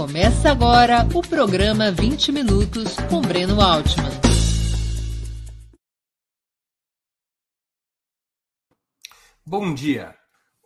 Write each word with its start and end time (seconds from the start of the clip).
Começa 0.00 0.50
agora 0.50 1.06
o 1.14 1.20
programa 1.20 1.92
20 1.92 2.32
Minutos 2.32 2.96
com 3.10 3.20
Breno 3.20 3.60
Altman. 3.60 4.08
Bom 9.44 9.74
dia. 9.74 10.16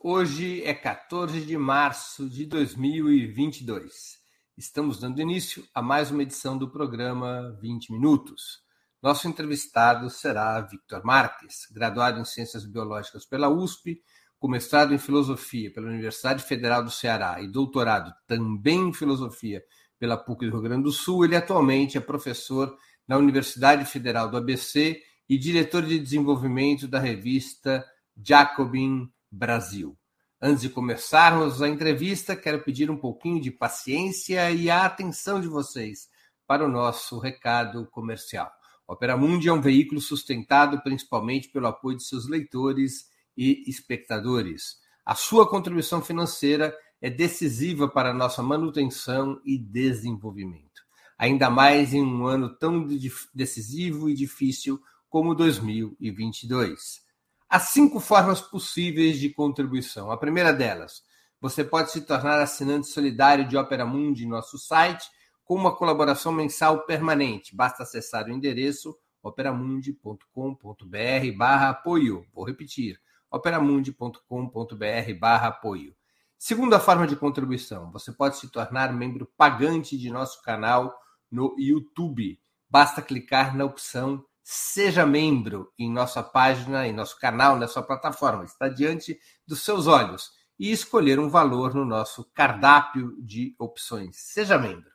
Hoje 0.01 0.63
é 0.63 0.73
14 0.73 1.45
de 1.45 1.59
março 1.59 2.31
de 2.31 2.47
2022. 2.47 4.21
Estamos 4.57 5.01
dando 5.01 5.21
início 5.21 5.67
a 5.75 5.83
mais 5.83 6.13
uma 6.13 6.23
edição 6.23 6.57
do 6.57 6.71
programa 6.71 7.59
20 7.61 7.91
Minutos. 7.91 8.61
Nosso 9.03 9.27
entrevistado 9.27 10.09
será 10.11 10.61
Victor 10.61 11.05
Marques, 11.05 11.67
graduado 11.73 12.21
em 12.21 12.25
Ciências 12.25 12.65
Biológicas 12.65 13.27
pela 13.27 13.49
USP, 13.49 14.01
com 14.45 14.49
mestrado 14.51 14.93
em 14.93 14.99
Filosofia 14.99 15.73
pela 15.73 15.89
Universidade 15.89 16.45
Federal 16.45 16.85
do 16.85 16.91
Ceará 16.91 17.41
e 17.41 17.49
doutorado 17.49 18.13
também 18.27 18.91
em 18.91 18.93
Filosofia 18.93 19.65
pela 19.99 20.19
PUC 20.19 20.45
do 20.45 20.53
Rio 20.53 20.61
Grande 20.61 20.83
do 20.83 20.93
Sul. 20.93 21.25
Ele 21.25 21.35
atualmente 21.35 21.97
é 21.97 22.01
professor 22.03 22.77
na 23.09 23.17
Universidade 23.17 23.87
Federal 23.87 24.29
do 24.29 24.37
ABC 24.37 25.01
e 25.27 25.39
diretor 25.39 25.83
de 25.83 25.99
desenvolvimento 25.99 26.87
da 26.87 26.99
revista 26.99 27.83
Jacobin 28.23 29.11
Brasil. 29.33 29.97
Antes 30.39 30.61
de 30.61 30.69
começarmos 30.69 31.63
a 31.63 31.69
entrevista, 31.71 32.37
quero 32.37 32.63
pedir 32.63 32.91
um 32.91 32.99
pouquinho 32.99 33.41
de 33.41 33.51
paciência 33.51 34.51
e 34.51 34.69
a 34.69 34.85
atenção 34.85 35.41
de 35.41 35.49
vocês 35.49 36.07
para 36.47 36.67
o 36.67 36.69
nosso 36.69 37.19
recado 37.19 37.87
comercial. 37.91 38.53
Opera 38.87 39.17
Mundi 39.17 39.49
é 39.49 39.53
um 39.55 39.63
veículo 39.63 40.03
sustentado 40.03 40.83
principalmente 40.83 41.49
pelo 41.49 41.67
apoio 41.67 41.97
de 41.97 42.05
seus 42.05 42.29
leitores 42.29 43.14
e 43.37 43.69
espectadores. 43.69 44.77
A 45.05 45.15
sua 45.15 45.49
contribuição 45.49 46.01
financeira 46.01 46.75
é 47.01 47.11
decisiva 47.11 47.89
para 47.89 48.11
a 48.11 48.15
nossa 48.15 48.43
manutenção 48.43 49.41
e 49.45 49.59
desenvolvimento, 49.59 50.83
ainda 51.19 51.51
mais 51.51 51.93
em 51.93 52.03
um 52.03 52.27
ano 52.27 52.55
tão 52.57 52.87
decisivo 53.35 54.09
e 54.09 54.15
difícil 54.15 54.81
como 55.09 55.35
2022. 55.35 57.03
Há 57.49 57.61
cinco 57.61 58.01
formas 58.01 58.41
possíveis 58.41 59.19
de 59.19 59.29
contribuição. 59.29 60.11
A 60.11 60.17
primeira 60.17 60.53
delas, 60.53 61.03
você 61.41 61.63
pode 61.63 61.93
se 61.93 62.01
tornar 62.01 62.41
assinante 62.41 62.89
solidário 62.89 63.47
de 63.47 63.57
Opera 63.57 63.85
Mundi 63.85 64.25
em 64.25 64.29
nosso 64.29 64.59
site 64.59 65.05
com 65.45 65.55
uma 65.55 65.77
colaboração 65.77 66.33
mensal 66.33 66.87
permanente. 66.87 67.55
Basta 67.55 67.83
acessar 67.83 68.27
o 68.27 68.33
endereço 68.33 68.97
operamundi.com.br 69.23 71.37
barra 71.37 71.71
apoio. 71.71 72.27
Vou 72.33 72.45
repetir, 72.45 72.99
operamundi.com.br 73.35 75.19
barra 75.19 75.49
apoio. 75.49 75.95
Segunda 76.39 76.79
forma 76.79 77.07
de 77.07 77.17
contribuição, 77.17 77.91
você 77.91 78.13
pode 78.13 78.37
se 78.37 78.49
tornar 78.49 78.93
membro 78.93 79.31
pagante 79.37 79.97
de 79.97 80.11
nosso 80.11 80.43
canal 80.43 80.95
no 81.31 81.55
YouTube. 81.59 82.39
Basta 82.69 83.01
clicar 83.01 83.57
na 83.57 83.65
opção 83.65 84.25
Seja 84.47 85.07
membro 85.07 85.73
em 85.79 85.91
nossa 85.91 86.23
página, 86.23 86.87
em 86.87 86.93
nosso 86.93 87.19
canal, 87.19 87.59
nessa 87.59 87.83
plataforma. 87.83 88.45
Está 88.45 88.69
diante 88.69 89.19
dos 89.47 89.65
seus 89.65 89.87
olhos. 89.87 90.33
E 90.59 90.71
escolher 90.71 91.19
um 91.19 91.31
valor 91.31 91.75
no 91.75 91.83
nosso 91.83 92.31
cardápio 92.35 93.17
de 93.23 93.57
opções. 93.59 94.17
Seja 94.19 94.59
membro. 94.59 94.91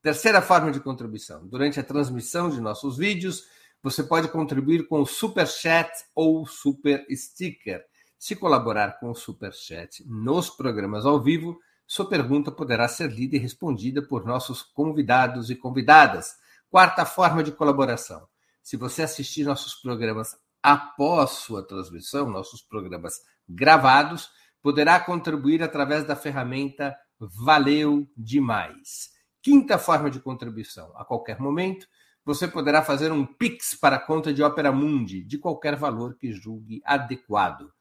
Terceira 0.00 0.40
forma 0.40 0.70
de 0.70 0.78
contribuição. 0.78 1.44
Durante 1.48 1.80
a 1.80 1.82
transmissão 1.82 2.48
de 2.48 2.60
nossos 2.60 2.96
vídeos, 2.96 3.44
você 3.82 4.02
pode 4.02 4.28
contribuir 4.28 4.86
com 4.86 5.00
o 5.00 5.06
Super 5.06 5.46
Chat 5.46 5.90
ou 6.14 6.46
Super 6.46 7.04
Sticker. 7.10 7.84
Se 8.16 8.36
colaborar 8.36 9.00
com 9.00 9.10
o 9.10 9.14
Super 9.14 9.52
Chat 9.52 10.04
nos 10.06 10.48
programas 10.48 11.04
ao 11.04 11.20
vivo, 11.20 11.58
sua 11.86 12.08
pergunta 12.08 12.52
poderá 12.52 12.86
ser 12.86 13.10
lida 13.10 13.36
e 13.36 13.38
respondida 13.40 14.00
por 14.00 14.24
nossos 14.24 14.62
convidados 14.62 15.50
e 15.50 15.56
convidadas. 15.56 16.36
Quarta 16.70 17.04
forma 17.04 17.42
de 17.42 17.50
colaboração. 17.50 18.26
Se 18.62 18.76
você 18.76 19.02
assistir 19.02 19.44
nossos 19.44 19.74
programas 19.74 20.36
após 20.62 21.30
sua 21.32 21.66
transmissão, 21.66 22.30
nossos 22.30 22.62
programas 22.62 23.14
gravados, 23.48 24.30
poderá 24.62 25.00
contribuir 25.00 25.62
através 25.62 26.06
da 26.06 26.14
ferramenta 26.14 26.96
Valeu 27.18 28.08
Demais. 28.16 29.10
Quinta 29.42 29.76
forma 29.76 30.08
de 30.08 30.20
contribuição. 30.20 30.92
A 30.96 31.04
qualquer 31.04 31.40
momento, 31.40 31.88
você 32.24 32.46
poderá 32.46 32.82
fazer 32.82 33.10
um 33.12 33.26
Pix 33.26 33.74
para 33.74 33.96
a 33.96 34.00
conta 34.00 34.32
de 34.32 34.40
Opera 34.42 34.70
Mundi, 34.72 35.22
de 35.24 35.36
qualquer 35.38 35.76
valor 35.76 36.16
que 36.16 36.32
julgue 36.32 36.80
adequado. 36.84 37.72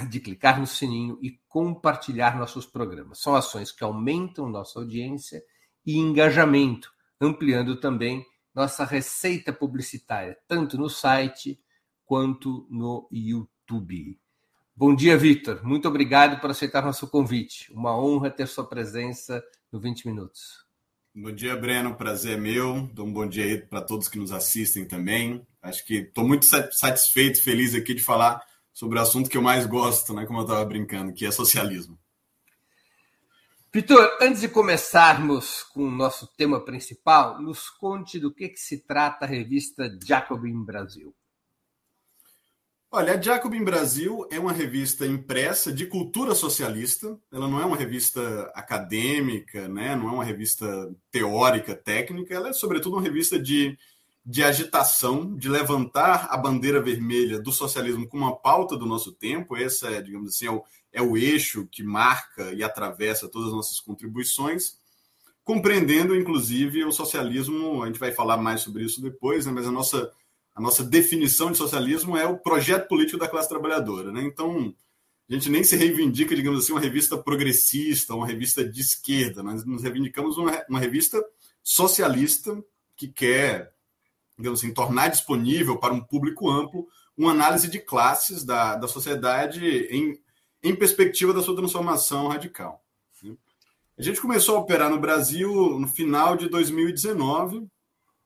de 0.04 0.20
clicar 0.20 0.60
no 0.60 0.66
sininho 0.66 1.18
e 1.22 1.40
compartilhar 1.48 2.36
nossos 2.36 2.66
programas. 2.66 3.20
São 3.20 3.34
ações 3.34 3.72
que 3.72 3.82
aumentam 3.82 4.48
nossa 4.48 4.78
audiência 4.78 5.42
e 5.84 5.96
engajamento, 5.96 6.90
ampliando 7.20 7.80
também 7.80 8.24
nossa 8.54 8.84
receita 8.84 9.52
publicitária, 9.52 10.36
tanto 10.46 10.76
no 10.76 10.88
site 10.88 11.58
quanto 12.04 12.66
no 12.70 13.08
YouTube. 13.10 14.18
Bom 14.74 14.94
dia, 14.94 15.16
Victor. 15.16 15.64
Muito 15.64 15.88
obrigado 15.88 16.40
por 16.40 16.50
aceitar 16.50 16.84
nosso 16.84 17.08
convite. 17.08 17.72
Uma 17.72 17.98
honra 17.98 18.30
ter 18.30 18.46
sua 18.46 18.68
presença 18.68 19.42
no 19.72 19.80
20 19.80 20.06
Minutos. 20.06 20.66
Bom 21.14 21.32
dia, 21.32 21.56
Breno. 21.56 21.94
Prazer 21.96 22.36
é 22.36 22.40
meu. 22.40 22.86
Dou 22.92 23.06
um 23.06 23.12
bom 23.12 23.26
dia 23.26 23.44
aí 23.44 23.58
para 23.58 23.80
todos 23.80 24.06
que 24.06 24.18
nos 24.18 24.32
assistem 24.32 24.86
também. 24.86 25.46
Acho 25.62 25.84
que 25.86 25.94
estou 25.94 26.26
muito 26.26 26.44
satisfeito, 26.44 27.42
feliz 27.42 27.74
aqui 27.74 27.94
de 27.94 28.02
falar 28.02 28.42
sobre 28.76 28.98
o 28.98 29.02
assunto 29.02 29.30
que 29.30 29.38
eu 29.38 29.42
mais 29.42 29.64
gosto, 29.64 30.12
né? 30.12 30.26
Como 30.26 30.40
eu 30.40 30.42
estava 30.42 30.62
brincando, 30.62 31.14
que 31.14 31.24
é 31.24 31.30
socialismo. 31.30 31.98
Vitor, 33.72 34.18
antes 34.20 34.42
de 34.42 34.50
começarmos 34.50 35.62
com 35.62 35.84
o 35.84 35.90
nosso 35.90 36.26
tema 36.36 36.62
principal, 36.62 37.40
nos 37.40 37.70
conte 37.70 38.20
do 38.20 38.30
que, 38.30 38.50
que 38.50 38.60
se 38.60 38.86
trata 38.86 39.24
a 39.24 39.28
revista 39.28 39.90
Jacobin 40.06 40.62
Brasil. 40.62 41.14
Olha, 42.90 43.14
a 43.14 43.20
Jacobin 43.20 43.64
Brasil 43.64 44.28
é 44.30 44.38
uma 44.38 44.52
revista 44.52 45.06
impressa 45.06 45.72
de 45.72 45.86
cultura 45.86 46.34
socialista. 46.34 47.18
Ela 47.32 47.48
não 47.48 47.58
é 47.58 47.64
uma 47.64 47.78
revista 47.78 48.52
acadêmica, 48.54 49.68
né? 49.68 49.96
não 49.96 50.08
é 50.08 50.12
uma 50.12 50.24
revista 50.24 50.94
teórica, 51.10 51.74
técnica. 51.74 52.34
Ela 52.34 52.50
é, 52.50 52.52
sobretudo, 52.52 52.96
uma 52.96 53.02
revista 53.02 53.38
de, 53.38 53.76
de 54.26 54.42
agitação, 54.42 55.36
de 55.36 55.48
levantar 55.48 56.26
a 56.28 56.36
bandeira 56.36 56.82
vermelha 56.82 57.38
do 57.38 57.52
socialismo 57.52 58.08
como 58.08 58.24
uma 58.24 58.34
pauta 58.34 58.76
do 58.76 58.84
nosso 58.84 59.12
tempo. 59.12 59.56
Esse 59.56 59.86
é, 59.86 60.02
digamos 60.02 60.34
assim, 60.34 60.46
é 60.46 60.50
o, 60.50 60.64
é 60.92 61.00
o 61.00 61.16
eixo 61.16 61.68
que 61.70 61.84
marca 61.84 62.52
e 62.52 62.64
atravessa 62.64 63.28
todas 63.28 63.48
as 63.48 63.54
nossas 63.54 63.78
contribuições, 63.78 64.78
compreendendo, 65.44 66.16
inclusive, 66.16 66.84
o 66.84 66.90
socialismo. 66.90 67.84
A 67.84 67.86
gente 67.86 68.00
vai 68.00 68.10
falar 68.10 68.36
mais 68.36 68.62
sobre 68.62 68.82
isso 68.82 69.00
depois, 69.00 69.46
né? 69.46 69.52
mas 69.52 69.66
a 69.66 69.70
nossa 69.70 70.10
a 70.56 70.60
nossa 70.60 70.82
definição 70.82 71.52
de 71.52 71.58
socialismo 71.58 72.16
é 72.16 72.26
o 72.26 72.38
projeto 72.38 72.88
político 72.88 73.18
da 73.18 73.28
classe 73.28 73.46
trabalhadora. 73.46 74.10
Né? 74.10 74.22
Então, 74.22 74.74
a 75.28 75.34
gente 75.34 75.50
nem 75.50 75.62
se 75.62 75.76
reivindica, 75.76 76.34
digamos 76.34 76.64
assim, 76.64 76.72
uma 76.72 76.80
revista 76.80 77.18
progressista, 77.18 78.14
uma 78.14 78.26
revista 78.26 78.66
de 78.66 78.80
esquerda. 78.80 79.42
Nós 79.42 79.66
nos 79.66 79.82
reivindicamos 79.82 80.38
uma, 80.38 80.64
uma 80.66 80.80
revista 80.80 81.22
socialista 81.62 82.58
que 82.96 83.06
quer, 83.06 83.70
digamos 84.36 84.60
assim, 84.60 84.72
tornar 84.72 85.08
disponível 85.08 85.78
para 85.78 85.94
um 85.94 86.00
público 86.00 86.50
amplo 86.50 86.86
uma 87.16 87.30
análise 87.30 87.68
de 87.68 87.78
classes 87.78 88.44
da, 88.44 88.76
da 88.76 88.86
sociedade 88.86 89.64
em, 89.90 90.20
em 90.62 90.76
perspectiva 90.76 91.32
da 91.32 91.40
sua 91.40 91.56
transformação 91.56 92.28
radical. 92.28 92.84
Né? 93.22 93.34
A 93.98 94.02
gente 94.02 94.20
começou 94.20 94.56
a 94.56 94.60
operar 94.60 94.90
no 94.90 95.00
Brasil 95.00 95.78
no 95.78 95.88
final 95.88 96.36
de 96.36 96.48
2019, 96.48 97.66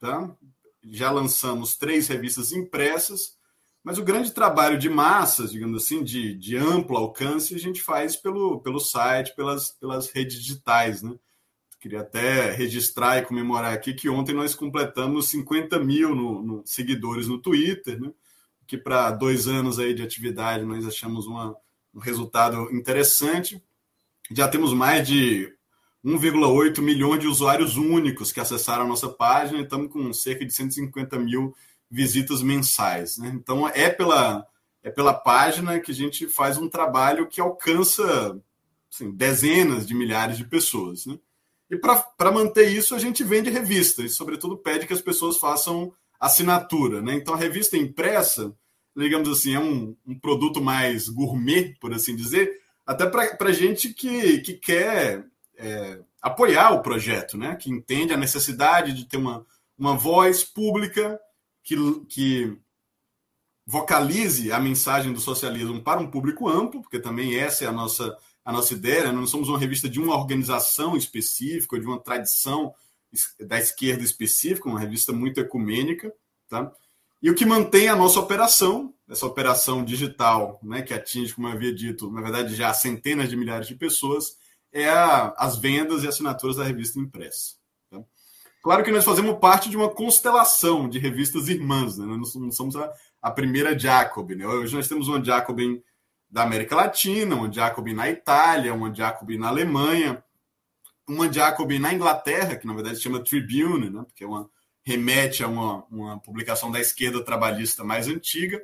tá? 0.00 0.34
já 0.82 1.10
lançamos 1.10 1.76
três 1.76 2.08
revistas 2.08 2.52
impressas, 2.52 3.38
mas 3.82 3.96
o 3.96 4.04
grande 4.04 4.32
trabalho 4.32 4.78
de 4.78 4.88
massas, 4.90 5.52
digamos 5.52 5.84
assim, 5.84 6.02
de, 6.02 6.34
de 6.34 6.56
amplo 6.56 6.96
alcance, 6.96 7.54
a 7.54 7.58
gente 7.58 7.80
faz 7.80 8.16
pelo, 8.16 8.60
pelo 8.60 8.80
site, 8.80 9.34
pelas, 9.34 9.70
pelas 9.70 10.10
redes 10.10 10.42
digitais. 10.42 11.00
Né? 11.00 11.14
Queria 11.80 12.02
até 12.02 12.50
registrar 12.50 13.18
e 13.18 13.24
comemorar 13.24 13.72
aqui 13.72 13.94
que 13.94 14.08
ontem 14.08 14.34
nós 14.34 14.54
completamos 14.54 15.30
50 15.30 15.78
mil 15.78 16.14
no, 16.14 16.42
no 16.42 16.62
seguidores 16.66 17.26
no 17.26 17.38
Twitter, 17.38 17.98
né? 17.98 18.12
que 18.66 18.76
para 18.76 19.10
dois 19.10 19.48
anos 19.48 19.78
aí 19.78 19.94
de 19.94 20.02
atividade 20.02 20.64
nós 20.64 20.86
achamos 20.86 21.26
uma, 21.26 21.56
um 21.94 21.98
resultado 21.98 22.70
interessante. 22.70 23.62
Já 24.30 24.46
temos 24.46 24.74
mais 24.74 25.08
de 25.08 25.52
1,8 26.04 26.80
milhões 26.82 27.20
de 27.20 27.26
usuários 27.26 27.78
únicos 27.78 28.30
que 28.30 28.40
acessaram 28.40 28.84
a 28.84 28.88
nossa 28.88 29.08
página 29.08 29.58
e 29.58 29.62
estamos 29.62 29.90
com 29.90 30.12
cerca 30.12 30.44
de 30.44 30.52
150 30.52 31.18
mil 31.18 31.54
visitas 31.90 32.42
mensais. 32.42 33.16
Né? 33.16 33.32
Então, 33.34 33.66
é 33.68 33.88
pela, 33.88 34.46
é 34.82 34.90
pela 34.90 35.14
página 35.14 35.80
que 35.80 35.92
a 35.92 35.94
gente 35.94 36.28
faz 36.28 36.58
um 36.58 36.68
trabalho 36.68 37.26
que 37.26 37.40
alcança 37.40 38.38
assim, 38.92 39.10
dezenas 39.10 39.86
de 39.86 39.94
milhares 39.94 40.36
de 40.36 40.44
pessoas. 40.44 41.06
Né? 41.06 41.18
E 41.70 41.76
para 41.76 42.32
manter 42.32 42.68
isso, 42.68 42.94
a 42.94 42.98
gente 42.98 43.22
vende 43.22 43.48
revista 43.48 44.02
e, 44.02 44.08
sobretudo, 44.08 44.56
pede 44.56 44.86
que 44.86 44.92
as 44.92 45.00
pessoas 45.00 45.36
façam 45.36 45.92
assinatura. 46.18 47.00
Né? 47.00 47.14
Então, 47.14 47.32
a 47.32 47.36
revista 47.36 47.76
impressa, 47.76 48.52
digamos 48.96 49.28
assim, 49.28 49.54
é 49.54 49.60
um, 49.60 49.96
um 50.04 50.18
produto 50.18 50.60
mais 50.60 51.08
gourmet, 51.08 51.76
por 51.80 51.94
assim 51.94 52.16
dizer, 52.16 52.60
até 52.84 53.06
para 53.06 53.52
gente 53.52 53.94
que, 53.94 54.38
que 54.40 54.54
quer 54.54 55.24
é, 55.56 56.00
apoiar 56.20 56.72
o 56.72 56.82
projeto, 56.82 57.38
né? 57.38 57.54
que 57.54 57.70
entende 57.70 58.12
a 58.12 58.18
necessidade 58.18 58.92
de 58.92 59.04
ter 59.04 59.16
uma, 59.16 59.46
uma 59.78 59.96
voz 59.96 60.42
pública 60.42 61.20
que, 61.62 61.76
que 62.08 62.58
vocalize 63.64 64.50
a 64.50 64.58
mensagem 64.58 65.12
do 65.12 65.20
socialismo 65.20 65.80
para 65.80 66.00
um 66.00 66.10
público 66.10 66.48
amplo, 66.48 66.82
porque 66.82 66.98
também 66.98 67.38
essa 67.38 67.64
é 67.64 67.68
a 67.68 67.72
nossa, 67.72 68.16
a 68.50 68.52
nossa 68.52 68.74
ideia. 68.74 69.04
Né? 69.04 69.12
Nós 69.12 69.20
não 69.20 69.26
somos 69.26 69.48
uma 69.48 69.58
revista 69.58 69.88
de 69.88 70.00
uma 70.00 70.16
organização 70.16 70.96
específica, 70.96 71.78
de 71.78 71.86
uma 71.86 71.98
tradição 71.98 72.74
da 73.40 73.58
esquerda 73.58 74.02
específica, 74.02 74.68
uma 74.68 74.78
revista 74.78 75.12
muito 75.12 75.40
ecumênica. 75.40 76.12
Tá? 76.48 76.70
E 77.22 77.30
o 77.30 77.34
que 77.34 77.46
mantém 77.46 77.88
a 77.88 77.96
nossa 77.96 78.18
operação, 78.18 78.92
essa 79.08 79.26
operação 79.26 79.84
digital, 79.84 80.58
né, 80.62 80.82
que 80.82 80.92
atinge, 80.92 81.34
como 81.34 81.48
eu 81.48 81.52
havia 81.52 81.74
dito, 81.74 82.10
na 82.10 82.20
verdade 82.20 82.54
já 82.54 82.72
centenas 82.74 83.28
de 83.28 83.36
milhares 83.36 83.68
de 83.68 83.74
pessoas, 83.74 84.36
é 84.72 84.88
a, 84.88 85.34
as 85.36 85.58
vendas 85.58 86.02
e 86.02 86.08
assinaturas 86.08 86.56
da 86.56 86.64
revista 86.64 86.98
impressa. 86.98 87.54
Tá? 87.90 88.00
Claro 88.62 88.82
que 88.82 88.90
nós 88.90 89.04
fazemos 89.04 89.38
parte 89.38 89.68
de 89.68 89.76
uma 89.76 89.90
constelação 89.90 90.88
de 90.88 90.98
revistas 90.98 91.48
irmãs, 91.48 91.98
né? 91.98 92.06
nós 92.06 92.34
não 92.34 92.50
somos 92.50 92.74
a, 92.74 92.90
a 93.20 93.30
primeira 93.30 93.78
Jacobin. 93.78 94.36
Né? 94.36 94.46
Hoje 94.46 94.74
nós 94.74 94.88
temos 94.88 95.06
uma 95.06 95.22
Jacobin 95.22 95.82
da 96.30 96.42
América 96.42 96.76
Latina, 96.76 97.34
uma 97.34 97.52
Jacobin 97.52 97.94
na 97.94 98.08
Itália, 98.08 98.72
uma 98.72 98.94
Jacobin 98.94 99.38
na 99.38 99.48
Alemanha, 99.48 100.22
uma 101.08 101.32
Jacobin 101.32 101.78
na 101.78 101.92
Inglaterra, 101.92 102.56
que 102.56 102.66
na 102.66 102.74
verdade 102.74 102.96
se 102.96 103.02
chama 103.02 103.24
Tribune, 103.24 103.90
né? 103.90 104.02
porque 104.06 104.24
é 104.24 104.26
uma, 104.26 104.48
remete 104.82 105.42
a 105.42 105.48
uma, 105.48 105.84
uma 105.90 106.18
publicação 106.20 106.70
da 106.70 106.80
esquerda 106.80 107.24
trabalhista 107.24 107.84
mais 107.84 108.08
antiga. 108.08 108.62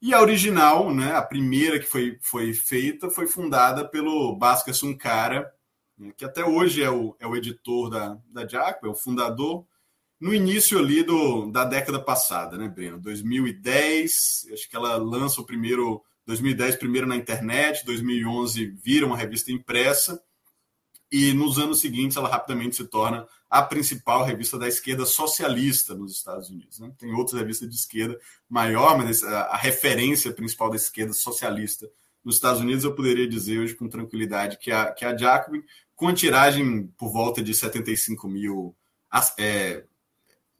E 0.00 0.12
a 0.12 0.20
original, 0.20 0.92
né, 0.94 1.12
a 1.14 1.22
primeira 1.22 1.78
que 1.78 1.86
foi, 1.86 2.18
foi 2.20 2.52
feita, 2.52 3.10
foi 3.10 3.26
fundada 3.26 3.88
pelo 3.88 4.36
Bhaskar 4.36 4.74
Sunkara, 4.74 5.50
né, 5.96 6.12
que 6.14 6.24
até 6.24 6.44
hoje 6.44 6.82
é 6.82 6.90
o, 6.90 7.16
é 7.18 7.26
o 7.26 7.34
editor 7.34 7.88
da, 7.88 8.18
da 8.28 8.46
Jacobin, 8.46 8.88
é 8.88 8.90
o 8.90 8.94
fundador, 8.94 9.64
no 10.20 10.32
início 10.32 10.78
ali 10.78 11.02
do, 11.02 11.50
da 11.50 11.64
década 11.64 12.00
passada, 12.00 12.56
né, 12.56 12.68
Breno? 12.68 12.98
2010, 12.98 14.48
acho 14.52 14.68
que 14.68 14.76
ela 14.76 14.96
lança 14.96 15.40
o 15.40 15.44
primeiro, 15.44 16.02
2010 16.26 16.76
primeiro 16.76 17.06
na 17.06 17.16
internet, 17.16 17.84
2011 17.84 18.66
vira 18.82 19.06
uma 19.06 19.16
revista 19.16 19.52
impressa, 19.52 20.22
e 21.10 21.32
nos 21.32 21.58
anos 21.58 21.80
seguintes 21.80 22.16
ela 22.16 22.28
rapidamente 22.28 22.74
se 22.74 22.84
torna 22.84 23.26
a 23.48 23.62
principal 23.62 24.24
revista 24.24 24.58
da 24.58 24.66
esquerda 24.66 25.06
socialista 25.06 25.94
nos 25.94 26.12
Estados 26.12 26.50
Unidos. 26.50 26.80
Né? 26.80 26.92
Tem 26.98 27.12
outras 27.12 27.38
revistas 27.38 27.68
de 27.68 27.76
esquerda 27.76 28.18
maior, 28.48 28.98
mas 28.98 29.22
a, 29.22 29.56
referência 29.56 30.32
principal 30.32 30.70
da 30.70 30.76
esquerda 30.76 31.12
socialista 31.12 31.88
nos 32.24 32.34
Estados 32.34 32.60
Unidos 32.60 32.82
eu 32.82 32.96
poderia 32.96 33.28
dizer 33.28 33.60
hoje 33.60 33.76
com 33.76 33.88
tranquilidade 33.88 34.58
que 34.58 34.72
a, 34.72 34.90
que 34.90 35.04
a 35.04 35.16
Jacobin, 35.16 35.62
com 35.94 36.08
a 36.08 36.14
tiragem 36.14 36.88
por 36.98 37.12
volta 37.12 37.40
de 37.40 37.54
75 37.54 38.26
mil 38.26 38.74
é, 39.38 39.84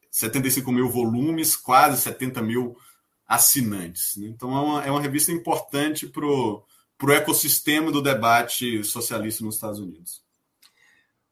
75 0.08 0.70
mil 0.70 0.88
volumes, 0.88 1.56
quase 1.56 2.00
70 2.00 2.40
mil 2.43 2.76
assinantes. 3.34 4.16
Né? 4.16 4.28
Então, 4.28 4.56
é 4.56 4.60
uma, 4.60 4.84
é 4.84 4.90
uma 4.90 5.00
revista 5.00 5.32
importante 5.32 6.06
para 6.06 6.26
o 6.26 6.64
ecossistema 7.10 7.90
do 7.90 8.02
debate 8.02 8.82
socialista 8.84 9.44
nos 9.44 9.56
Estados 9.56 9.78
Unidos. 9.78 10.25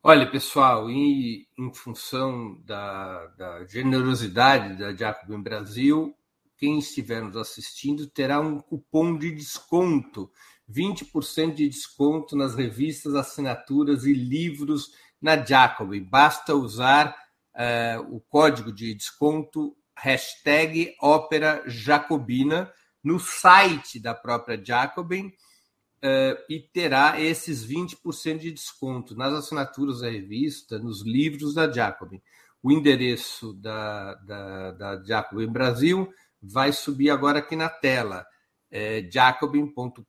Olha, 0.05 0.29
pessoal, 0.29 0.91
em, 0.91 1.47
em 1.57 1.73
função 1.73 2.61
da, 2.65 3.27
da, 3.39 3.65
generosidade 3.67 4.77
da 4.77 4.93
Jacobin 4.93 5.41
Brasil, 5.41 6.13
quem 6.57 6.79
estiver 6.79 7.23
nos 7.23 7.37
assistindo 7.37 8.09
terá 8.09 8.41
um 8.41 8.59
cupom 8.59 9.17
de 9.17 9.31
desconto, 9.31 10.29
20% 10.69 11.55
de 11.55 11.69
desconto 11.69 12.35
nas 12.35 12.57
revistas, 12.57 13.15
assinaturas 13.15 14.05
e 14.05 14.13
livros 14.13 14.93
na 15.21 15.37
Jacobin. 15.37 16.03
Basta 16.03 16.53
usar 16.53 17.17
uh, 17.55 18.17
o 18.17 18.21
código 18.21 18.73
de 18.73 18.95
desconto 18.95 19.77
hashtag 20.03 20.97
Ópera 21.01 21.63
Jacobina 21.69 22.73
no 23.05 23.21
site 23.21 24.01
da 24.01 24.13
própria 24.13 24.61
Jacobin 24.63 25.29
uh, 25.29 26.37
e 26.51 26.59
terá 26.59 27.21
esses 27.21 27.65
20% 27.65 28.39
de 28.39 28.51
desconto 28.51 29.15
nas 29.17 29.33
assinaturas 29.33 30.01
da 30.01 30.11
revista, 30.11 30.77
nos 30.79 31.07
livros 31.07 31.55
da 31.55 31.71
Jacobin. 31.71 32.21
O 32.61 32.73
endereço 32.73 33.53
da, 33.55 34.15
da, 34.15 34.71
da 34.73 35.05
Jacobin 35.05 35.47
Brasil 35.47 36.13
vai 36.43 36.73
subir 36.73 37.11
agora 37.11 37.39
aqui 37.39 37.55
na 37.55 37.69
tela. 37.69 38.27
É 38.71 39.09
jacobin.com.br. 39.09 40.05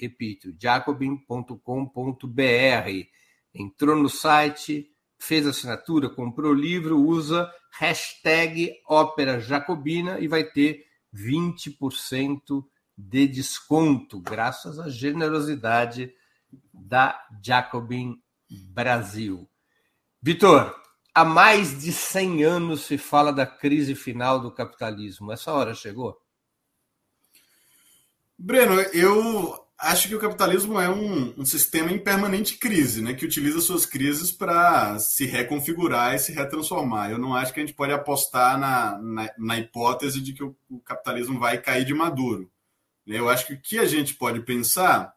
Repito, 0.00 0.54
jacobin.com.br. 0.58 1.58
Entrou 3.54 3.96
no 3.96 4.08
site, 4.08 4.88
fez 5.18 5.46
assinatura, 5.46 6.08
comprou 6.08 6.52
o 6.52 6.54
livro, 6.54 6.98
usa 6.98 7.50
hashtag 7.78 8.72
Ópera 8.86 9.40
Jacobina 9.40 10.18
e 10.20 10.28
vai 10.28 10.44
ter 10.44 10.86
20% 11.14 12.64
de 12.96 13.26
desconto, 13.26 14.20
graças 14.20 14.78
à 14.78 14.88
generosidade 14.88 16.14
da 16.72 17.26
Jacobin 17.42 18.20
Brasil. 18.50 19.48
Vitor, 20.20 20.74
há 21.14 21.24
mais 21.24 21.80
de 21.80 21.92
100 21.92 22.44
anos 22.44 22.82
se 22.82 22.98
fala 22.98 23.32
da 23.32 23.46
crise 23.46 23.94
final 23.94 24.38
do 24.38 24.52
capitalismo. 24.52 25.32
Essa 25.32 25.52
hora 25.52 25.74
chegou? 25.74 26.20
Breno, 28.38 28.80
eu 28.92 29.66
acho 29.82 30.08
que 30.08 30.14
o 30.14 30.20
capitalismo 30.20 30.78
é 30.80 30.88
um, 30.88 31.34
um, 31.36 31.44
sistema 31.44 31.90
em 31.90 31.98
permanente 31.98 32.56
crise, 32.56 33.02
né, 33.02 33.14
que 33.14 33.24
utiliza 33.24 33.60
suas 33.60 33.84
crises 33.84 34.30
para 34.30 34.98
se 35.00 35.26
reconfigurar 35.26 36.14
e 36.14 36.18
se 36.20 36.32
retransformar. 36.32 37.10
Eu 37.10 37.18
não 37.18 37.34
acho 37.34 37.52
que 37.52 37.60
a 37.60 37.66
gente 37.66 37.74
pode 37.74 37.92
apostar 37.92 38.58
na, 38.58 38.96
na, 38.98 39.30
na 39.36 39.58
hipótese 39.58 40.20
de 40.20 40.32
que 40.32 40.44
o, 40.44 40.56
o, 40.70 40.78
capitalismo 40.80 41.38
vai 41.38 41.58
cair 41.58 41.84
de 41.84 41.92
maduro. 41.92 42.50
Eu 43.04 43.28
acho 43.28 43.46
que 43.46 43.54
o 43.54 43.60
que 43.60 43.78
a 43.78 43.84
gente 43.84 44.14
pode 44.14 44.40
pensar 44.40 45.12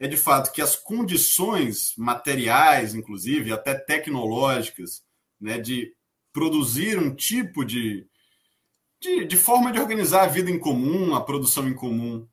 é, 0.00 0.08
de 0.08 0.16
fato, 0.16 0.50
que 0.50 0.62
as 0.62 0.74
condições 0.74 1.92
materiais, 1.96 2.94
inclusive, 2.94 3.52
até 3.52 3.74
tecnológicas, 3.74 5.04
né, 5.40 5.58
de 5.58 5.92
produzir 6.32 6.98
um 6.98 7.14
tipo 7.14 7.64
de, 7.64 8.06
de, 9.00 9.24
de 9.26 9.36
forma 9.36 9.70
de 9.70 9.78
organizar 9.78 10.24
a 10.24 10.28
vida 10.28 10.50
em 10.50 10.58
comum, 10.58 11.14
a 11.14 11.20
produção 11.20 11.68
em 11.68 11.74
comum, 11.74 12.26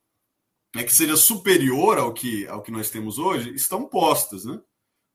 né, 0.75 0.83
que 0.83 0.93
seja 0.93 1.15
superior 1.15 1.97
ao 1.97 2.13
que, 2.13 2.47
ao 2.47 2.61
que 2.61 2.71
nós 2.71 2.89
temos 2.89 3.17
hoje, 3.17 3.53
estão 3.53 3.85
postas. 3.85 4.45
Né? 4.45 4.59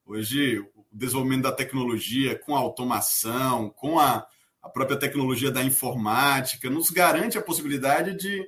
Hoje, 0.05 0.59
o 0.75 0.85
desenvolvimento 0.91 1.43
da 1.43 1.51
tecnologia, 1.51 2.37
com 2.37 2.55
a 2.55 2.59
automação, 2.59 3.69
com 3.69 3.99
a, 3.99 4.25
a 4.61 4.69
própria 4.69 4.97
tecnologia 4.97 5.51
da 5.51 5.63
informática, 5.63 6.69
nos 6.69 6.89
garante 6.89 7.37
a 7.37 7.41
possibilidade 7.41 8.15
de 8.15 8.45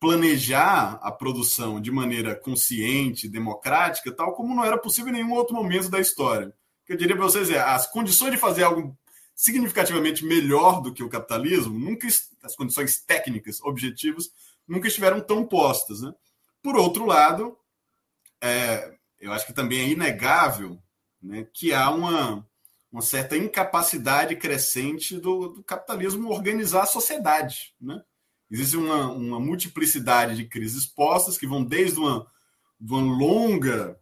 planejar 0.00 0.98
a 1.02 1.10
produção 1.10 1.80
de 1.80 1.90
maneira 1.90 2.34
consciente, 2.34 3.28
democrática, 3.28 4.12
tal 4.12 4.34
como 4.34 4.54
não 4.54 4.64
era 4.64 4.78
possível 4.78 5.10
em 5.10 5.16
nenhum 5.16 5.32
outro 5.32 5.54
momento 5.54 5.88
da 5.88 6.00
história. 6.00 6.52
Eu 6.88 6.96
diria 6.96 7.16
para 7.16 7.24
vocês 7.24 7.50
é, 7.50 7.58
as 7.58 7.90
condições 7.90 8.30
de 8.30 8.38
fazer 8.38 8.62
algo 8.62 8.96
significativamente 9.34 10.24
melhor 10.24 10.80
do 10.80 10.92
que 10.92 11.02
o 11.02 11.08
capitalismo, 11.08 11.78
nunca 11.78 12.08
as 12.42 12.56
condições 12.56 13.00
técnicas, 13.00 13.60
objetivos, 13.60 14.30
nunca 14.66 14.88
estiveram 14.88 15.20
tão 15.20 15.44
postas. 15.44 16.00
Né? 16.00 16.12
Por 16.68 16.76
outro 16.76 17.06
lado, 17.06 17.56
é, 18.42 18.94
eu 19.18 19.32
acho 19.32 19.46
que 19.46 19.54
também 19.54 19.80
é 19.80 19.88
inegável 19.88 20.78
né, 21.22 21.46
que 21.50 21.72
há 21.72 21.88
uma, 21.88 22.46
uma 22.92 23.00
certa 23.00 23.38
incapacidade 23.38 24.36
crescente 24.36 25.16
do, 25.16 25.48
do 25.48 25.62
capitalismo 25.62 26.28
organizar 26.28 26.82
a 26.82 26.86
sociedade. 26.86 27.74
Né? 27.80 28.02
Existe 28.50 28.76
uma, 28.76 29.10
uma 29.10 29.40
multiplicidade 29.40 30.36
de 30.36 30.44
crises 30.44 30.84
postas 30.84 31.38
que 31.38 31.46
vão 31.46 31.64
desde 31.64 31.98
uma, 31.98 32.26
uma 32.78 33.00
longa 33.00 33.98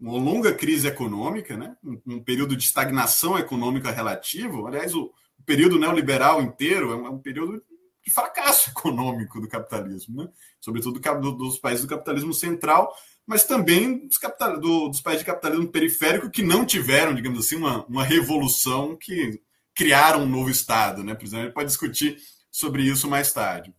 uma 0.00 0.14
longa 0.14 0.54
crise 0.54 0.88
econômica, 0.88 1.58
né? 1.58 1.76
um, 1.84 2.00
um 2.14 2.24
período 2.24 2.56
de 2.56 2.64
estagnação 2.64 3.38
econômica 3.38 3.90
relativo. 3.90 4.66
Aliás, 4.66 4.94
o, 4.94 5.12
o 5.38 5.42
período 5.44 5.78
neoliberal 5.78 6.40
inteiro 6.40 6.90
é 6.90 6.96
um, 6.96 7.06
é 7.06 7.10
um 7.10 7.18
período 7.18 7.62
de 8.08 8.14
fracasso 8.14 8.70
econômico 8.76 9.40
do 9.40 9.46
capitalismo, 9.46 10.22
né? 10.22 10.28
sobretudo 10.60 10.98
do, 10.98 11.32
dos 11.32 11.58
países 11.58 11.84
do 11.84 11.88
capitalismo 11.88 12.32
central, 12.32 12.94
mas 13.26 13.44
também 13.44 14.06
dos, 14.06 14.16
capital, 14.16 14.58
do, 14.58 14.88
dos 14.88 15.00
países 15.00 15.20
de 15.20 15.30
capitalismo 15.30 15.68
periférico 15.68 16.30
que 16.30 16.42
não 16.42 16.64
tiveram, 16.64 17.14
digamos 17.14 17.44
assim, 17.44 17.56
uma, 17.56 17.84
uma 17.86 18.02
revolução 18.02 18.96
que 18.96 19.40
criaram 19.74 20.22
um 20.22 20.28
novo 20.28 20.50
Estado. 20.50 21.04
Né? 21.04 21.14
Por 21.14 21.24
exemplo, 21.24 21.42
a 21.42 21.44
gente 21.44 21.54
pode 21.54 21.68
discutir 21.68 22.18
sobre 22.50 22.82
isso 22.82 23.08
mais 23.08 23.32
tarde. 23.32 23.72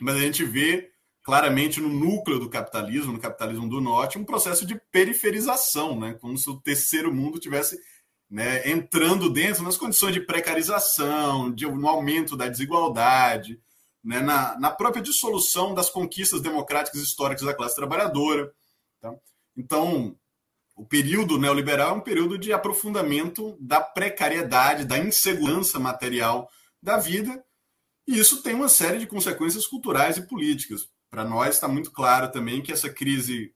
mas 0.00 0.16
a 0.16 0.20
gente 0.20 0.44
vê 0.44 0.90
claramente 1.22 1.80
no 1.80 1.88
núcleo 1.88 2.38
do 2.38 2.48
capitalismo, 2.48 3.12
no 3.12 3.18
capitalismo 3.18 3.68
do 3.68 3.80
norte, 3.80 4.16
um 4.16 4.24
processo 4.24 4.64
de 4.64 4.80
periferização, 4.92 5.98
né? 5.98 6.14
como 6.14 6.38
se 6.38 6.48
o 6.48 6.60
terceiro 6.60 7.12
mundo 7.12 7.40
tivesse 7.40 7.76
né, 8.30 8.68
entrando 8.68 9.30
dentro 9.30 9.62
nas 9.62 9.76
condições 9.76 10.12
de 10.12 10.20
precarização, 10.20 11.52
de 11.52 11.66
um 11.66 11.86
aumento 11.88 12.36
da 12.36 12.48
desigualdade, 12.48 13.60
né, 14.02 14.20
na, 14.20 14.58
na, 14.58 14.70
própria 14.70 15.02
dissolução 15.02 15.74
das 15.74 15.90
conquistas 15.90 16.40
democráticas 16.40 17.00
históricas 17.00 17.44
da 17.44 17.54
classe 17.54 17.76
trabalhadora. 17.76 18.52
Tá? 19.00 19.14
Então, 19.56 20.16
o 20.76 20.84
período 20.84 21.38
neoliberal 21.38 21.90
é 21.90 21.98
um 21.98 22.00
período 22.00 22.36
de 22.36 22.52
aprofundamento 22.52 23.56
da 23.60 23.80
precariedade, 23.80 24.84
da 24.84 24.98
insegurança 24.98 25.78
material 25.78 26.50
da 26.82 26.98
vida, 26.98 27.42
e 28.06 28.18
isso 28.18 28.42
tem 28.42 28.54
uma 28.54 28.68
série 28.68 28.98
de 28.98 29.06
consequências 29.06 29.66
culturais 29.66 30.16
e 30.16 30.26
políticas. 30.26 30.88
Para 31.10 31.24
nós 31.24 31.54
está 31.54 31.66
muito 31.66 31.90
claro 31.90 32.30
também 32.30 32.62
que 32.62 32.70
essa 32.70 32.90
crise 32.92 33.52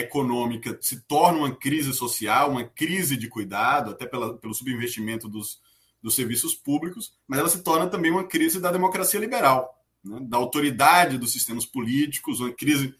econômica 0.00 0.78
se 0.80 1.00
torna 1.00 1.38
uma 1.38 1.54
crise 1.54 1.92
social, 1.92 2.50
uma 2.50 2.64
crise 2.64 3.16
de 3.16 3.28
cuidado, 3.28 3.90
até 3.90 4.06
pela, 4.06 4.36
pelo 4.36 4.54
subinvestimento 4.54 5.28
dos, 5.28 5.60
dos 6.02 6.14
serviços 6.14 6.54
públicos, 6.54 7.14
mas 7.26 7.38
ela 7.38 7.48
se 7.48 7.62
torna 7.62 7.86
também 7.86 8.10
uma 8.10 8.24
crise 8.24 8.60
da 8.60 8.70
democracia 8.70 9.18
liberal, 9.18 9.82
né? 10.04 10.18
da 10.22 10.36
autoridade 10.36 11.18
dos 11.18 11.32
sistemas 11.32 11.64
políticos, 11.64 12.40
uma 12.40 12.52
crise, 12.52 12.94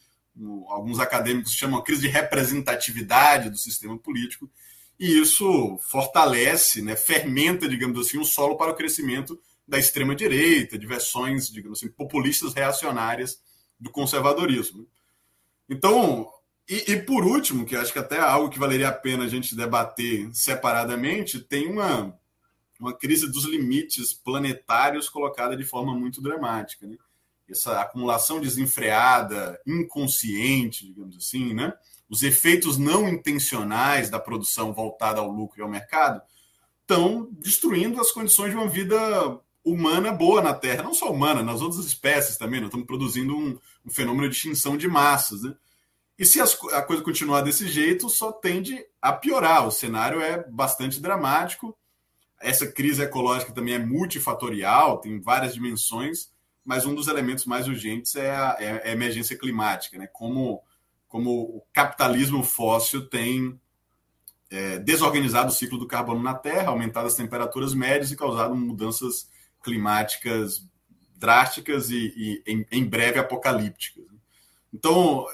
alguns 0.68 0.98
acadêmicos 0.98 1.52
chamam 1.52 1.82
crise 1.82 2.02
de 2.02 2.08
representatividade 2.08 3.50
do 3.50 3.56
sistema 3.56 3.98
político, 3.98 4.50
e 4.98 5.18
isso 5.20 5.78
fortalece, 5.82 6.80
né, 6.80 6.96
fermenta, 6.96 7.68
digamos 7.68 8.00
assim, 8.00 8.16
o 8.16 8.22
um 8.22 8.24
solo 8.24 8.56
para 8.56 8.72
o 8.72 8.74
crescimento 8.74 9.38
da 9.68 9.78
extrema-direita, 9.78 10.78
de 10.78 10.86
versões, 10.86 11.48
digamos 11.48 11.78
assim, 11.78 11.90
populistas 11.90 12.54
reacionárias 12.54 13.40
do 13.78 13.90
conservadorismo. 13.90 14.86
Então, 15.68 16.28
e, 16.68 16.92
e, 16.92 17.02
por 17.02 17.24
último, 17.24 17.64
que 17.64 17.76
acho 17.76 17.92
que 17.92 17.98
até 17.98 18.16
é 18.16 18.20
algo 18.20 18.50
que 18.50 18.58
valeria 18.58 18.88
a 18.88 18.92
pena 18.92 19.24
a 19.24 19.28
gente 19.28 19.54
debater 19.54 20.28
separadamente, 20.34 21.38
tem 21.38 21.68
uma, 21.68 22.12
uma 22.80 22.92
crise 22.92 23.30
dos 23.30 23.44
limites 23.44 24.12
planetários 24.12 25.08
colocada 25.08 25.56
de 25.56 25.64
forma 25.64 25.94
muito 25.94 26.20
dramática. 26.20 26.86
Né? 26.86 26.96
Essa 27.48 27.80
acumulação 27.80 28.40
desenfreada, 28.40 29.60
inconsciente, 29.64 30.86
digamos 30.86 31.16
assim, 31.16 31.54
né? 31.54 31.72
os 32.08 32.24
efeitos 32.24 32.76
não 32.76 33.08
intencionais 33.08 34.10
da 34.10 34.18
produção 34.18 34.72
voltada 34.72 35.20
ao 35.20 35.30
lucro 35.30 35.60
e 35.60 35.62
ao 35.62 35.68
mercado 35.68 36.20
estão 36.80 37.28
destruindo 37.32 38.00
as 38.00 38.10
condições 38.10 38.50
de 38.50 38.56
uma 38.56 38.68
vida 38.68 38.96
humana 39.64 40.12
boa 40.12 40.40
na 40.40 40.54
Terra, 40.54 40.84
não 40.84 40.94
só 40.94 41.12
humana, 41.12 41.42
nas 41.42 41.60
outras 41.60 41.84
espécies 41.84 42.36
também. 42.36 42.60
Nós 42.60 42.68
estamos 42.68 42.86
produzindo 42.86 43.36
um, 43.36 43.58
um 43.84 43.90
fenômeno 43.90 44.28
de 44.28 44.36
extinção 44.36 44.76
de 44.76 44.86
massas. 44.86 45.42
Né? 45.42 45.54
E 46.18 46.24
se 46.24 46.40
as, 46.40 46.56
a 46.72 46.82
coisa 46.82 47.02
continuar 47.02 47.42
desse 47.42 47.68
jeito, 47.68 48.08
só 48.08 48.32
tende 48.32 48.82
a 49.00 49.12
piorar. 49.12 49.66
O 49.66 49.70
cenário 49.70 50.20
é 50.20 50.42
bastante 50.48 51.00
dramático. 51.00 51.76
Essa 52.40 52.66
crise 52.66 53.02
ecológica 53.02 53.52
também 53.52 53.74
é 53.74 53.78
multifatorial, 53.78 54.98
tem 54.98 55.20
várias 55.20 55.54
dimensões, 55.54 56.30
mas 56.64 56.84
um 56.84 56.94
dos 56.94 57.08
elementos 57.08 57.46
mais 57.46 57.66
urgentes 57.68 58.14
é 58.16 58.30
a, 58.30 58.56
é 58.58 58.88
a 58.88 58.92
emergência 58.92 59.38
climática, 59.38 59.98
né? 59.98 60.06
Como, 60.06 60.62
como 61.08 61.30
o 61.30 61.62
capitalismo 61.72 62.42
fóssil 62.42 63.08
tem 63.08 63.58
é, 64.50 64.78
desorganizado 64.78 65.48
o 65.48 65.54
ciclo 65.54 65.78
do 65.78 65.86
carbono 65.86 66.22
na 66.22 66.34
Terra, 66.34 66.68
aumentado 66.68 67.06
as 67.06 67.14
temperaturas 67.14 67.74
médias 67.74 68.10
e 68.10 68.16
causado 68.16 68.54
mudanças 68.54 69.28
climáticas 69.62 70.64
drásticas 71.16 71.90
e, 71.90 72.12
e 72.16 72.42
em, 72.46 72.66
em 72.70 72.84
breve 72.84 73.18
apocalípticas. 73.18 74.04
Então, 74.72 75.26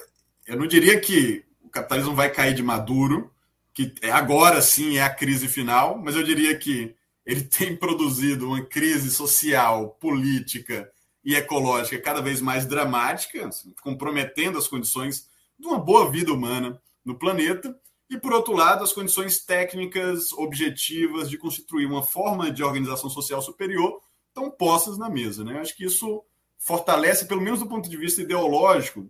eu 0.45 0.57
não 0.57 0.67
diria 0.67 0.99
que 0.99 1.45
o 1.61 1.69
capitalismo 1.69 2.15
vai 2.15 2.31
cair 2.31 2.53
de 2.53 2.63
maduro, 2.63 3.31
que 3.73 3.93
é 4.01 4.11
agora 4.11 4.61
sim 4.61 4.97
é 4.97 5.03
a 5.03 5.13
crise 5.13 5.47
final, 5.47 5.97
mas 5.97 6.15
eu 6.15 6.23
diria 6.23 6.57
que 6.57 6.95
ele 7.25 7.43
tem 7.45 7.75
produzido 7.75 8.47
uma 8.47 8.63
crise 8.63 9.11
social, 9.11 9.91
política 9.99 10.91
e 11.23 11.35
ecológica 11.35 12.01
cada 12.01 12.21
vez 12.21 12.41
mais 12.41 12.65
dramática, 12.65 13.47
assim, 13.47 13.73
comprometendo 13.81 14.57
as 14.57 14.67
condições 14.67 15.29
de 15.57 15.65
uma 15.65 15.79
boa 15.79 16.11
vida 16.11 16.33
humana 16.33 16.81
no 17.05 17.17
planeta, 17.17 17.77
e, 18.09 18.19
por 18.19 18.31
outro 18.31 18.53
lado, 18.53 18.83
as 18.83 18.93
condições 18.93 19.39
técnicas 19.39 20.31
objetivas 20.33 21.29
de 21.29 21.37
constituir 21.37 21.87
uma 21.87 22.03
forma 22.03 22.51
de 22.51 22.63
organização 22.63 23.09
social 23.09 23.41
superior 23.41 23.99
estão 24.27 24.51
postas 24.51 24.99
na 24.99 25.09
mesa. 25.09 25.43
Né? 25.43 25.59
Acho 25.59 25.75
que 25.75 25.85
isso 25.85 26.23
fortalece, 26.59 27.25
pelo 27.25 27.41
menos 27.41 27.59
do 27.59 27.67
ponto 27.67 27.89
de 27.89 27.97
vista 27.97 28.21
ideológico, 28.21 29.09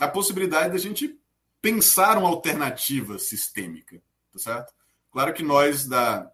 a 0.00 0.08
possibilidade 0.08 0.72
da 0.72 0.78
gente 0.78 1.16
pensar 1.60 2.16
uma 2.16 2.28
alternativa 2.28 3.18
sistêmica, 3.18 4.02
tá 4.32 4.38
certo? 4.38 4.72
Claro 5.12 5.34
que 5.34 5.42
nós 5.42 5.86
da 5.86 6.30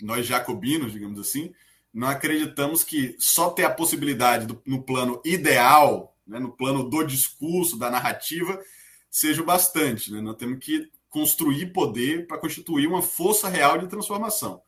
nós 0.00 0.26
jacobinos, 0.26 0.92
digamos 0.92 1.18
assim, 1.18 1.54
não 1.92 2.08
acreditamos 2.08 2.84
que 2.84 3.16
só 3.18 3.50
ter 3.50 3.64
a 3.64 3.70
possibilidade 3.70 4.46
do, 4.46 4.60
no 4.66 4.82
plano 4.82 5.22
ideal, 5.24 6.14
né, 6.26 6.38
no 6.38 6.52
plano 6.52 6.84
do 6.84 7.02
discurso, 7.02 7.78
da 7.78 7.90
narrativa, 7.90 8.60
seja 9.10 9.40
o 9.40 9.46
bastante. 9.46 10.12
Né? 10.12 10.20
Nós 10.20 10.36
temos 10.36 10.58
que 10.62 10.90
construir 11.08 11.72
poder 11.72 12.26
para 12.26 12.36
constituir 12.36 12.86
uma 12.86 13.00
força 13.00 13.48
real 13.48 13.78
de 13.78 13.88
transformação. 13.88 14.60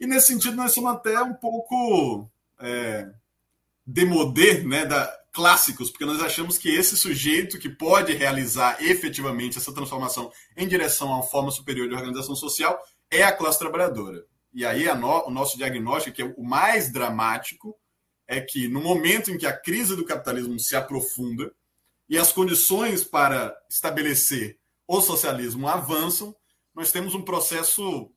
E 0.00 0.06
nesse 0.06 0.28
sentido, 0.28 0.56
nós 0.56 0.72
somos 0.72 0.92
até 0.92 1.20
um 1.20 1.34
pouco 1.34 2.30
é, 2.58 3.10
né, 4.66 4.86
da, 4.86 5.23
clássicos, 5.34 5.90
porque 5.90 6.04
nós 6.04 6.22
achamos 6.22 6.56
que 6.56 6.68
esse 6.68 6.96
sujeito 6.96 7.58
que 7.58 7.68
pode 7.68 8.14
realizar 8.14 8.80
efetivamente 8.80 9.58
essa 9.58 9.74
transformação 9.74 10.32
em 10.56 10.68
direção 10.68 11.12
a 11.12 11.16
uma 11.16 11.22
forma 11.24 11.50
superior 11.50 11.88
de 11.88 11.94
organização 11.94 12.36
social 12.36 12.80
é 13.10 13.24
a 13.24 13.36
classe 13.36 13.58
trabalhadora. 13.58 14.24
E 14.52 14.64
aí 14.64 14.86
no, 14.94 15.26
o 15.26 15.30
nosso 15.32 15.58
diagnóstico, 15.58 16.14
que 16.14 16.22
é 16.22 16.34
o 16.36 16.44
mais 16.44 16.92
dramático, 16.92 17.76
é 18.28 18.40
que 18.40 18.68
no 18.68 18.80
momento 18.80 19.32
em 19.32 19.36
que 19.36 19.44
a 19.44 19.52
crise 19.52 19.96
do 19.96 20.04
capitalismo 20.04 20.58
se 20.60 20.76
aprofunda 20.76 21.52
e 22.08 22.16
as 22.16 22.30
condições 22.30 23.02
para 23.02 23.52
estabelecer 23.68 24.56
o 24.86 25.00
socialismo 25.00 25.66
avançam, 25.66 26.34
nós 26.72 26.92
temos 26.92 27.12
um 27.12 27.22
processo 27.22 28.08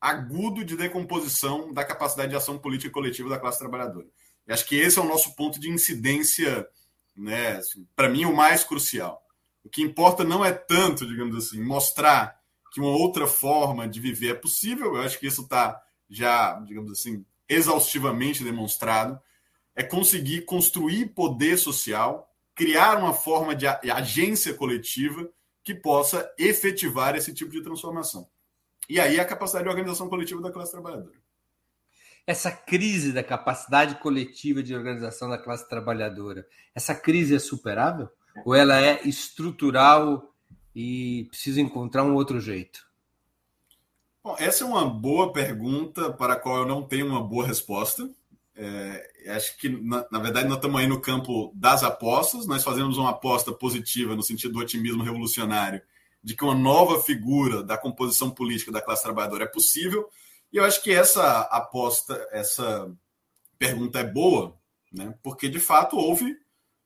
agudo 0.00 0.64
de 0.64 0.76
decomposição 0.76 1.74
da 1.74 1.84
capacidade 1.84 2.30
de 2.30 2.36
ação 2.36 2.58
política 2.58 2.92
coletiva 2.92 3.28
da 3.28 3.38
classe 3.38 3.58
trabalhadora. 3.58 4.06
E 4.46 4.52
acho 4.52 4.66
que 4.66 4.76
esse 4.76 4.98
é 4.98 5.02
o 5.02 5.08
nosso 5.08 5.34
ponto 5.34 5.58
de 5.58 5.68
incidência, 5.68 6.66
né? 7.16 7.56
Assim, 7.56 7.86
Para 7.96 8.08
mim, 8.08 8.24
o 8.24 8.34
mais 8.34 8.62
crucial. 8.62 9.22
O 9.64 9.68
que 9.68 9.82
importa 9.82 10.22
não 10.22 10.44
é 10.44 10.52
tanto, 10.52 11.06
digamos 11.06 11.36
assim, 11.36 11.60
mostrar 11.60 12.38
que 12.72 12.80
uma 12.80 12.90
outra 12.90 13.26
forma 13.26 13.88
de 13.88 13.98
viver 13.98 14.30
é 14.30 14.34
possível. 14.34 14.94
Eu 14.94 15.02
acho 15.02 15.18
que 15.18 15.26
isso 15.26 15.42
está 15.42 15.82
já, 16.08 16.54
digamos 16.60 16.92
assim, 16.92 17.24
exaustivamente 17.48 18.44
demonstrado. 18.44 19.20
É 19.74 19.82
conseguir 19.82 20.42
construir 20.42 21.06
poder 21.06 21.58
social, 21.58 22.32
criar 22.54 22.98
uma 22.98 23.12
forma 23.12 23.54
de 23.54 23.66
agência 23.66 24.54
coletiva 24.54 25.28
que 25.64 25.74
possa 25.74 26.32
efetivar 26.38 27.16
esse 27.16 27.34
tipo 27.34 27.50
de 27.50 27.62
transformação. 27.62 28.28
E 28.88 29.00
aí 29.00 29.18
a 29.18 29.24
capacidade 29.24 29.64
de 29.64 29.70
organização 29.70 30.08
coletiva 30.08 30.40
da 30.40 30.52
classe 30.52 30.70
trabalhadora 30.70 31.25
essa 32.26 32.50
crise 32.50 33.12
da 33.12 33.22
capacidade 33.22 33.94
coletiva 33.96 34.62
de 34.62 34.74
organização 34.74 35.28
da 35.28 35.38
classe 35.38 35.68
trabalhadora, 35.68 36.46
essa 36.74 36.94
crise 36.94 37.36
é 37.36 37.38
superável? 37.38 38.08
Ou 38.44 38.54
ela 38.54 38.80
é 38.80 39.00
estrutural 39.06 40.34
e 40.74 41.26
precisa 41.30 41.60
encontrar 41.60 42.02
um 42.02 42.14
outro 42.14 42.40
jeito? 42.40 42.84
Bom, 44.22 44.36
essa 44.38 44.64
é 44.64 44.66
uma 44.66 44.84
boa 44.84 45.32
pergunta 45.32 46.12
para 46.12 46.34
a 46.34 46.36
qual 46.36 46.58
eu 46.58 46.66
não 46.66 46.82
tenho 46.82 47.06
uma 47.06 47.22
boa 47.22 47.46
resposta. 47.46 48.10
É, 48.56 49.34
acho 49.36 49.56
que, 49.58 49.68
na, 49.68 50.04
na, 50.10 50.18
verdade, 50.18 50.48
nós 50.48 50.56
estamos 50.56 50.80
aí 50.80 50.86
no 50.86 51.00
campo 51.00 51.52
das 51.54 51.84
apostas. 51.84 52.46
Nós 52.46 52.64
fazemos 52.64 52.98
uma 52.98 53.10
aposta 53.10 53.52
positiva 53.52 54.16
no 54.16 54.22
sentido 54.22 54.54
do 54.54 54.58
otimismo 54.58 55.04
revolucionário 55.04 55.80
de 56.22 56.34
que 56.34 56.42
uma 56.42 56.56
nova 56.56 57.00
figura 57.00 57.62
da 57.62 57.78
composição 57.78 58.30
política 58.30 58.72
da 58.72 58.82
classe 58.82 59.04
trabalhadora 59.04 59.44
é 59.44 59.46
possível 59.46 60.08
e 60.56 60.58
eu 60.58 60.64
acho 60.64 60.82
que 60.82 60.90
essa 60.90 61.40
aposta, 61.42 62.26
essa 62.32 62.90
pergunta 63.58 63.98
é 64.00 64.04
boa, 64.04 64.58
né? 64.90 65.14
porque 65.22 65.50
de 65.50 65.60
fato 65.60 65.98
houve 65.98 66.34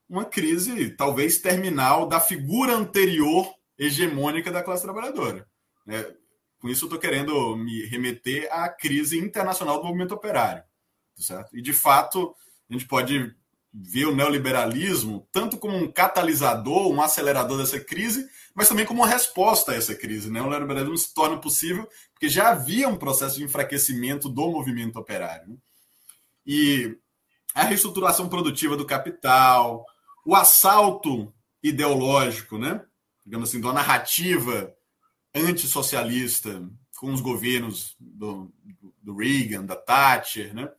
uma 0.09 0.25
crise, 0.25 0.91
talvez 0.91 1.39
terminal, 1.39 2.09
da 2.09 2.19
figura 2.19 2.75
anterior 2.75 3.49
hegemônica 3.79 4.51
da 4.51 4.65
classe 4.65 4.83
trabalhadora. 4.83 5.49
Né? 5.87 6.05
Com 6.59 6.69
isso, 6.69 6.85
eu 6.85 6.87
estou 6.89 6.99
querendo 6.99 7.57
me 7.57 7.87
remeter 7.87 8.49
à 8.51 8.69
crise 8.69 9.17
internacional 9.17 9.79
do 9.79 9.85
movimento 9.85 10.15
operário. 10.15 10.65
Tá 11.17 11.23
certo? 11.23 11.57
E, 11.57 11.63
de 11.63 11.73
fato, 11.73 12.35
a 12.69 12.73
gente 12.73 12.89
pode 12.89 13.33
ver 13.73 14.07
o 14.07 14.17
neoliberalismo 14.17 15.29
tanto 15.31 15.57
como 15.57 15.77
um 15.77 15.89
catalisador, 15.89 16.89
um 16.89 17.01
acelerador 17.01 17.59
dessa 17.59 17.79
crise, 17.79 18.29
mas 18.61 18.69
também 18.69 18.85
como 18.85 19.01
uma 19.01 19.09
resposta 19.09 19.73
a 19.73 19.75
essa 19.75 19.95
crise. 19.95 20.31
Né? 20.31 20.43
O 20.43 20.51
neoliberalismo 20.51 20.99
se 20.99 21.15
torna 21.15 21.39
possível 21.39 21.89
porque 22.13 22.29
já 22.29 22.51
havia 22.51 22.91
um 22.91 22.97
processo 22.97 23.39
de 23.39 23.45
enfraquecimento 23.45 24.29
do 24.29 24.51
movimento 24.51 24.99
operário. 24.99 25.49
Né? 25.49 25.57
E 26.45 26.99
a 27.55 27.63
reestruturação 27.63 28.29
produtiva 28.29 28.77
do 28.77 28.85
capital, 28.85 29.87
o 30.27 30.35
assalto 30.35 31.33
ideológico, 31.63 32.59
né? 32.59 32.85
digamos 33.25 33.49
assim, 33.49 33.63
da 33.63 33.73
narrativa 33.73 34.71
antissocialista 35.35 36.63
com 36.99 37.15
os 37.15 37.23
governos 37.23 37.97
do, 37.99 38.53
do 39.01 39.17
Reagan, 39.17 39.65
da 39.65 39.75
Thatcher, 39.75 40.55
né? 40.55 40.71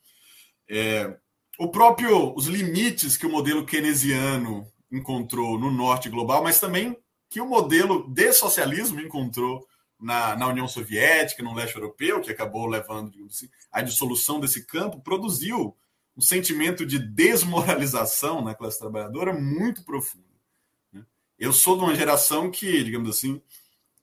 É, 0.70 1.18
o 1.58 1.68
próprio 1.68 2.32
os 2.36 2.46
limites 2.46 3.18
que 3.18 3.26
o 3.26 3.32
modelo 3.32 3.66
keynesiano 3.66 4.68
encontrou 4.92 5.58
no 5.58 5.72
norte 5.72 6.10
global, 6.10 6.44
mas 6.44 6.60
também 6.60 6.96
que 7.32 7.40
o 7.40 7.48
modelo 7.48 8.06
de 8.10 8.34
socialismo 8.34 9.00
encontrou 9.00 9.66
na, 9.98 10.36
na 10.36 10.48
União 10.48 10.68
Soviética, 10.68 11.42
no 11.42 11.56
leste 11.56 11.78
europeu, 11.78 12.20
que 12.20 12.30
acabou 12.30 12.66
levando 12.66 13.14
assim, 13.26 13.50
a 13.72 13.82
dissolução 13.82 14.38
desse 14.38 14.66
campo, 14.66 15.00
produziu 15.00 15.74
um 16.16 16.20
sentimento 16.20 16.86
de 16.86 17.00
desmoralização 17.00 18.42
na 18.44 18.54
classe 18.54 18.78
trabalhadora 18.78 19.32
muito 19.32 19.86
profundo. 19.86 20.26
Né? 20.92 21.06
Eu 21.40 21.54
sou 21.54 21.78
de 21.78 21.84
uma 21.86 21.96
geração 21.96 22.52
que, 22.52 22.84
digamos 22.84 23.10
assim, 23.10 23.42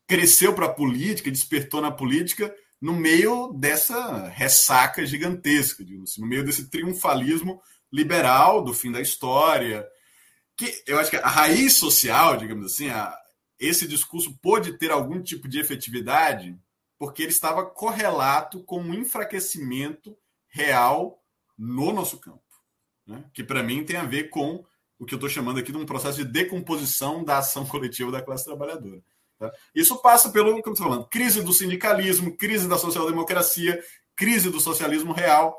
cresceu 0.06 0.54
para 0.54 0.64
a 0.64 0.73
política, 0.73 1.30
despertou 1.30 1.82
na 1.82 1.90
política 1.90 2.54
no 2.80 2.94
meio 2.94 3.52
dessa 3.52 4.26
ressaca 4.28 5.04
gigantesca, 5.04 5.85
digamos 5.85 6.12
assim, 6.12 6.23
no 6.23 6.26
meio 6.26 6.47
desse 6.47 6.70
triunfalismo 6.70 7.61
liberal 7.92 8.64
do 8.64 8.73
fim 8.73 8.90
da 8.90 9.02
história, 9.02 9.87
que 10.58 10.82
eu 10.86 10.98
acho 10.98 11.08
que 11.08 11.16
a 11.16 11.28
raiz 11.28 11.76
social, 11.76 12.36
digamos 12.36 12.66
assim, 12.66 12.90
a, 12.90 13.16
esse 13.60 13.86
discurso 13.86 14.36
pôde 14.42 14.76
ter 14.76 14.90
algum 14.90 15.22
tipo 15.22 15.48
de 15.48 15.60
efetividade 15.60 16.58
porque 16.98 17.22
ele 17.22 17.30
estava 17.30 17.64
correlato 17.64 18.62
com 18.64 18.80
um 18.80 18.92
enfraquecimento 18.92 20.18
real 20.48 21.22
no 21.56 21.92
nosso 21.92 22.18
campo, 22.18 22.42
né? 23.06 23.24
que 23.32 23.44
para 23.44 23.62
mim 23.62 23.84
tem 23.84 23.96
a 23.96 24.04
ver 24.04 24.30
com 24.30 24.64
o 24.98 25.06
que 25.06 25.14
eu 25.14 25.16
estou 25.16 25.30
chamando 25.30 25.60
aqui 25.60 25.70
de 25.70 25.78
um 25.78 25.86
processo 25.86 26.18
de 26.18 26.24
decomposição 26.24 27.22
da 27.22 27.38
ação 27.38 27.64
coletiva 27.64 28.10
da 28.10 28.20
classe 28.20 28.44
trabalhadora. 28.44 29.00
Tá? 29.38 29.52
Isso 29.72 29.96
passa 30.02 30.30
pelo, 30.30 30.50
como 30.60 30.74
estou 30.74 30.88
falando, 30.88 31.06
crise 31.06 31.40
do 31.40 31.52
sindicalismo, 31.52 32.36
crise 32.36 32.66
da 32.66 32.76
social-democracia, 32.76 33.80
crise 34.16 34.50
do 34.50 34.58
socialismo 34.58 35.12
real. 35.12 35.56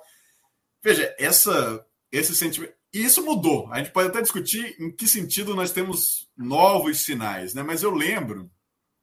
Veja, 0.83 1.15
essa, 1.17 1.85
esse 2.11 2.35
sentimento. 2.35 2.73
E 2.93 3.03
isso 3.03 3.23
mudou. 3.23 3.71
A 3.71 3.77
gente 3.77 3.91
pode 3.91 4.09
até 4.09 4.21
discutir 4.21 4.75
em 4.79 4.91
que 4.91 5.07
sentido 5.07 5.55
nós 5.55 5.71
temos 5.71 6.27
novos 6.35 7.03
sinais, 7.03 7.53
né? 7.53 7.61
Mas 7.61 7.83
eu 7.83 7.91
lembro, 7.91 8.49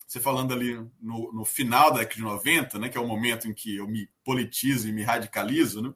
você 0.07 0.19
falando 0.19 0.53
ali 0.53 0.75
no, 1.01 1.33
no 1.33 1.45
final 1.45 1.91
da 1.91 1.99
década 1.99 2.17
de 2.17 2.23
90, 2.23 2.79
né, 2.79 2.89
que 2.89 2.99
é 2.99 3.01
o 3.01 3.07
momento 3.07 3.49
em 3.49 3.55
que 3.55 3.77
eu 3.77 3.87
me 3.87 4.09
politizo 4.25 4.89
e 4.89 4.93
me 4.93 5.03
radicalizo, 5.03 5.83
né? 5.83 5.95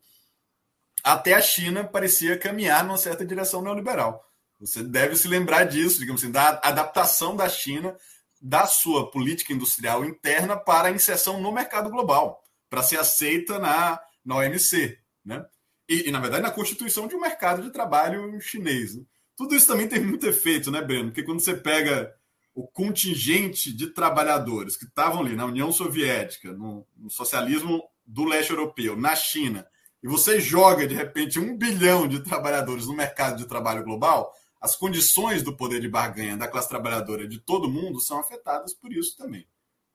até 1.03 1.35
a 1.35 1.41
China 1.41 1.85
parecia 1.85 2.39
caminhar 2.39 2.85
numa 2.85 2.99
certa 2.99 3.25
direção 3.25 3.63
neoliberal. 3.63 4.25
Você 4.59 4.83
deve 4.83 5.17
se 5.17 5.27
lembrar 5.27 5.65
disso, 5.65 5.99
digamos 5.99 6.23
assim, 6.23 6.33
da 6.33 6.61
adaptação 6.63 7.35
da 7.35 7.49
China 7.49 7.97
da 8.41 8.67
sua 8.67 9.11
política 9.11 9.53
industrial 9.53 10.05
interna 10.05 10.57
para 10.57 10.89
a 10.89 10.91
inserção 10.91 11.41
no 11.41 11.53
mercado 11.53 11.91
global, 11.91 12.43
para 12.69 12.83
ser 12.83 12.99
aceita 12.99 13.59
na, 13.59 14.01
na 14.25 14.37
OMC, 14.37 14.99
né? 15.25 15.45
E, 15.91 16.09
e, 16.09 16.13
na 16.13 16.21
verdade, 16.21 16.45
na 16.45 16.53
constituição 16.53 17.09
de 17.09 17.17
um 17.17 17.21
mercado 17.21 17.63
de 17.63 17.71
trabalho 17.73 18.41
chinês. 18.41 18.95
Né? 18.95 19.03
Tudo 19.37 19.57
isso 19.57 19.67
também 19.67 19.89
tem 19.89 20.01
muito 20.01 20.25
efeito, 20.25 20.71
né, 20.71 20.81
Breno? 20.81 21.07
Porque 21.07 21.25
quando 21.25 21.41
você 21.41 21.53
pega 21.53 22.15
o 22.55 22.65
contingente 22.65 23.73
de 23.73 23.89
trabalhadores 23.89 24.77
que 24.77 24.85
estavam 24.85 25.21
ali 25.21 25.35
na 25.35 25.47
União 25.47 25.73
Soviética, 25.73 26.53
no, 26.53 26.87
no 26.97 27.11
socialismo 27.11 27.83
do 28.07 28.25
leste 28.25 28.51
europeu, 28.51 28.97
na 28.97 29.17
China, 29.17 29.67
e 30.01 30.07
você 30.07 30.41
joga, 30.41 30.87
de 30.87 30.95
repente, 30.95 31.41
um 31.41 31.57
bilhão 31.57 32.07
de 32.07 32.21
trabalhadores 32.21 32.87
no 32.87 32.95
mercado 32.95 33.39
de 33.39 33.49
trabalho 33.49 33.83
global, 33.83 34.33
as 34.61 34.77
condições 34.77 35.43
do 35.43 35.57
poder 35.57 35.81
de 35.81 35.89
barganha 35.89 36.37
da 36.37 36.47
classe 36.47 36.69
trabalhadora 36.69 37.27
de 37.27 37.41
todo 37.41 37.69
mundo 37.69 38.01
são 38.01 38.21
afetadas 38.21 38.73
por 38.73 38.93
isso 38.93 39.17
também. 39.17 39.45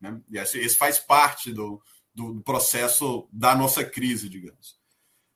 Né? 0.02 0.20
E 0.30 0.38
esse 0.38 0.76
faz 0.76 1.00
parte 1.00 1.54
do, 1.54 1.82
do 2.14 2.42
processo 2.42 3.30
da 3.32 3.56
nossa 3.56 3.86
crise, 3.86 4.28
digamos. 4.28 4.75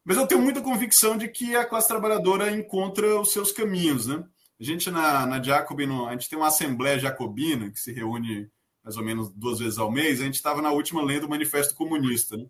Mas 0.09 0.17
eu 0.17 0.25
tenho 0.25 0.41
muita 0.41 0.59
convicção 0.59 1.15
de 1.15 1.27
que 1.27 1.55
a 1.55 1.63
classe 1.63 1.87
trabalhadora 1.87 2.49
encontra 2.49 3.21
os 3.21 3.31
seus 3.31 3.51
caminhos. 3.51 4.07
Né? 4.07 4.23
A 4.59 4.63
gente, 4.63 4.89
na, 4.89 5.27
na 5.27 5.39
Jacobino, 5.39 6.07
a 6.07 6.13
gente 6.13 6.27
tem 6.27 6.35
uma 6.35 6.47
Assembleia 6.47 6.97
Jacobina 6.97 7.69
que 7.69 7.79
se 7.79 7.91
reúne 7.91 8.49
mais 8.83 8.97
ou 8.97 9.03
menos 9.03 9.29
duas 9.29 9.59
vezes 9.59 9.77
ao 9.77 9.91
mês. 9.91 10.19
A 10.19 10.23
gente 10.23 10.33
estava 10.33 10.63
na 10.63 10.71
última 10.71 11.03
lenda 11.03 11.21
do 11.21 11.29
Manifesto 11.29 11.75
Comunista. 11.75 12.35
Né? 12.35 12.47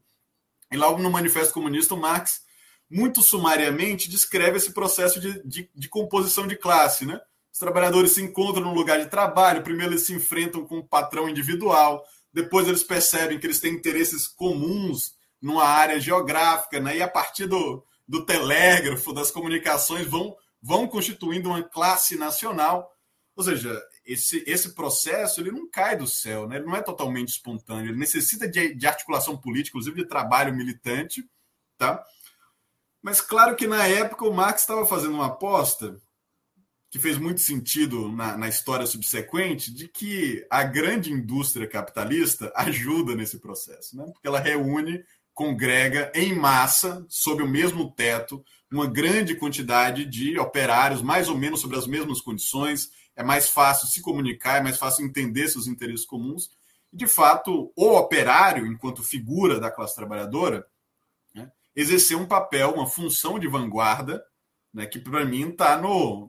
E 0.71 0.77
lá 0.77 0.97
no 0.97 1.11
Manifesto 1.11 1.53
Comunista, 1.53 1.95
o 1.95 1.99
Marx 1.99 2.43
muito 2.89 3.21
sumariamente, 3.21 4.09
descreve 4.09 4.55
esse 4.55 4.71
processo 4.71 5.19
de, 5.19 5.45
de, 5.45 5.69
de, 5.75 5.89
composição 5.89 6.47
de 6.47 6.55
classe. 6.55 7.05
Né? 7.05 7.19
Os 7.51 7.59
trabalhadores 7.59 8.13
se 8.13 8.21
encontram 8.21 8.63
no 8.63 8.73
lugar 8.73 9.01
de 9.01 9.09
trabalho, 9.09 9.63
primeiro 9.63 9.91
eles 9.91 10.05
se 10.05 10.13
enfrentam 10.13 10.65
com 10.65 10.75
o 10.75 10.79
um 10.79 10.87
patrão 10.87 11.27
individual, 11.27 12.05
depois 12.31 12.69
eles 12.69 12.83
percebem 12.83 13.37
que 13.37 13.45
eles 13.45 13.59
têm 13.59 13.73
interesses 13.73 14.29
comuns 14.29 15.18
numa 15.41 15.63
área 15.63 15.99
geográfica, 15.99 16.79
né? 16.79 16.97
e 16.97 17.01
a 17.01 17.07
partir 17.07 17.45
do, 17.47 17.83
do 18.07 18.25
telégrafo, 18.25 19.13
das 19.13 19.31
comunicações, 19.31 20.07
vão, 20.07 20.35
vão 20.61 20.87
constituindo 20.87 21.49
uma 21.49 21.63
classe 21.63 22.15
nacional. 22.15 22.91
Ou 23.35 23.43
seja, 23.43 23.81
esse, 24.05 24.43
esse 24.45 24.73
processo 24.73 25.39
ele 25.39 25.51
não 25.51 25.69
cai 25.69 25.95
do 25.95 26.07
céu, 26.07 26.47
né? 26.47 26.57
ele 26.57 26.65
não 26.65 26.75
é 26.75 26.81
totalmente 26.81 27.29
espontâneo, 27.29 27.91
ele 27.91 27.99
necessita 27.99 28.47
de, 28.47 28.73
de 28.75 28.87
articulação 28.87 29.37
política, 29.37 29.77
inclusive 29.77 30.03
de 30.03 30.07
trabalho 30.07 30.53
militante. 30.53 31.23
Tá? 31.77 32.03
Mas 33.01 33.21
claro 33.21 33.55
que 33.55 33.67
na 33.67 33.87
época 33.87 34.25
o 34.25 34.33
Marx 34.33 34.61
estava 34.61 34.85
fazendo 34.85 35.13
uma 35.13 35.27
aposta 35.27 35.99
que 36.89 36.97
fez 36.97 37.17
muito 37.17 37.39
sentido 37.39 38.11
na, 38.11 38.35
na, 38.35 38.49
história 38.49 38.85
subsequente 38.85 39.71
de 39.71 39.87
que 39.87 40.45
a 40.49 40.63
grande 40.63 41.11
indústria 41.11 41.67
capitalista 41.67 42.51
ajuda 42.55 43.15
nesse 43.15 43.37
processo, 43.37 43.95
né? 43.95 44.05
porque 44.05 44.27
ela 44.27 44.39
reúne, 44.39 45.03
congrega 45.39 46.11
em 46.13 46.35
massa, 46.35 47.05
sob 47.07 47.41
o 47.41 47.47
mesmo 47.47 47.89
teto, 47.89 48.43
uma 48.69 48.85
grande 48.85 49.35
quantidade 49.35 50.03
de 50.03 50.37
operários, 50.37 51.01
mais 51.01 51.29
ou 51.29 51.37
menos 51.37 51.61
sobre 51.61 51.77
as 51.77 51.87
mesmas 51.87 52.19
condições. 52.19 52.91
É 53.15 53.23
mais 53.23 53.47
fácil 53.47 53.87
se 53.87 54.01
comunicar, 54.01 54.57
é 54.57 54.61
mais 54.61 54.77
fácil 54.77 55.05
entender 55.05 55.47
seus 55.47 55.65
interesses 55.65 56.05
comuns. 56.05 56.51
E, 56.91 56.97
de 56.97 57.07
fato, 57.07 57.71
o 57.73 57.95
operário, 57.95 58.67
enquanto 58.67 59.01
figura 59.01 59.61
da 59.61 59.71
classe 59.71 59.95
trabalhadora, 59.95 60.67
exercer 61.73 62.17
um 62.17 62.25
papel, 62.25 62.73
uma 62.73 62.85
função 62.85 63.39
de 63.39 63.47
vanguarda, 63.47 64.21
né, 64.73 64.85
que 64.87 64.99
para 64.99 65.23
mim 65.23 65.51
está 65.51 65.81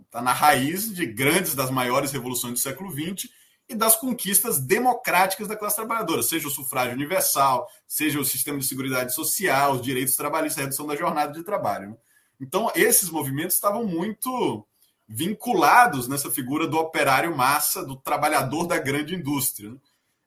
tá 0.08 0.22
na 0.22 0.32
raiz 0.32 0.94
de 0.94 1.04
grandes 1.04 1.56
das 1.56 1.68
maiores 1.68 2.12
revoluções 2.12 2.52
do 2.52 2.60
século 2.60 2.92
XX 2.92 3.28
e 3.70 3.74
das 3.74 3.94
conquistas 3.94 4.58
democráticas 4.58 5.46
da 5.46 5.56
classe 5.56 5.76
trabalhadora, 5.76 6.24
seja 6.24 6.48
o 6.48 6.50
sufrágio 6.50 6.94
universal, 6.94 7.68
seja 7.86 8.18
o 8.18 8.24
sistema 8.24 8.58
de 8.58 8.66
seguridade 8.66 9.14
social, 9.14 9.74
os 9.74 9.80
direitos 9.80 10.16
trabalhistas, 10.16 10.58
a 10.58 10.62
redução 10.62 10.88
da 10.88 10.96
jornada 10.96 11.32
de 11.32 11.44
trabalho. 11.44 11.90
Né? 11.90 11.96
Então, 12.40 12.72
esses 12.74 13.08
movimentos 13.10 13.54
estavam 13.54 13.86
muito 13.86 14.66
vinculados 15.08 16.08
nessa 16.08 16.32
figura 16.32 16.66
do 16.66 16.78
operário 16.78 17.36
massa, 17.36 17.86
do 17.86 17.94
trabalhador 17.94 18.66
da 18.66 18.76
grande 18.76 19.14
indústria. 19.14 19.70
Né? 19.70 19.76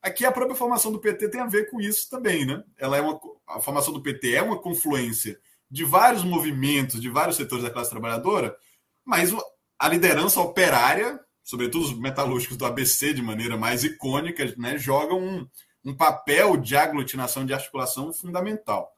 Aqui 0.02 0.26
a 0.26 0.32
própria 0.32 0.56
formação 0.56 0.94
do 0.94 1.00
PT 1.00 1.28
tem 1.28 1.42
a 1.42 1.46
ver 1.46 1.70
com 1.70 1.82
isso 1.82 2.10
também, 2.10 2.46
né? 2.46 2.64
Ela 2.78 2.98
é 2.98 3.02
uma, 3.02 3.20
a 3.48 3.60
formação 3.60 3.94
do 3.94 4.02
PT 4.02 4.36
é 4.36 4.42
uma 4.42 4.58
confluência 4.58 5.38
de 5.70 5.84
vários 5.84 6.24
movimentos, 6.24 7.02
de 7.02 7.10
vários 7.10 7.36
setores 7.36 7.64
da 7.64 7.70
classe 7.70 7.90
trabalhadora, 7.90 8.56
mas 9.04 9.34
a 9.80 9.88
liderança 9.90 10.40
operária, 10.40 11.20
sobretudo 11.44 11.86
os 11.86 12.00
metalúrgicos 12.00 12.58
do 12.58 12.66
ABC 12.66 13.14
de 13.14 13.22
maneira 13.22 13.58
mais 13.58 13.84
icônica, 13.84 14.54
né, 14.58 14.78
jogam 14.78 15.20
um, 15.20 15.48
um 15.84 15.96
papel 15.96 16.58
de 16.58 16.76
aglutinação, 16.76 17.46
de 17.46 17.54
articulação 17.54 18.14
fundamental. 18.14 18.92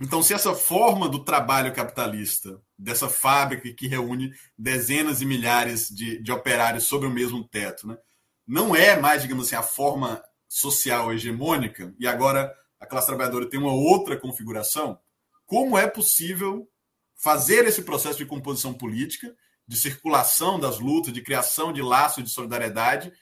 Então, 0.00 0.22
se 0.22 0.34
essa 0.34 0.54
forma 0.54 1.08
do 1.08 1.24
trabalho 1.24 1.74
capitalista, 1.74 2.60
dessa 2.78 3.08
fábrica 3.08 3.72
que 3.72 3.88
reúne 3.88 4.32
dezenas 4.56 5.22
e 5.22 5.24
milhares 5.26 5.88
de, 5.88 6.22
de 6.22 6.30
operários 6.30 6.84
sob 6.84 7.06
o 7.06 7.10
mesmo 7.10 7.42
teto, 7.48 7.88
né, 7.88 7.96
não 8.46 8.76
é 8.76 9.00
mais, 9.00 9.22
digamos 9.22 9.46
assim, 9.46 9.56
a 9.56 9.62
forma 9.62 10.22
social 10.46 11.12
hegemônica, 11.12 11.94
e 11.98 12.06
agora 12.06 12.54
a 12.78 12.86
classe 12.86 13.06
trabalhadora 13.06 13.48
tem 13.48 13.58
uma 13.58 13.72
outra 13.72 14.16
configuração, 14.18 14.98
como 15.46 15.78
é 15.78 15.88
possível 15.88 16.68
fazer 17.16 17.64
esse 17.64 17.82
processo 17.82 18.18
de 18.18 18.26
composição 18.26 18.74
política, 18.74 19.34
de 19.66 19.76
circulação 19.76 20.58
das 20.58 20.78
lutas, 20.78 21.12
de 21.12 21.22
criação 21.22 21.72
de 21.72 21.82
laços 21.82 22.22
de 22.22 22.30
solidariedade, 22.30 23.12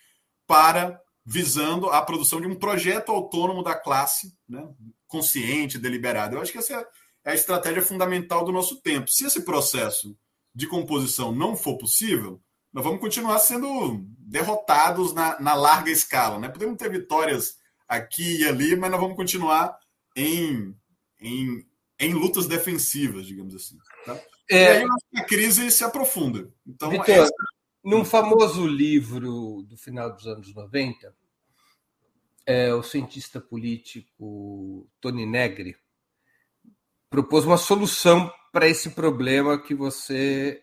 para 0.47 1.01
visando 1.25 1.89
a 1.89 2.03
produção 2.03 2.41
de 2.41 2.47
um 2.47 2.55
projeto 2.55 3.11
autônomo 3.11 3.63
da 3.63 3.75
classe, 3.75 4.37
né, 4.49 4.63
consciente, 5.07 5.79
deliberado. 5.79 6.37
Eu 6.37 6.43
acho 6.43 6.53
que 6.53 6.59
essa 6.59 6.87
é 7.25 7.31
a 7.31 7.35
estratégia 7.35 7.83
fundamental 7.83 8.45
do 8.45 8.53
nosso 8.53 8.81
tempo. 8.83 9.11
Se 9.11 9.25
esse 9.25 9.43
processo 9.43 10.17
de 10.55 10.67
composição 10.67 11.33
não 11.33 11.57
for 11.57 11.79
possível, 11.79 12.43
nós 12.73 12.85
vamos 12.85 13.01
continuar 13.01 13.39
sendo 13.39 14.05
derrotados 14.19 15.15
na, 15.15 15.41
na 15.41 15.55
larga 15.55 15.91
escala. 15.91 16.39
Né? 16.39 16.49
Podemos 16.49 16.77
ter 16.77 16.91
vitórias 16.91 17.57
aqui 17.89 18.41
e 18.41 18.45
ali, 18.47 18.77
mas 18.77 18.91
nós 18.91 19.01
vamos 19.01 19.17
continuar 19.17 19.79
em, 20.15 20.77
em 21.21 21.65
em 21.99 22.13
lutas 22.13 22.47
defensivas, 22.47 23.27
digamos 23.27 23.55
assim. 23.55 23.79
Tá? 24.05 24.21
É... 24.51 24.57
E 24.57 24.83
aí 24.83 24.87
a 25.17 25.25
crise 25.25 25.71
se 25.71 25.85
aprofunda. 25.85 26.53
Então, 26.67 26.93
essa... 26.93 27.31
num 27.83 28.05
famoso 28.05 28.67
livro 28.67 29.63
do 29.69 29.77
final 29.77 30.13
dos 30.13 30.27
anos 30.27 30.55
90, 30.55 31.15
é, 32.47 32.75
o 32.75 32.83
cientista 32.83 33.41
político 33.41 34.89
Tony 35.01 35.25
Negri 35.25 35.77
propôs 37.09 37.45
uma 37.45 37.57
solução 37.57 38.31
para 38.53 38.69
esse 38.69 38.91
problema 38.91 39.61
que 39.61 39.75
você 39.75 40.63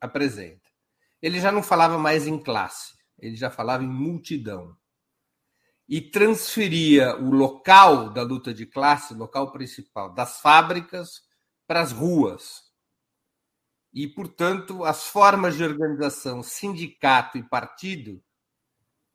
apresenta. 0.00 0.62
Ele 1.20 1.40
já 1.40 1.52
não 1.52 1.62
falava 1.62 1.98
mais 1.98 2.26
em 2.26 2.38
classe, 2.38 2.94
ele 3.18 3.36
já 3.36 3.50
falava 3.50 3.84
em 3.84 3.88
multidão. 3.88 4.76
E 5.88 6.00
transferia 6.00 7.16
o 7.16 7.30
local 7.30 8.10
da 8.10 8.22
luta 8.22 8.54
de 8.54 8.64
classe, 8.64 9.12
o 9.12 9.18
local 9.18 9.52
principal, 9.52 10.12
das 10.14 10.40
fábricas 10.40 11.22
para 11.66 11.80
as 11.80 11.92
ruas. 11.92 12.71
E, 13.92 14.06
portanto, 14.06 14.84
as 14.84 15.08
formas 15.08 15.56
de 15.56 15.64
organização, 15.64 16.42
sindicato 16.42 17.36
e 17.36 17.42
partido 17.42 18.22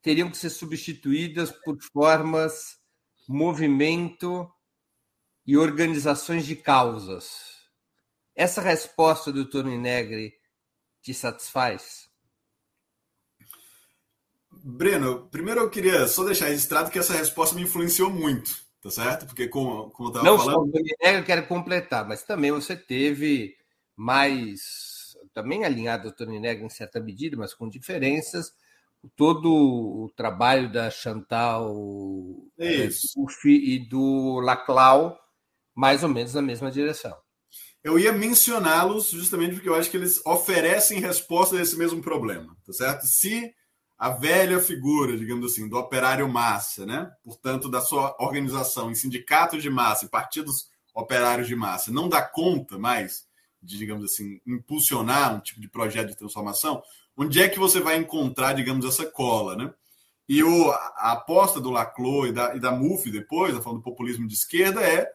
teriam 0.02 0.30
que 0.30 0.38
ser 0.38 0.52
substituídas 0.52 1.52
por 1.52 1.78
formas, 1.92 2.78
movimento 3.28 4.50
e 5.46 5.58
organizações 5.58 6.46
de 6.46 6.56
causas. 6.56 7.58
Essa 8.36 8.62
resposta 8.62 9.32
do 9.32 9.50
Tony 9.50 9.78
Negri 9.78 10.34
te 11.02 11.14
satisfaz? 11.14 12.08
Breno, 14.52 15.28
primeiro 15.30 15.62
eu 15.62 15.70
queria 15.70 16.08
só 16.08 16.24
deixar 16.24 16.48
registrado 16.48 16.92
que 16.92 17.00
essa 17.00 17.14
resposta 17.14 17.56
me 17.56 17.64
influenciou 17.64 18.10
muito, 18.10 18.52
tá 18.82 18.92
certo? 18.92 19.26
Porque, 19.26 19.48
como, 19.48 19.90
como 19.92 20.10
eu 20.10 20.14
estava 20.14 20.38
falando. 20.38 20.46
Não 20.46 20.54
só 20.54 20.62
o 20.62 20.72
Tony 20.72 20.96
Negri, 21.02 21.20
eu 21.20 21.26
quero 21.26 21.48
completar, 21.48 22.08
mas 22.08 22.24
também 22.24 22.52
você 22.52 22.76
teve 22.76 23.58
mais. 23.98 25.18
Também 25.34 25.66
alinhado 25.66 26.08
ao 26.08 26.14
Tony 26.14 26.40
Negri 26.40 26.64
em 26.64 26.70
certa 26.70 27.00
medida, 27.00 27.36
mas 27.36 27.54
com 27.54 27.68
diferenças 27.68 28.54
todo 29.16 29.52
o 29.52 30.12
trabalho 30.16 30.72
da 30.72 30.90
Chantal 30.90 31.72
Uf 33.18 33.46
e 33.46 33.80
do 33.80 34.40
Laclau, 34.40 35.18
mais 35.76 36.04
ou 36.04 36.10
menos 36.10 36.34
na 36.34 36.42
mesma 36.42 36.72
direção. 36.72 37.16
Eu 37.84 37.98
ia 37.98 38.12
mencioná-los 38.12 39.10
justamente 39.10 39.54
porque 39.54 39.70
eu 39.70 39.76
acho 39.76 39.90
que 39.90 39.98
eles 39.98 40.20
oferecem 40.26 41.00
resposta 41.00 41.56
a 41.56 41.62
esse 41.62 41.78
mesmo 41.78 42.02
problema, 42.02 42.56
tá 42.66 42.74
certo? 42.74 43.06
Se 43.06 43.54
a 43.98 44.10
velha 44.10 44.60
figura, 44.60 45.18
digamos 45.18 45.52
assim, 45.52 45.70
do 45.70 45.78
operário 45.78 46.28
massa, 46.28 46.86
né? 46.86 47.10
Portanto, 47.24 47.70
da 47.70 47.82
sua 47.82 48.16
organização 48.20 48.92
em 48.92 48.96
sindicatos 48.96 49.64
de 49.64 49.70
massa 49.70 50.06
e 50.06 50.10
partidos 50.10 50.70
operários 50.94 51.48
de 51.48 51.56
massa, 51.56 51.92
não 51.92 52.10
dá 52.10 52.22
conta 52.22 52.78
mais 52.78 53.27
de, 53.62 53.78
digamos 53.78 54.04
assim, 54.04 54.40
impulsionar 54.46 55.36
um 55.36 55.40
tipo 55.40 55.60
de 55.60 55.68
projeto 55.68 56.10
de 56.10 56.18
transformação, 56.18 56.82
onde 57.16 57.42
é 57.42 57.50
que 57.50 57.60
você 57.60 57.80
vai 57.80 57.98
encontrar, 57.98 58.54
digamos, 58.54 58.86
essa 58.86 59.06
cola, 59.06 59.56
né? 59.56 59.74
E 60.30 60.44
o, 60.44 60.72
a 60.72 61.14
aposta 61.14 61.60
do 61.60 61.72
Laclau 61.72 62.28
e 62.28 62.34
da, 62.34 62.56
e 62.56 62.60
da 62.60 62.72
MUF 62.72 63.10
depois, 63.10 63.58
falando 63.64 63.80
do 63.80 63.84
populismo 63.84 64.28
de 64.28 64.34
esquerda, 64.34 64.82
é 64.82 65.10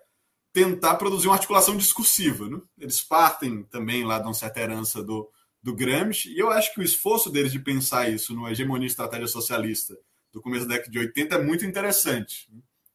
tentar 0.53 0.95
produzir 0.97 1.29
uma 1.29 1.35
articulação 1.35 1.77
discursiva. 1.77 2.49
Né? 2.49 2.61
Eles 2.79 3.03
partem 3.03 3.63
também 3.65 4.05
lá 4.05 4.19
de 4.19 4.27
uma 4.27 4.35
certa 4.35 4.61
herança 4.61 5.03
do, 5.03 5.31
do 5.63 5.75
Gramsci, 5.75 6.31
e 6.31 6.39
eu 6.39 6.51
acho 6.51 6.73
que 6.73 6.81
o 6.81 6.83
esforço 6.83 7.31
deles 7.31 7.53
de 7.53 7.59
pensar 7.59 8.09
isso 8.09 8.35
no 8.35 8.49
hegemonia 8.49 8.87
estratégia 8.87 9.27
socialista 9.27 9.97
do 10.33 10.41
começo 10.41 10.67
da 10.67 10.77
década 10.77 10.91
de 10.91 10.99
80 10.99 11.35
é 11.35 11.43
muito 11.43 11.65
interessante. 11.65 12.49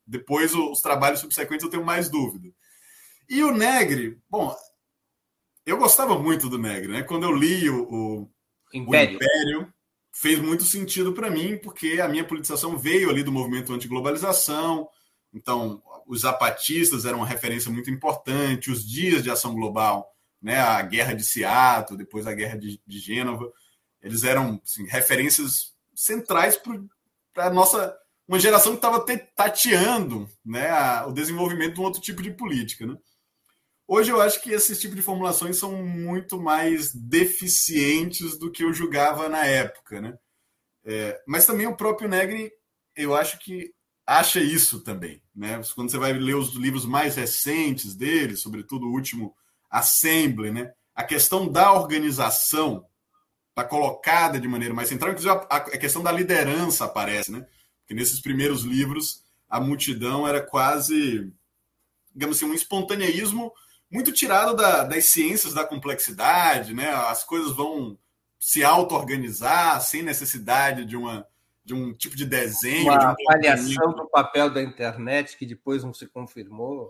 Depois, 0.06 0.56
os 0.56 0.82
trabalhos 0.82 1.20
subsequentes 1.20 1.64
eu 1.64 1.70
tenho 1.70 1.86
mais 1.86 2.10
dúvida. 2.10 2.50
E 3.30 3.44
o 3.44 3.52
Negri, 3.52 4.18
bom, 4.30 4.56
eu 5.68 5.78
gostava 5.78 6.18
muito 6.18 6.50
do 6.50 6.58
Negri, 6.58 6.88
né? 6.88 7.04
Quando 7.04 7.24
eu 7.24 7.32
li 7.32 7.70
o, 7.70 7.84
o 7.84 8.30
Império. 8.74 9.12
O 9.12 9.16
Império 9.16 9.74
fez 10.14 10.40
muito 10.40 10.64
sentido 10.64 11.14
para 11.14 11.30
mim, 11.30 11.58
porque 11.58 12.00
a 12.02 12.08
minha 12.08 12.24
politização 12.24 12.78
veio 12.78 13.10
ali 13.10 13.22
do 13.22 13.32
movimento 13.32 13.74
antiglobalização. 13.74 14.88
Então, 15.34 15.84
os 16.08 16.22
zapatistas 16.22 17.06
eram 17.06 17.20
uma 17.20 17.28
referência 17.28 17.70
muito 17.70 17.92
importante, 17.92 18.72
os 18.72 18.88
dias 18.88 19.22
de 19.22 19.30
ação 19.30 19.54
global, 19.54 20.10
né, 20.42 20.58
a 20.60 20.82
guerra 20.82 21.14
de 21.14 21.24
Seattle, 21.24 21.98
depois 21.98 22.26
a 22.26 22.34
guerra 22.34 22.58
de, 22.58 22.82
de 22.88 23.00
Gênova, 23.00 23.52
eles 24.02 24.24
eram 24.24 24.60
assim, 24.64 24.86
referências 24.88 25.74
centrais 25.94 26.58
para 27.34 27.48
a 27.48 27.50
nossa 27.50 27.96
uma 28.28 28.40
geração 28.40 28.74
que 28.74 28.78
estava 28.78 29.00
tateando 29.36 30.30
né, 30.46 30.70
a, 30.70 31.08
o 31.08 31.14
desenvolvimento 31.14 31.76
de 31.76 31.80
um 31.80 31.84
outro 31.84 32.02
tipo 32.02 32.22
de 32.22 32.32
política. 32.32 32.86
Né? 32.86 32.98
Hoje 33.90 34.12
eu 34.12 34.20
acho 34.20 34.42
que 34.42 34.52
esses 34.52 34.78
tipos 34.82 34.98
de 34.98 35.02
formulações 35.02 35.56
são 35.56 35.72
muito 35.82 36.38
mais 36.38 36.94
deficientes 36.94 38.38
do 38.38 38.52
que 38.52 38.66
eu 38.66 38.74
julgava 38.74 39.30
na 39.30 39.46
época, 39.46 40.02
né? 40.02 40.18
É, 40.84 41.22
mas 41.26 41.46
também 41.46 41.68
o 41.68 41.78
próprio 41.78 42.10
Negri, 42.10 42.52
eu 42.96 43.16
acho 43.16 43.40
que 43.40 43.74
acha 44.06 44.42
isso 44.42 44.82
também, 44.82 45.22
né? 45.34 45.62
Quando 45.74 45.90
você 45.90 45.98
vai 45.98 46.12
ler 46.12 46.36
os 46.36 46.54
livros 46.56 46.86
mais 46.86 47.16
recentes 47.16 47.96
dele, 47.96 48.36
sobretudo 48.36 48.88
o 48.88 48.92
último 48.92 49.34
Assembly, 49.70 50.52
né? 50.52 50.74
A 50.94 51.04
questão 51.06 51.50
da 51.50 51.72
organização 51.72 52.86
está 53.50 53.64
colocada 53.64 54.38
de 54.38 54.50
maneira 54.50 54.74
mais 54.74 54.90
central, 54.90 55.12
inclusive 55.12 55.34
a, 55.50 55.56
a 55.56 55.78
questão 55.78 56.04
da 56.04 56.12
liderança 56.12 56.84
aparece, 56.84 57.32
né? 57.32 57.48
Porque 57.80 57.94
nesses 57.94 58.20
primeiros 58.20 58.64
livros 58.64 59.24
a 59.50 59.62
multidão 59.62 60.28
era 60.28 60.42
quase, 60.42 61.32
digamos 62.14 62.36
assim, 62.36 62.46
um 62.46 62.54
espontaneísmo 62.54 63.54
muito 63.90 64.12
tirado 64.12 64.56
da, 64.56 64.84
das 64.84 65.06
ciências 65.06 65.54
da 65.54 65.66
complexidade, 65.66 66.74
né? 66.74 66.90
As 66.90 67.24
coisas 67.24 67.52
vão 67.56 67.98
se 68.40 68.64
auto-organizar 68.64 69.82
sem 69.82 70.04
necessidade 70.04 70.86
de 70.86 70.96
uma 70.96 71.26
de 71.64 71.74
um 71.74 71.94
tipo 71.94 72.16
de 72.16 72.26
desenho. 72.26 72.86
Uma 72.86 72.98
de 72.98 73.06
um 73.06 73.10
avaliação 73.10 73.92
do 73.92 74.08
papel 74.08 74.50
da 74.50 74.64
internet 74.64 75.36
que 75.36 75.46
depois 75.46 75.84
não 75.84 75.94
se 75.94 76.08
confirmou. 76.08 76.90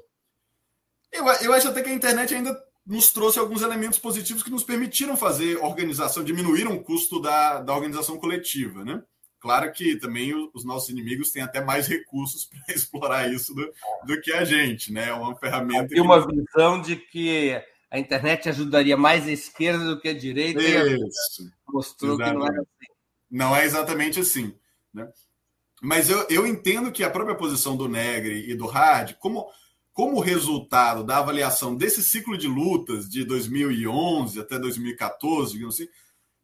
Eu, 1.12 1.26
eu 1.26 1.54
acho 1.54 1.70
até 1.70 1.82
que 1.82 1.90
a 1.90 1.94
internet 1.94 2.36
ainda 2.36 2.56
nos 2.86 3.12
trouxe 3.12 3.40
alguns 3.40 3.64
elementos 3.64 3.98
positivos 3.98 4.44
que 4.44 4.52
nos 4.52 4.64
permitiram 4.64 5.18
fazer 5.18 5.58
organização, 5.58 6.24
diminuíram 6.24 6.74
o 6.76 6.84
custo 6.84 7.20
da, 7.20 7.60
da 7.60 7.74
organização 7.74 8.20
coletiva, 8.20 8.86
né? 8.86 9.04
Claro 9.48 9.72
que 9.72 9.96
também 9.96 10.34
os 10.54 10.66
nossos 10.66 10.90
inimigos 10.90 11.32
têm 11.32 11.42
até 11.42 11.64
mais 11.64 11.88
recursos 11.88 12.44
para 12.52 12.76
explorar 12.76 13.32
isso 13.32 13.56
do, 13.56 13.72
do, 14.06 14.20
que 14.20 14.34
a 14.34 14.44
gente, 14.44 14.92
né? 14.92 15.08
É 15.08 15.14
uma 15.14 15.38
ferramenta. 15.38 15.88
Tem 15.88 16.02
uma 16.02 16.28
visão 16.28 16.82
de 16.82 16.98
que 16.98 17.58
a 17.90 17.98
internet 17.98 18.50
ajudaria 18.50 18.98
mais 18.98 19.26
a 19.26 19.32
esquerda 19.32 19.86
do 19.86 20.02
que 20.02 20.10
a 20.10 20.14
direita. 20.14 20.62
Isso. 20.62 21.50
mostrou 21.66 22.16
Exatamente. 22.16 22.46
que 22.46 22.52
não 22.52 22.58
é 22.58 22.60
assim. 22.60 22.94
Não 23.32 23.56
é 23.56 23.64
exatamente 23.64 24.20
assim. 24.20 24.54
Né? 24.94 25.08
Mas 25.82 26.10
eu, 26.10 26.28
eu 26.30 26.46
entendo 26.46 26.92
que 26.92 27.02
a 27.02 27.10
própria 27.10 27.38
posição 27.38 27.78
do 27.78 27.88
Negri 27.88 28.52
e 28.52 28.54
do 28.54 28.68
Hard, 28.68 29.14
como, 29.14 29.48
como 29.94 30.20
resultado 30.20 31.06
da 31.06 31.20
avaliação 31.20 31.74
desse 31.74 32.04
ciclo 32.04 32.38
de 32.38 32.50
lutas 32.50 33.08
de 33.08 33.24
2011 33.24 34.42
até 34.42 34.60
2014, 34.60 35.54
digamos 35.54 35.76
assim, 35.76 35.88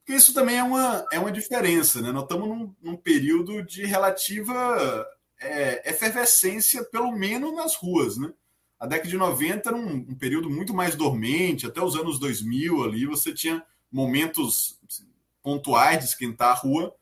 porque 0.04 0.18
isso 0.18 0.34
também 0.34 0.58
é 0.58 0.64
uma, 0.64 1.08
é 1.14 1.18
uma 1.18 1.32
diferença, 1.32 2.02
né? 2.02 2.12
Nós 2.12 2.24
estamos 2.24 2.50
num, 2.50 2.76
num 2.82 2.98
período 2.98 3.64
de 3.64 3.86
relativa 3.86 5.08
é, 5.40 5.90
efervescência, 5.90 6.84
pelo 6.84 7.14
menos 7.14 7.56
nas 7.56 7.76
ruas, 7.76 8.18
né? 8.18 8.34
A 8.78 8.86
década 8.86 9.10
de 9.10 9.18
90 9.18 9.70
era 9.70 9.78
um, 9.78 9.94
um, 9.94 10.16
período 10.16 10.50
muito 10.50 10.74
mais 10.74 10.94
dormente, 10.94 11.66
até 11.66 11.82
os 11.82 11.96
anos 11.96 12.20
2000 12.20 12.84
ali 12.84 13.06
você 13.06 13.34
tinha 13.34 13.64
momentos 13.90 14.78
assim, 14.86 15.08
pontuais 15.42 16.00
de 16.00 16.06
esquentar 16.06 16.50
a 16.50 16.60
rua, 16.60 16.94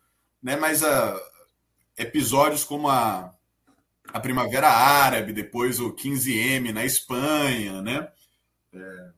né? 0.42 0.56
Mas 0.56 0.84
a, 0.84 1.16
ah, 1.16 1.22
episódios 1.98 2.64
como 2.64 2.88
a, 2.88 3.34
a 4.14 4.20
Primavera 4.20 4.70
Árabe, 4.70 5.34
depois 5.34 5.80
o 5.80 5.92
15M 5.92 6.72
na 6.72 6.86
Espanha, 6.86 7.82
né? 7.82 8.12
É, 8.72 9.10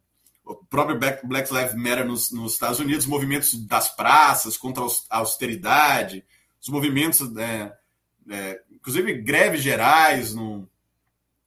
o 0.61 0.65
próprio 0.65 0.97
Black, 0.97 1.53
Lives 1.53 1.75
Matter 1.75 2.05
nos, 2.05 2.31
nos, 2.31 2.53
Estados 2.53 2.79
Unidos, 2.79 3.05
movimentos 3.05 3.53
das 3.65 3.93
praças 3.93 4.57
contra 4.57 4.83
a 5.09 5.17
austeridade, 5.17 6.23
os 6.61 6.69
movimentos, 6.69 7.21
é, 7.37 7.73
é, 8.29 8.61
inclusive 8.71 9.13
greves 9.21 9.61
gerais 9.61 10.33
no, 10.33 10.67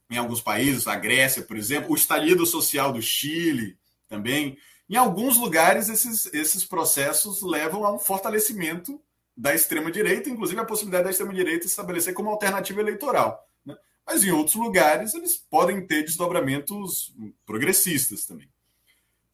em 0.09 0.17
alguns 0.17 0.41
países, 0.41 0.87
a 0.87 0.95
Grécia, 0.95 1.41
por 1.41 1.57
exemplo, 1.57 1.91
o 1.91 1.95
estalido 1.95 2.45
social 2.45 2.91
do 2.91 3.01
Chile 3.01 3.77
também. 4.07 4.57
Em 4.89 4.95
alguns 4.95 5.37
lugares, 5.37 5.89
esses, 5.89 6.27
esses 6.33 6.63
processos 6.63 7.41
levam 7.41 7.83
a 7.85 7.93
um 7.93 7.99
fortalecimento 7.99 9.01
da 9.35 9.53
extrema-direita, 9.53 10.29
inclusive 10.29 10.59
a 10.59 10.65
possibilidade 10.65 11.05
da 11.05 11.11
extrema-direita 11.11 11.65
estabelecer 11.65 12.13
como 12.13 12.29
alternativa 12.29 12.79
eleitoral. 12.79 13.47
Né? 13.65 13.75
Mas 14.05 14.23
em 14.23 14.31
outros 14.31 14.55
lugares, 14.55 15.13
eles 15.13 15.37
podem 15.37 15.85
ter 15.85 16.03
desdobramentos 16.03 17.13
progressistas 17.45 18.25
também 18.25 18.49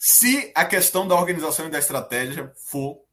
se 0.06 0.52
a 0.54 0.66
questão 0.66 1.08
da 1.08 1.16
organização 1.16 1.68
e 1.68 1.70
da 1.70 1.80
estratégia 1.80 2.52
for 2.58 3.06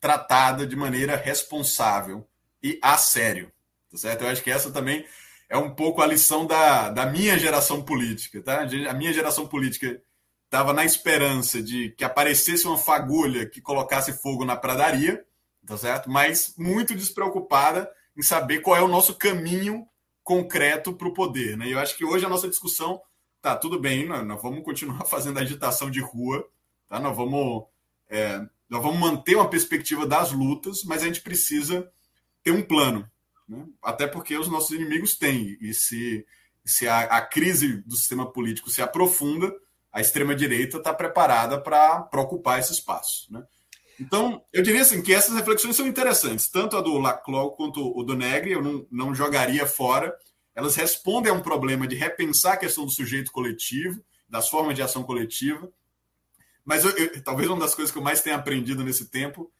tratada 0.00 0.66
de 0.66 0.74
maneira 0.74 1.14
responsável 1.14 2.28
e 2.60 2.76
a 2.82 2.96
sério. 2.96 3.52
Tá 3.88 3.98
certo? 3.98 4.22
Eu 4.22 4.28
acho 4.28 4.42
que 4.42 4.50
essa 4.50 4.72
também 4.72 5.06
é 5.48 5.56
um 5.56 5.72
pouco 5.72 6.02
a 6.02 6.06
lição 6.06 6.44
da, 6.44 6.90
da 6.90 7.06
minha 7.06 7.38
geração 7.38 7.84
política, 7.84 8.42
tá? 8.42 8.62
A 8.62 8.94
minha 8.94 9.12
geração 9.12 9.46
política 9.46 10.02
estava 10.46 10.72
na 10.72 10.84
esperança 10.84 11.62
de 11.62 11.90
que 11.90 12.02
aparecesse 12.02 12.66
uma 12.66 12.78
fagulha 12.78 13.48
que 13.48 13.60
colocasse 13.60 14.12
fogo 14.14 14.44
na 14.44 14.56
pradaria, 14.56 15.24
tá 15.64 15.78
certo? 15.78 16.10
Mas 16.10 16.52
muito 16.58 16.96
despreocupada 16.96 17.88
em 18.16 18.22
saber 18.22 18.58
qual 18.58 18.76
é 18.76 18.82
o 18.82 18.88
nosso 18.88 19.14
caminho 19.14 19.86
concreto 20.24 20.94
para 20.94 21.06
o 21.06 21.14
poder, 21.14 21.56
né? 21.56 21.68
E 21.68 21.70
eu 21.70 21.78
acho 21.78 21.96
que 21.96 22.04
hoje 22.04 22.26
a 22.26 22.28
nossa 22.28 22.48
discussão 22.48 23.00
tá 23.44 23.56
tudo 23.56 23.78
bem, 23.78 24.06
nós, 24.06 24.26
nós 24.26 24.40
vamos 24.40 24.64
continuar 24.64 25.04
fazendo 25.06 25.38
agitação 25.38 25.90
de 25.90 26.00
rua, 26.00 26.48
tá? 26.88 26.98
Nós 26.98 27.16
vamos 27.16 27.64
é, 28.08 28.40
nós 28.68 28.82
vamos 28.82 28.98
manter 28.98 29.36
uma 29.36 29.48
perspectiva 29.48 30.06
das 30.06 30.32
lutas, 30.32 30.82
mas 30.84 31.02
a 31.02 31.06
gente 31.06 31.20
precisa 31.20 31.90
ter 32.42 32.50
um 32.50 32.62
plano, 32.62 33.08
né? 33.48 33.66
até 33.82 34.06
porque 34.06 34.36
os 34.36 34.48
nossos 34.48 34.70
inimigos 34.70 35.16
têm. 35.16 35.56
E 35.60 35.74
se, 35.74 36.26
se 36.64 36.88
a, 36.88 37.00
a 37.00 37.20
crise 37.20 37.82
do 37.82 37.96
sistema 37.96 38.30
político 38.30 38.70
se 38.70 38.80
aprofunda, 38.82 39.54
a 39.92 40.00
extrema-direita 40.00 40.78
está 40.78 40.92
preparada 40.92 41.60
para 41.60 42.08
ocupar 42.14 42.58
esse 42.58 42.72
espaço. 42.72 43.32
Né? 43.32 43.44
Então, 44.00 44.42
eu 44.52 44.62
diria 44.62 44.82
assim 44.82 45.02
que 45.02 45.14
essas 45.14 45.34
reflexões 45.34 45.76
são 45.76 45.86
interessantes, 45.86 46.48
tanto 46.48 46.76
a 46.76 46.80
do 46.80 46.98
Laclau 46.98 47.52
quanto 47.52 47.96
o 47.96 48.02
do 48.02 48.16
Negri, 48.16 48.52
eu 48.52 48.62
não, 48.62 48.86
não 48.90 49.14
jogaria 49.14 49.66
fora. 49.66 50.14
Elas 50.54 50.76
respondem 50.76 51.32
a 51.32 51.34
um 51.34 51.40
problema 51.40 51.86
de 51.86 51.96
repensar 51.96 52.54
a 52.54 52.56
questão 52.58 52.84
do 52.84 52.90
sujeito 52.90 53.32
coletivo, 53.32 54.02
das 54.28 54.48
formas 54.48 54.74
de 54.74 54.82
ação 54.82 55.02
coletiva. 55.02 55.70
Mas 56.64 56.84
eu, 56.84 56.90
eu, 56.92 57.22
talvez 57.22 57.48
uma 57.48 57.60
das 57.60 57.74
coisas 57.74 57.92
que 57.92 57.98
eu 57.98 58.02
mais 58.02 58.20
tenho 58.20 58.36
aprendido 58.36 58.84
nesse 58.84 59.06
tempo 59.06 59.50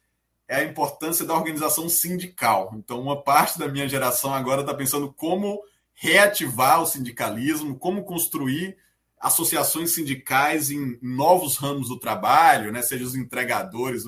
é 0.47 0.57
a 0.57 0.63
importância 0.63 1.25
da 1.25 1.33
organização 1.33 1.89
sindical. 1.89 2.71
Então, 2.75 3.01
uma 3.01 3.21
parte 3.21 3.57
da 3.57 3.67
minha 3.67 3.89
geração 3.89 4.33
agora 4.33 4.61
está 4.61 4.73
pensando 4.73 5.11
como 5.11 5.61
reativar 5.93 6.81
o 6.81 6.85
sindicalismo, 6.85 7.77
como 7.77 8.03
construir 8.03 8.77
associações 9.19 9.91
sindicais 9.91 10.69
em 10.69 10.99
novos 11.01 11.57
ramos 11.57 11.87
do 11.87 11.99
trabalho, 11.99 12.71
né? 12.71 12.81
seja 12.81 13.05
os 13.05 13.15
entregadores, 13.15 14.03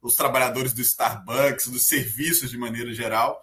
os 0.00 0.14
trabalhadores 0.14 0.72
do 0.72 0.80
Starbucks, 0.80 1.66
dos 1.66 1.86
serviços 1.86 2.50
de 2.50 2.56
maneira 2.56 2.92
geral. 2.94 3.38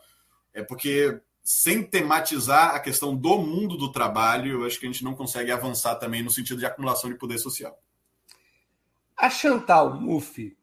É 0.54 0.63
porque 0.63 1.21
sem 1.43 1.84
tematizar 1.84 2.75
a 2.75 2.80
questão 2.80 3.15
do 3.15 3.38
mundo 3.38 3.77
do 3.77 3.91
trabalho, 3.91 4.62
eu 4.62 4.65
acho 4.65 4.80
que 4.80 4.86
a 4.86 4.91
gente 4.91 5.04
não 5.04 5.15
consegue 5.15 5.51
avançar 5.51 5.95
também 5.95 6.23
no 6.23 6.30
sentido 6.30 6.60
de 6.60 6.65
acumulação 6.65 7.10
de 7.10 7.17
poder 7.17 7.39
social. 7.39 7.77
A 9.15 9.30
Chantal 9.30 9.99
Mouffe 9.99 10.58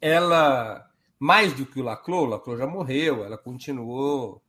ela, 0.00 0.84
mais 1.18 1.52
do 1.52 1.66
que 1.66 1.80
o 1.80 1.84
Laclau, 1.84 2.24
o 2.24 2.28
Laclau 2.28 2.56
já 2.56 2.66
morreu, 2.66 3.24
ela 3.24 3.38
continuou 3.38 4.42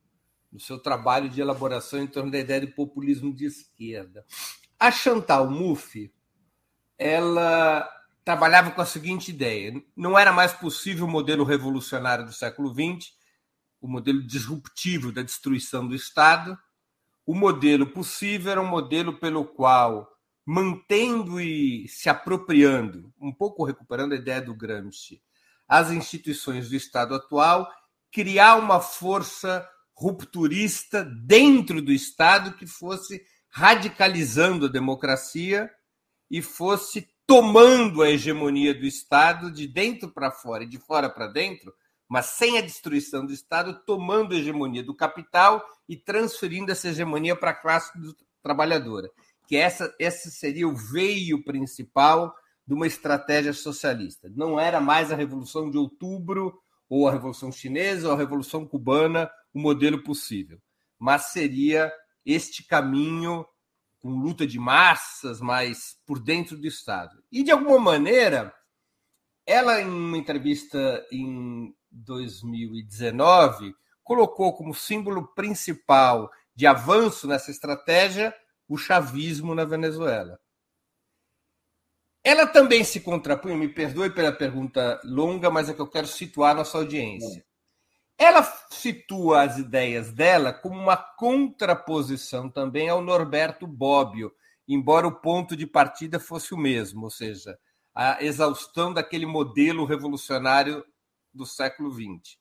no 0.52 0.58
seu 0.58 0.78
trabalho 0.78 1.28
de 1.28 1.40
elaboração 1.40 2.00
em 2.00 2.06
torno 2.06 2.30
da 2.30 2.38
ideia 2.38 2.60
de 2.60 2.68
populismo 2.68 3.34
de 3.34 3.46
esquerda. 3.46 4.24
A 4.78 4.90
Chantal 4.90 5.48
Mouffe, 5.48 6.12
ela 6.98 7.88
trabalhava 8.24 8.70
com 8.70 8.80
a 8.80 8.86
seguinte 8.86 9.30
ideia: 9.30 9.80
não 9.96 10.18
era 10.18 10.32
mais 10.32 10.52
possível 10.52 11.06
o 11.06 11.10
modelo 11.10 11.44
revolucionário 11.44 12.24
do 12.24 12.32
século 12.32 12.72
XX, 12.74 13.12
o 13.84 13.88
modelo 13.88 14.26
disruptivo 14.26 15.12
da 15.12 15.20
destruição 15.20 15.86
do 15.86 15.94
Estado. 15.94 16.58
O 17.26 17.34
modelo 17.34 17.86
possível 17.86 18.52
era 18.52 18.62
um 18.62 18.66
modelo 18.66 19.20
pelo 19.20 19.44
qual, 19.44 20.10
mantendo 20.46 21.38
e 21.38 21.86
se 21.86 22.08
apropriando, 22.08 23.12
um 23.20 23.30
pouco 23.30 23.62
recuperando 23.62 24.12
a 24.12 24.16
ideia 24.16 24.40
do 24.40 24.54
Gramsci, 24.54 25.22
as 25.68 25.90
instituições 25.90 26.70
do 26.70 26.76
Estado 26.76 27.14
atual, 27.14 27.70
criar 28.10 28.56
uma 28.56 28.80
força 28.80 29.68
rupturista 29.92 31.04
dentro 31.04 31.82
do 31.82 31.92
Estado 31.92 32.56
que 32.56 32.66
fosse 32.66 33.22
radicalizando 33.50 34.64
a 34.64 34.70
democracia 34.70 35.70
e 36.30 36.40
fosse 36.40 37.06
tomando 37.26 38.00
a 38.00 38.08
hegemonia 38.08 38.72
do 38.72 38.86
Estado 38.86 39.52
de 39.52 39.68
dentro 39.68 40.10
para 40.10 40.30
fora 40.30 40.64
e 40.64 40.68
de 40.68 40.78
fora 40.78 41.10
para 41.10 41.26
dentro, 41.26 41.70
mas 42.08 42.26
sem 42.26 42.58
a 42.58 42.60
destruição 42.60 43.24
do 43.24 43.32
Estado, 43.32 43.82
tomando 43.86 44.34
a 44.34 44.38
hegemonia 44.38 44.82
do 44.82 44.94
capital 44.94 45.64
e 45.88 45.96
transferindo 45.96 46.70
essa 46.70 46.88
hegemonia 46.88 47.34
para 47.34 47.50
a 47.50 47.54
classe 47.54 47.92
trabalhadora. 48.42 49.10
Que 49.46 49.56
essa, 49.56 49.94
esse 49.98 50.30
seria 50.30 50.68
o 50.68 50.74
veio 50.74 51.42
principal 51.44 52.34
de 52.66 52.74
uma 52.74 52.86
estratégia 52.86 53.52
socialista. 53.52 54.30
Não 54.34 54.58
era 54.58 54.80
mais 54.80 55.12
a 55.12 55.16
Revolução 55.16 55.70
de 55.70 55.76
Outubro, 55.76 56.58
ou 56.88 57.08
a 57.08 57.12
Revolução 57.12 57.50
Chinesa, 57.50 58.08
ou 58.08 58.14
a 58.14 58.18
Revolução 58.18 58.66
Cubana 58.66 59.30
o 59.52 59.60
modelo 59.60 60.02
possível, 60.02 60.60
mas 60.98 61.26
seria 61.26 61.92
este 62.26 62.66
caminho 62.66 63.46
com 64.00 64.10
luta 64.10 64.46
de 64.46 64.58
massas, 64.58 65.40
mas 65.40 65.96
por 66.04 66.18
dentro 66.18 66.58
do 66.58 66.66
Estado. 66.66 67.22
E, 67.30 67.42
de 67.42 67.50
alguma 67.50 67.78
maneira, 67.78 68.52
ela, 69.46 69.80
em 69.80 69.88
uma 69.88 70.18
entrevista 70.18 71.06
em 71.10 71.74
2019, 71.94 73.74
colocou 74.02 74.56
como 74.56 74.74
símbolo 74.74 75.26
principal 75.34 76.30
de 76.54 76.66
avanço 76.66 77.26
nessa 77.26 77.50
estratégia 77.50 78.34
o 78.68 78.76
chavismo 78.76 79.54
na 79.54 79.64
Venezuela. 79.64 80.38
Ela 82.22 82.46
também 82.46 82.82
se 82.84 83.00
contrapunha, 83.00 83.56
me 83.56 83.68
perdoe 83.68 84.10
pela 84.10 84.32
pergunta 84.32 84.98
longa, 85.04 85.50
mas 85.50 85.68
é 85.68 85.74
que 85.74 85.80
eu 85.80 85.86
quero 85.86 86.06
situar 86.06 86.54
nossa 86.54 86.78
audiência. 86.78 87.44
Ela 88.16 88.42
situa 88.70 89.42
as 89.42 89.58
ideias 89.58 90.12
dela 90.12 90.52
como 90.52 90.78
uma 90.80 90.96
contraposição 90.96 92.48
também 92.48 92.88
ao 92.88 93.02
Norberto 93.02 93.66
Bobbio, 93.66 94.32
embora 94.66 95.06
o 95.06 95.20
ponto 95.20 95.56
de 95.56 95.66
partida 95.66 96.18
fosse 96.18 96.54
o 96.54 96.58
mesmo, 96.58 97.04
ou 97.04 97.10
seja, 97.10 97.58
a 97.94 98.24
exaustão 98.24 98.92
daquele 98.92 99.26
modelo 99.26 99.84
revolucionário 99.84 100.84
do 101.34 101.46
século 101.46 101.90
XX. 101.90 102.36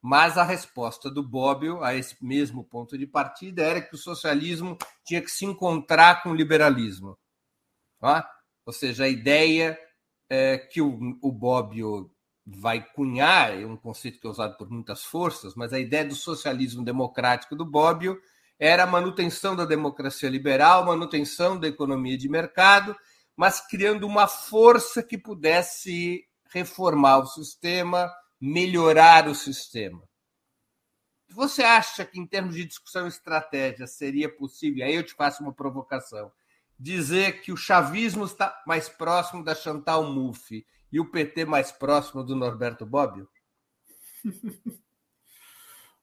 Mas 0.00 0.38
a 0.38 0.44
resposta 0.44 1.10
do 1.10 1.22
Bobbio 1.22 1.82
a 1.82 1.94
esse 1.94 2.16
mesmo 2.24 2.62
ponto 2.64 2.96
de 2.96 3.06
partida 3.06 3.62
era 3.62 3.82
que 3.82 3.94
o 3.94 3.98
socialismo 3.98 4.76
tinha 5.04 5.20
que 5.20 5.30
se 5.30 5.44
encontrar 5.44 6.22
com 6.22 6.30
o 6.30 6.34
liberalismo. 6.34 7.18
Tá? 7.98 8.30
Ou 8.64 8.72
seja, 8.72 9.04
a 9.04 9.08
ideia 9.08 9.78
é, 10.28 10.58
que 10.58 10.80
o, 10.80 11.18
o 11.22 11.32
Bobbio 11.32 12.10
vai 12.46 12.80
cunhar, 12.94 13.60
é 13.60 13.66
um 13.66 13.76
conceito 13.76 14.20
que 14.20 14.26
é 14.26 14.30
usado 14.30 14.56
por 14.56 14.70
muitas 14.70 15.02
forças, 15.02 15.54
mas 15.56 15.72
a 15.72 15.80
ideia 15.80 16.04
do 16.04 16.14
socialismo 16.14 16.84
democrático 16.84 17.56
do 17.56 17.64
Bobbio 17.64 18.20
era 18.58 18.84
a 18.84 18.86
manutenção 18.86 19.56
da 19.56 19.64
democracia 19.64 20.30
liberal, 20.30 20.86
manutenção 20.86 21.58
da 21.58 21.66
economia 21.66 22.16
de 22.16 22.28
mercado, 22.28 22.96
mas 23.36 23.60
criando 23.60 24.06
uma 24.06 24.28
força 24.28 25.02
que 25.02 25.18
pudesse 25.18 26.24
reformar 26.52 27.18
o 27.18 27.26
sistema, 27.26 28.10
melhorar 28.40 29.28
o 29.28 29.34
sistema. 29.34 30.02
Você 31.30 31.62
acha 31.62 32.04
que, 32.04 32.18
em 32.20 32.26
termos 32.26 32.54
de 32.54 32.64
discussão 32.64 33.06
e 33.06 33.08
estratégia, 33.08 33.86
seria 33.86 34.28
possível? 34.28 34.84
Aí 34.84 34.94
eu 34.94 35.02
te 35.02 35.14
faço 35.14 35.42
uma 35.42 35.52
provocação 35.52 36.32
dizer 36.78 37.40
que 37.40 37.52
o 37.52 37.56
chavismo 37.56 38.24
está 38.24 38.62
mais 38.66 38.88
próximo 38.88 39.42
da 39.42 39.54
Chantal 39.54 40.04
Mouffe 40.04 40.66
e 40.92 41.00
o 41.00 41.10
PT 41.10 41.44
mais 41.44 41.72
próximo 41.72 42.22
do 42.22 42.36
Norberto 42.36 42.84
Bobbio? 42.86 43.28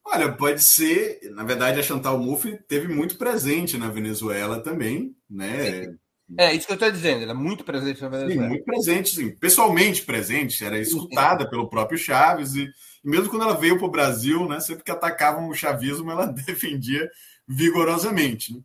Olha, 0.05 0.35
pode 0.35 0.61
ser. 0.61 1.19
Na 1.31 1.43
verdade, 1.43 1.79
a 1.79 1.83
Chantal 1.83 2.17
Mouffe 2.19 2.57
teve 2.67 2.93
muito 2.93 3.17
presente 3.17 3.77
na 3.77 3.89
Venezuela 3.89 4.61
também, 4.61 5.15
né? 5.29 5.97
É, 6.37 6.53
isso 6.53 6.65
que 6.65 6.71
eu 6.71 6.75
estou 6.75 6.91
dizendo, 6.91 7.23
ela 7.23 7.31
é 7.31 7.35
muito 7.35 7.63
presente 7.63 8.01
na 8.01 8.09
Venezuela. 8.09 8.41
Sim, 8.41 8.49
muito 8.49 8.65
presente, 8.65 9.15
sim. 9.15 9.31
Pessoalmente 9.35 10.03
presente, 10.03 10.63
era 10.63 10.79
escutada 10.79 11.49
pelo 11.49 11.69
próprio 11.69 11.97
Chaves, 11.97 12.55
e, 12.55 12.63
e 13.03 13.09
mesmo 13.09 13.29
quando 13.29 13.43
ela 13.43 13.57
veio 13.57 13.77
para 13.77 13.87
o 13.87 13.91
Brasil, 13.91 14.47
né, 14.47 14.59
sempre 14.59 14.83
que 14.83 14.91
atacavam 14.91 15.47
o 15.47 15.53
chavismo, 15.53 16.09
ela 16.09 16.25
defendia 16.31 17.09
vigorosamente. 17.47 18.53
Né? 18.53 18.61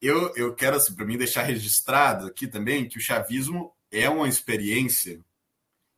eu, 0.00 0.34
eu 0.34 0.54
quero, 0.54 0.76
assim, 0.76 0.94
para 0.94 1.04
mim, 1.04 1.18
deixar 1.18 1.42
registrado 1.42 2.26
aqui 2.26 2.46
também 2.46 2.88
que 2.88 2.98
o 2.98 3.00
chavismo 3.00 3.72
é 3.92 4.08
uma 4.08 4.28
experiência, 4.28 5.20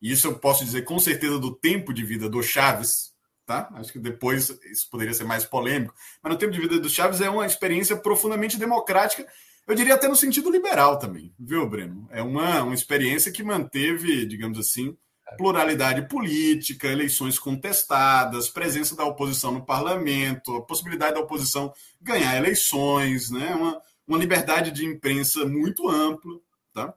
e 0.01 0.11
isso 0.11 0.27
eu 0.27 0.39
posso 0.39 0.65
dizer 0.65 0.83
com 0.83 0.99
certeza 0.99 1.39
do 1.39 1.55
tempo 1.55 1.93
de 1.93 2.05
vida 2.05 2.29
do 2.29 2.43
Chaves, 2.43 3.13
tá? 3.47 3.69
Acho 3.75 3.93
que 3.93 3.99
depois 4.01 4.51
isso 4.65 4.91
poderia 4.91 5.15
ser 5.15 5.25
mais 5.25 5.45
polêmico, 5.45 5.95
mas 6.21 6.33
no 6.33 6.39
tempo 6.39 6.53
de 6.53 6.61
vida 6.61 6.81
do 6.81 6.91
Chaves 6.91 7.21
é 7.21 7.31
uma 7.31 7.47
experiência 7.47 7.97
profundamente 7.97 8.59
democrática, 8.59 9.27
eu 9.66 9.75
diria 9.75 9.94
até 9.94 10.09
no 10.09 10.16
sentido 10.16 10.51
liberal 10.51 10.98
também, 10.98 11.35
viu, 11.38 11.68
Breno? 11.68 12.09
É 12.11 12.22
uma, 12.22 12.62
uma 12.62 12.75
experiência 12.75 13.33
que 13.33 13.42
manteve, 13.42 14.27
digamos 14.27 14.59
assim, 14.59 14.96
pluralidade 15.37 16.09
política, 16.09 16.88
eleições 16.88 17.38
contestadas, 17.38 18.48
presença 18.48 18.94
da 18.96 19.05
oposição 19.05 19.53
no 19.53 19.64
parlamento, 19.64 20.57
a 20.57 20.62
possibilidade 20.62 21.14
da 21.14 21.20
oposição 21.20 21.72
ganhar 22.01 22.37
eleições, 22.37 23.31
né? 23.31 23.55
Uma, 23.55 23.81
uma 24.07 24.18
liberdade 24.18 24.70
de 24.70 24.85
imprensa 24.85 25.44
muito 25.46 25.88
ampla, 25.88 26.33
tá? 26.72 26.94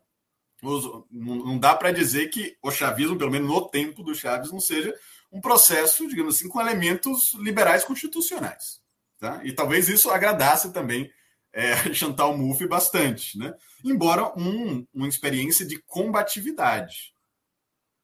Não 1.12 1.60
dá 1.60 1.76
para 1.76 1.92
dizer 1.92 2.30
que 2.30 2.58
o 2.62 2.72
chavismo, 2.72 3.18
pelo 3.18 3.32
menos 3.32 3.48
no 3.48 3.70
tempo 3.70 4.02
do 4.02 4.16
Chaves, 4.16 4.52
não 4.52 4.60
seja 4.60 4.94
um 5.32 5.40
processo, 5.40 6.08
digamos 6.08 6.36
assim, 6.36 6.48
com 6.48 6.60
elementos 6.60 7.34
liberais 7.36 7.84
constitucionais. 7.84 8.80
Tá? 9.20 9.42
E 9.44 9.52
talvez 9.52 9.90
isso 9.90 10.10
agradasse 10.10 10.74
também 10.74 11.12
é, 11.56 11.74
Chantal 11.96 12.38
Mouffe 12.38 12.68
bastante, 12.68 13.38
né? 13.38 13.54
embora 13.84 14.38
um, 14.38 14.86
uma 14.94 15.08
experiência 15.08 15.66
de 15.66 15.82
combatividade, 15.82 17.16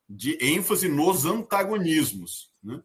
de 0.10 0.38
ênfase 0.42 0.88
nos 0.88 1.26
antagonismos, 1.26 2.50
né? 2.64 2.82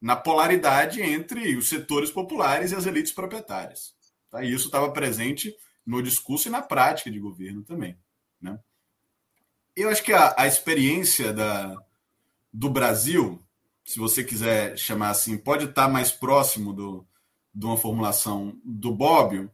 na 0.00 0.16
polaridade 0.16 1.00
entre 1.00 1.56
os 1.56 1.68
setores 1.68 2.10
populares 2.10 2.72
e 2.72 2.74
as 2.74 2.86
elites 2.86 3.12
proprietárias. 3.12 3.94
Tá? 4.30 4.42
E 4.42 4.52
isso 4.52 4.66
estava 4.66 4.90
presente 4.92 5.54
no 5.86 6.02
discurso 6.02 6.48
e 6.48 6.50
na 6.50 6.62
prática 6.62 7.10
de 7.10 7.18
governo 7.18 7.62
também. 7.62 7.96
Né? 8.40 8.58
Eu 9.76 9.88
acho 9.90 10.02
que 10.02 10.12
a, 10.12 10.34
a 10.36 10.46
experiência 10.46 11.32
da, 11.32 11.74
do 12.52 12.68
Brasil, 12.68 13.40
se 13.84 13.98
você 13.98 14.24
quiser 14.24 14.76
chamar 14.76 15.10
assim, 15.10 15.36
pode 15.36 15.66
estar 15.66 15.88
mais 15.88 16.10
próximo 16.10 16.72
do, 16.72 17.06
de 17.54 17.66
uma 17.66 17.76
formulação 17.76 18.58
do 18.64 18.94
Bobbio, 18.94 19.50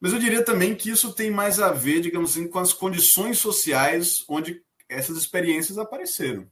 mas 0.00 0.12
eu 0.12 0.18
diria 0.18 0.44
também 0.44 0.74
que 0.74 0.90
isso 0.90 1.12
tem 1.12 1.30
mais 1.30 1.58
a 1.60 1.72
ver, 1.72 2.00
digamos 2.00 2.30
assim, 2.30 2.48
com 2.48 2.58
as 2.58 2.72
condições 2.72 3.38
sociais 3.38 4.24
onde 4.28 4.62
essas 4.88 5.16
experiências 5.16 5.76
apareceram. 5.76 6.48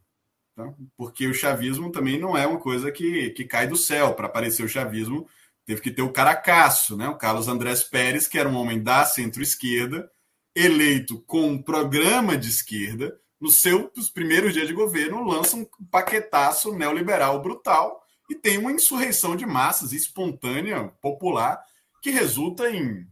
Tá? 0.54 0.72
Porque 0.96 1.26
o 1.26 1.35
chavismo 1.35 1.92
também 1.92 2.18
não 2.18 2.37
é 2.37 2.46
uma 2.46 2.59
coisa 2.59 2.90
que, 2.90 3.30
que 3.30 3.44
cai 3.44 3.66
do 3.66 3.76
céu. 3.76 4.14
Para 4.14 4.26
aparecer 4.26 4.64
o 4.64 4.68
chavismo, 4.68 5.28
teve 5.64 5.80
que 5.80 5.90
ter 5.90 6.02
o 6.02 6.12
caracaço, 6.12 6.96
né? 6.96 7.09
o 7.09 7.16
Carlos 7.16 7.46
Andrés 7.46 7.82
Pérez, 7.85 8.26
que 8.26 8.38
era 8.38 8.48
um 8.48 8.56
homem 8.56 8.82
da 8.82 9.04
centro-esquerda, 9.04 10.11
eleito 10.54 11.20
com 11.22 11.46
um 11.46 11.62
programa 11.62 12.37
de 12.37 12.48
esquerda, 12.48 13.16
nos 13.38 13.61
seus 13.61 14.11
primeiros 14.11 14.54
dias 14.54 14.66
de 14.66 14.72
governo, 14.72 15.22
lança 15.22 15.56
um 15.56 15.66
paquetaço 15.90 16.72
neoliberal 16.72 17.42
brutal 17.42 18.02
e 18.30 18.35
tem 18.35 18.56
uma 18.59 18.72
insurreição 18.72 19.37
de 19.37 19.44
massas 19.44 19.92
espontânea, 19.92 20.88
popular, 21.00 21.62
que 22.02 22.11
resulta 22.11 22.70
em 22.70 23.06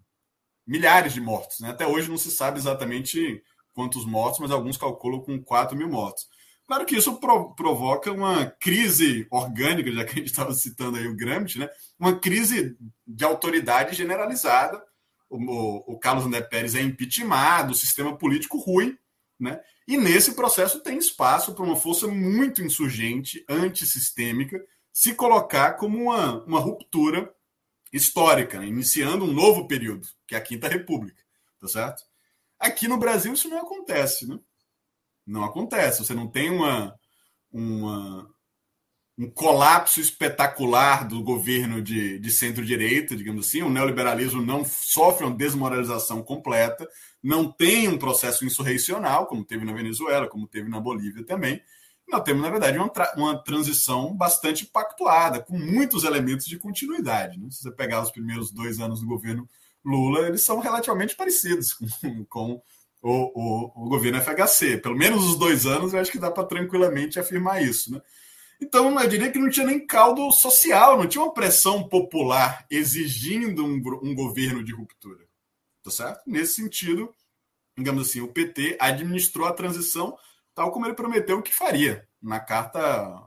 milhares 0.67 1.13
de 1.13 1.21
mortos. 1.21 1.61
Né? 1.61 1.71
Até 1.71 1.87
hoje 1.87 2.09
não 2.09 2.17
se 2.17 2.31
sabe 2.31 2.59
exatamente 2.59 3.43
quantos 3.73 4.05
mortos, 4.05 4.41
mas 4.41 4.51
alguns 4.51 4.77
calculam 4.77 5.21
com 5.21 5.43
4 5.43 5.77
mil 5.77 5.89
mortos. 5.89 6.27
Claro 6.67 6.87
que 6.87 6.97
isso 6.97 7.21
provoca 7.55 8.11
uma 8.11 8.47
crise 8.47 9.27
orgânica, 9.31 9.93
já 9.93 10.05
que 10.05 10.13
a 10.13 10.15
gente 10.15 10.31
estava 10.31 10.55
citando 10.55 10.97
aí 10.97 11.07
o 11.07 11.17
Gramsci, 11.17 11.59
né? 11.59 11.69
uma 11.99 12.19
crise 12.19 12.77
de 13.07 13.25
autoridade 13.25 13.95
generalizada. 13.95 14.83
O, 15.29 15.93
o, 15.93 15.99
Carlos 15.99 16.25
André 16.25 16.43
Pérez 16.43 16.75
é 16.75 16.81
impeachmentado, 16.81 17.73
o 17.73 17.77
sistema 17.77 18.17
político 18.17 18.57
ruim, 18.57 18.97
né? 19.39 19.61
E 19.87 19.97
nesse 19.97 20.33
processo 20.35 20.81
tem 20.81 20.97
espaço 20.97 21.55
para 21.55 21.65
uma 21.65 21.77
força 21.77 22.07
muito 22.07 22.63
insurgente, 22.63 23.45
antissistêmica, 23.49 24.65
se 24.93 25.15
colocar 25.15 25.73
como 25.73 25.99
uma, 25.99 26.45
uma 26.45 26.61
ruptura 26.61 27.34
histórica, 27.97 28.59
né? 28.59 28.67
iniciando 28.67 29.25
um 29.25 29.33
novo 29.33 29.69
período, 29.69 30.09
que 30.27 30.35
é 30.35 30.39
a 30.39 30.43
Quinta 30.43 30.69
República, 30.69 31.23
tá 31.61 31.69
certo? 31.69 32.03
Aqui 32.59 32.89
no 32.89 32.99
Brasil 32.99 33.33
isso 33.33 33.49
não 33.49 33.59
acontece, 33.59 34.27
né? 34.27 34.39
Não 35.27 35.45
acontece. 35.45 36.05
Você 36.05 36.13
não 36.13 36.29
tem 36.29 36.51
uma, 36.51 36.95
uma 37.51 38.29
um 39.17 39.31
colapso 39.31 40.01
espetacular 40.01 41.07
do 41.07 41.23
governo 41.23 41.81
de, 41.81 42.19
de 42.19 42.31
centro-direita, 42.31 43.15
digamos 43.15 43.47
assim. 43.47 43.63
O 43.63 43.71
neoliberalismo 43.71 44.43
não 44.43 44.65
sofre 44.65 45.25
uma 45.25 45.37
desmoralização 45.37 46.23
completa, 46.23 46.89
não 47.23 47.51
tem 47.51 47.87
um 47.87 47.97
processo 47.97 48.45
insurreicional, 48.45 49.27
como 49.27 49.45
teve 49.45 49.65
na 49.65 49.73
Venezuela, 49.73 50.29
como 50.29 50.49
teve 50.49 50.69
na 50.69 50.81
Bolívia 50.81 51.25
também. 51.25 51.63
Nós 52.09 52.23
temos, 52.23 52.43
na 52.43 52.51
verdade, 52.51 52.79
uma, 52.79 52.91
uma 53.17 53.43
transição 53.43 54.15
bastante 54.15 54.67
pactuada, 54.67 55.41
com 55.41 55.59
muitos 55.59 56.05
elementos 56.05 56.47
de 56.47 56.59
continuidade. 56.59 57.39
Né? 57.39 57.49
Se 57.51 57.63
você 57.63 57.71
pegar 57.71 58.03
os 58.03 58.11
primeiros 58.11 58.51
dois 58.51 58.79
anos 58.79 59.01
do 59.01 59.07
governo 59.07 59.49
Lula, 59.85 60.27
eles 60.29 60.43
são 60.43 60.61
relativamente 60.61 61.17
parecidos 61.17 61.73
com, 61.73 61.87
com 62.29 62.63
o, 63.03 63.11
o, 63.11 63.85
o, 63.85 63.89
governo 63.89 64.21
FHC. 64.21 64.79
Pelo 64.79 64.97
menos 64.97 65.25
os 65.25 65.39
dois 65.39 65.67
anos, 65.67 65.93
eu 65.93 66.01
acho 66.01 66.11
que 66.11 66.19
dá 66.19 66.31
para 66.31 66.47
tranquilamente 66.47 67.19
afirmar 67.19 67.63
isso. 67.63 67.93
Né? 67.93 68.01
Então, 68.61 68.99
eu 68.99 69.09
diria 69.09 69.31
que 69.31 69.39
não 69.39 69.51
tinha 69.51 69.67
nem 69.67 69.85
caldo 69.87 70.31
social, 70.31 70.97
não 70.97 71.07
tinha 71.07 71.23
uma 71.23 71.35
pressão 71.35 71.87
popular 71.89 72.67
exigindo 72.71 73.65
um, 73.65 73.83
um 74.03 74.15
governo 74.15 74.63
de 74.63 74.73
ruptura. 74.73 75.25
Tá 75.83 75.91
certo? 75.91 76.23
Nesse 76.27 76.55
sentido, 76.55 77.15
digamos 77.77 78.09
assim, 78.09 78.21
o 78.21 78.29
PT 78.29 78.79
administrou 78.81 79.47
a 79.47 79.53
transição 79.53 80.17
tal 80.55 80.71
como 80.71 80.87
ele 80.87 80.95
prometeu 80.95 81.43
que 81.43 81.55
faria 81.55 82.07
na 82.23 82.41
carta 82.41 82.81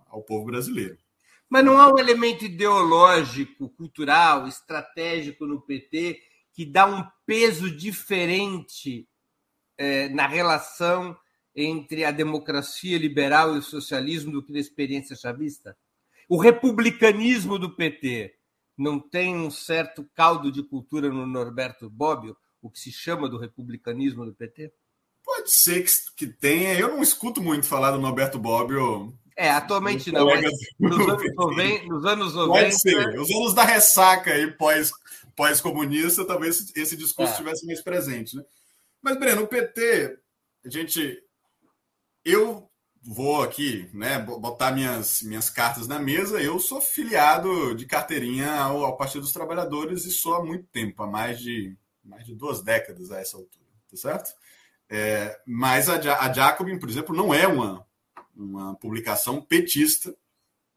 ao 0.08 0.24
povo 0.24 0.46
brasileiro. 0.46 0.98
Mas 1.50 1.64
não 1.64 1.80
há 1.80 1.92
um 1.92 1.98
elemento 1.98 2.46
ideológico, 2.46 3.70
cultural, 3.70 4.48
estratégico 4.48 5.46
no 5.46 5.62
PT 5.62 6.20
que 6.54 6.66
dá 6.66 6.86
um 6.86 7.08
peso 7.26 7.70
diferente 7.70 9.08
é, 9.78 10.10
na 10.10 10.28
relação 10.28 11.16
entre 11.56 12.04
a 12.04 12.12
democracia 12.12 12.98
liberal 12.98 13.56
e 13.56 13.60
o 13.60 13.64
socialismo 13.64 14.32
do 14.32 14.44
que 14.44 14.52
na 14.52 14.60
experiência 14.60 15.16
chavista? 15.16 15.78
O 16.28 16.38
republicanismo 16.38 17.58
do 17.58 17.76
PT 17.76 18.36
não 18.78 19.00
tem 19.00 19.36
um 19.36 19.50
certo 19.50 20.08
caldo 20.14 20.52
de 20.52 20.62
cultura 20.62 21.10
no 21.10 21.26
Norberto 21.26 21.90
Bobbio, 21.90 22.36
o 22.62 22.70
que 22.70 22.80
se 22.80 22.92
chama 22.92 23.30
do 23.30 23.38
republicanismo 23.38 24.26
do 24.26 24.34
PT? 24.34 24.74
Pode 25.48 25.52
ser 25.56 25.86
que, 26.18 26.28
tenha. 26.28 26.78
Eu 26.78 26.90
não 26.90 27.02
escuto 27.02 27.42
muito 27.42 27.66
falar 27.66 27.92
do 27.92 28.02
Norberto 28.02 28.38
Bobbio. 28.38 29.18
É, 29.34 29.50
atualmente 29.50 30.12
não. 30.12 30.26
Mas 30.26 30.44
nos, 30.78 31.08
anos 31.08 31.36
90, 31.36 31.86
nos 31.86 32.06
anos 32.06 32.34
90. 32.34 32.64
Pode 32.66 32.82
ser. 32.82 33.20
Os 33.20 33.32
anos 33.32 33.54
da 33.54 33.64
ressaca 33.64 34.32
aí 34.34 34.52
pós, 34.52 34.92
pós-comunista, 35.38 36.26
talvez 36.26 36.74
esse 36.76 36.98
discurso 36.98 37.32
é. 37.32 37.36
estivesse 37.36 37.66
mais 37.66 37.82
presente. 37.82 38.36
Né? 38.36 38.44
Mas, 39.02 39.18
Breno, 39.18 39.44
o 39.44 39.48
PT, 39.48 40.20
a 40.66 40.70
gente. 40.70 41.18
Eu 42.26 42.70
vou 43.02 43.42
aqui 43.42 43.90
né, 43.94 44.20
botar 44.20 44.72
minhas, 44.74 45.22
minhas 45.22 45.50
cartas 45.50 45.88
na 45.88 45.98
mesa. 45.98 46.42
Eu 46.42 46.60
sou 46.60 46.82
filiado 46.82 47.74
de 47.74 47.86
carteirinha 47.86 48.52
ao, 48.52 48.84
ao 48.84 48.98
Partido 48.98 49.22
dos 49.22 49.32
Trabalhadores 49.32 50.04
e 50.04 50.12
sou 50.12 50.34
há 50.34 50.44
muito 50.44 50.66
tempo, 50.66 51.02
há 51.04 51.08
mais 51.08 51.40
de, 51.40 51.74
mais 52.04 52.26
de 52.26 52.36
duas 52.36 52.62
décadas 52.62 53.12
a 53.12 53.22
essa 53.22 53.38
altura, 53.38 53.64
tá 53.90 53.96
certo? 53.96 54.34
É, 54.90 55.40
mas 55.46 55.90
a, 55.90 55.96
a 55.96 56.32
Jacobin, 56.32 56.80
por 56.80 56.90
exemplo, 56.90 57.16
não 57.16 57.34
é 57.34 57.48
uma, 57.48 57.86
uma 58.36 58.76
publicação 58.76 59.42
petista, 59.42 60.16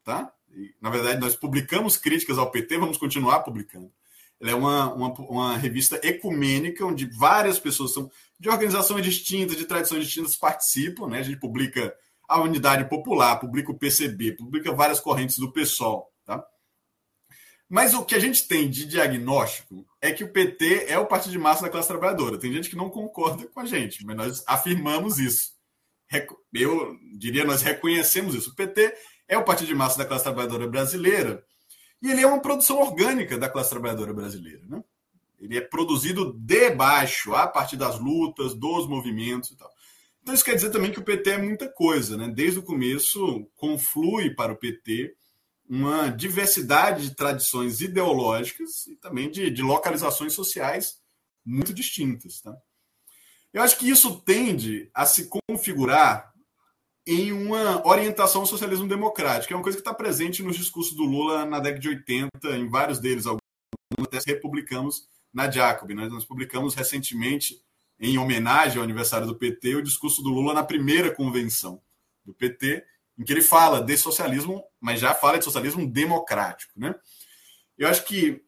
tá? 0.03 0.31
E, 0.53 0.73
na 0.81 0.89
verdade, 0.89 1.19
nós 1.19 1.35
publicamos 1.35 1.97
críticas 1.97 2.37
ao 2.37 2.51
PT, 2.51 2.77
vamos 2.77 2.97
continuar 2.97 3.39
publicando. 3.39 3.91
Ela 4.39 4.51
é 4.51 4.55
uma, 4.55 4.93
uma, 4.93 5.13
uma, 5.13 5.57
revista 5.57 5.99
ecumênica, 6.03 6.85
onde 6.85 7.05
várias 7.05 7.59
pessoas 7.59 7.93
são 7.93 8.11
de 8.39 8.49
organizações 8.49 9.05
distintas, 9.05 9.55
de 9.55 9.65
tradições 9.65 10.03
distintas, 10.03 10.35
participam. 10.35 11.07
Né? 11.07 11.19
A 11.19 11.23
gente 11.23 11.39
publica 11.39 11.95
a 12.27 12.41
Unidade 12.41 12.89
Popular, 12.89 13.39
publica 13.39 13.71
o 13.71 13.77
PCB, 13.77 14.33
publica 14.33 14.73
várias 14.73 14.99
correntes 14.99 15.37
do 15.37 15.51
PSOL. 15.51 16.11
Tá? 16.25 16.43
Mas 17.71 17.93
o 17.93 18.03
que 18.03 18.15
a 18.15 18.19
gente 18.19 18.49
tem 18.49 18.69
de 18.69 18.85
diagnóstico 18.85 19.87
é 20.01 20.11
que 20.11 20.25
o 20.25 20.27
PT 20.33 20.87
é 20.89 20.99
o 20.99 21.05
partido 21.05 21.31
de 21.31 21.37
massa 21.37 21.61
da 21.61 21.69
classe 21.69 21.87
trabalhadora. 21.87 22.37
Tem 22.37 22.51
gente 22.51 22.69
que 22.69 22.75
não 22.75 22.89
concorda 22.89 23.47
com 23.47 23.61
a 23.61 23.65
gente, 23.65 24.05
mas 24.05 24.17
nós 24.17 24.43
afirmamos 24.45 25.19
isso. 25.19 25.53
Eu 26.53 26.97
diria, 27.17 27.45
nós 27.45 27.61
reconhecemos 27.61 28.35
isso. 28.35 28.49
O 28.49 28.55
PT 28.55 28.93
é 29.25 29.37
o 29.37 29.45
partido 29.45 29.67
de 29.67 29.73
massa 29.73 29.97
da 29.97 30.05
classe 30.05 30.25
trabalhadora 30.25 30.67
brasileira 30.67 31.45
e 32.01 32.11
ele 32.11 32.19
é 32.19 32.27
uma 32.27 32.41
produção 32.41 32.77
orgânica 32.77 33.37
da 33.37 33.47
classe 33.47 33.69
trabalhadora 33.69 34.13
brasileira. 34.13 34.63
Né? 34.67 34.83
Ele 35.39 35.57
é 35.57 35.61
produzido 35.61 36.33
de 36.33 36.71
baixo, 36.71 37.33
a 37.33 37.47
partir 37.47 37.77
das 37.77 37.97
lutas, 37.97 38.53
dos 38.53 38.85
movimentos 38.85 39.49
e 39.49 39.55
tal. 39.55 39.71
Então, 40.21 40.33
isso 40.33 40.43
quer 40.43 40.55
dizer 40.55 40.71
também 40.71 40.91
que 40.91 40.99
o 40.99 41.05
PT 41.05 41.29
é 41.29 41.37
muita 41.37 41.69
coisa. 41.69 42.17
Né? 42.17 42.27
Desde 42.27 42.59
o 42.59 42.63
começo, 42.63 43.49
conflui 43.55 44.35
para 44.35 44.51
o 44.51 44.57
PT 44.57 45.15
uma 45.71 46.09
diversidade 46.09 47.07
de 47.07 47.15
tradições 47.15 47.79
ideológicas 47.79 48.87
e 48.87 48.97
também 48.97 49.31
de, 49.31 49.49
de 49.49 49.61
localizações 49.61 50.33
sociais 50.33 50.97
muito 51.45 51.73
distintas. 51.73 52.41
Tá? 52.41 52.53
Eu 53.53 53.63
acho 53.63 53.77
que 53.77 53.89
isso 53.89 54.19
tende 54.19 54.91
a 54.93 55.05
se 55.05 55.29
configurar 55.47 56.33
em 57.07 57.31
uma 57.31 57.87
orientação 57.87 58.41
ao 58.41 58.47
socialismo 58.47 58.85
democrático, 58.85 59.47
que 59.47 59.53
é 59.53 59.55
uma 59.55 59.63
coisa 59.63 59.77
que 59.77 59.81
está 59.81 59.93
presente 59.93 60.43
nos 60.43 60.57
discursos 60.57 60.93
do 60.93 61.05
Lula 61.05 61.45
na 61.45 61.61
década 61.61 61.79
de 61.79 61.87
80, 61.87 62.29
em 62.57 62.67
vários 62.67 62.99
deles, 62.99 63.25
alguns 63.25 63.39
até 64.01 64.19
republicamos 64.27 65.07
na 65.33 65.49
Jacob. 65.49 65.91
Né? 65.91 66.09
Nós 66.09 66.25
publicamos 66.25 66.75
recentemente, 66.75 67.61
em 67.97 68.17
homenagem 68.17 68.77
ao 68.77 68.83
aniversário 68.83 69.25
do 69.25 69.37
PT, 69.37 69.75
o 69.75 69.81
discurso 69.81 70.21
do 70.21 70.31
Lula 70.31 70.53
na 70.53 70.65
primeira 70.65 71.15
convenção 71.15 71.81
do 72.25 72.33
PT, 72.33 72.83
em 73.17 73.23
que 73.23 73.31
ele 73.31 73.41
fala 73.41 73.81
de 73.81 73.95
socialismo, 73.95 74.61
mas 74.81 74.99
já 74.99 75.13
fala 75.13 75.37
de 75.37 75.45
socialismo 75.45 75.89
democrático. 75.89 76.73
Né? 76.75 76.93
Eu 77.77 77.87
acho 77.87 78.03
que 78.03 78.43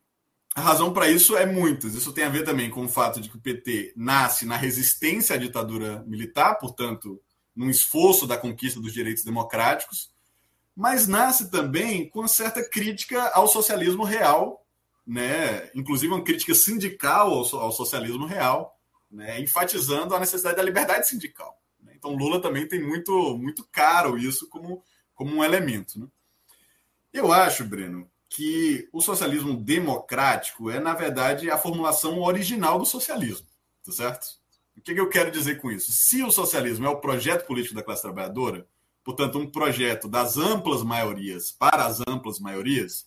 a 0.55 0.61
razão 0.61 0.91
para 0.91 1.07
isso 1.07 1.38
é 1.38 1.45
muitas. 1.45 1.93
Isso 1.93 2.11
tem 2.11 2.25
a 2.25 2.29
ver 2.29 2.43
também 2.43 2.69
com 2.69 2.84
o 2.84 2.89
fato 2.89 3.21
de 3.21 3.29
que 3.29 3.38
o 3.38 3.41
PT 3.41 3.93
nasce 3.95 4.45
na 4.45 4.57
resistência 4.57 5.36
à 5.36 5.39
ditadura 5.39 6.03
militar, 6.05 6.55
portanto, 6.55 7.21
num 7.55 7.69
esforço 7.69 8.27
da 8.27 8.36
conquista 8.36 8.81
dos 8.81 8.91
direitos 8.91 9.23
democráticos, 9.23 10.11
mas 10.75 11.07
nasce 11.07 11.51
também 11.51 12.09
com 12.09 12.27
certa 12.27 12.67
crítica 12.67 13.29
ao 13.29 13.47
socialismo 13.47 14.03
real 14.03 14.63
né, 15.05 15.69
inclusive 15.75 16.13
uma 16.13 16.23
crítica 16.23 16.55
sindical 16.55 17.34
ao, 17.34 17.59
ao 17.59 17.71
socialismo 17.71 18.25
real, 18.25 18.77
né, 19.11 19.39
enfatizando 19.39 20.15
a 20.15 20.19
necessidade 20.19 20.55
da 20.55 20.63
liberdade 20.63 21.07
sindical. 21.07 21.61
Né? 21.81 21.93
Então 21.95 22.15
Lula 22.15 22.41
também 22.41 22.67
tem 22.67 22.81
muito, 22.81 23.38
muito 23.38 23.67
caro 23.71 24.17
isso 24.17 24.49
como, 24.49 24.81
como 25.13 25.36
um 25.36 25.43
elemento. 25.43 25.99
Né? 25.99 26.07
Eu 27.14 27.32
acho, 27.32 27.64
Breno, 27.64 28.09
que 28.28 28.89
o 28.91 28.99
socialismo 28.99 29.55
democrático 29.55 30.72
é, 30.72 30.80
na 30.80 30.95
verdade, 30.95 31.51
a 31.51 31.57
formulação 31.57 32.20
original 32.20 32.80
do 32.80 32.86
socialismo, 32.86 33.45
tá 33.86 33.91
certo? 33.91 34.26
O 34.76 34.82
que, 34.82 34.95
que 34.95 34.99
eu 34.99 35.07
quero 35.07 35.30
dizer 35.30 35.61
com 35.61 35.72
isso? 35.72 35.91
Se 35.91 36.24
o 36.24 36.32
socialismo 36.32 36.88
é 36.88 36.89
o 36.89 36.99
projeto 36.99 37.45
político 37.45 37.76
da 37.76 37.84
classe 37.84 38.01
trabalhadora, 38.01 38.66
portanto, 39.03 39.38
um 39.38 39.49
projeto 39.49 40.07
das 40.07 40.36
amplas 40.38 40.82
maiorias 40.82 41.51
para 41.51 41.86
as 41.86 41.99
amplas 42.07 42.39
maiorias, 42.39 43.05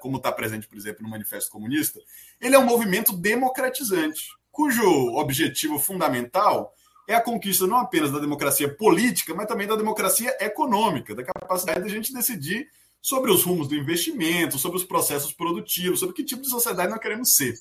como 0.00 0.16
está 0.16 0.32
presente, 0.32 0.66
por 0.66 0.78
exemplo, 0.78 1.02
no 1.02 1.10
Manifesto 1.10 1.50
Comunista, 1.50 2.00
ele 2.40 2.54
é 2.54 2.58
um 2.58 2.64
movimento 2.64 3.14
democratizante, 3.14 4.28
cujo 4.50 4.82
objetivo 5.16 5.78
fundamental 5.78 6.74
é 7.06 7.14
a 7.14 7.20
conquista 7.20 7.66
não 7.66 7.76
apenas 7.76 8.10
da 8.10 8.18
democracia 8.18 8.74
política, 8.74 9.34
mas 9.34 9.46
também 9.46 9.66
da 9.66 9.76
democracia 9.76 10.34
econômica, 10.40 11.14
da 11.14 11.22
capacidade 11.22 11.80
da 11.80 11.88
gente 11.88 12.14
decidir 12.14 12.70
sobre 13.00 13.30
os 13.30 13.42
rumos 13.42 13.68
do 13.68 13.74
investimento, 13.74 14.58
sobre 14.58 14.78
os 14.78 14.84
processos 14.84 15.32
produtivos, 15.32 16.00
sobre 16.00 16.14
que 16.14 16.24
tipo 16.24 16.42
de 16.42 16.50
sociedade 16.50 16.90
nós 16.90 17.00
queremos 17.00 17.34
ser. 17.34 17.54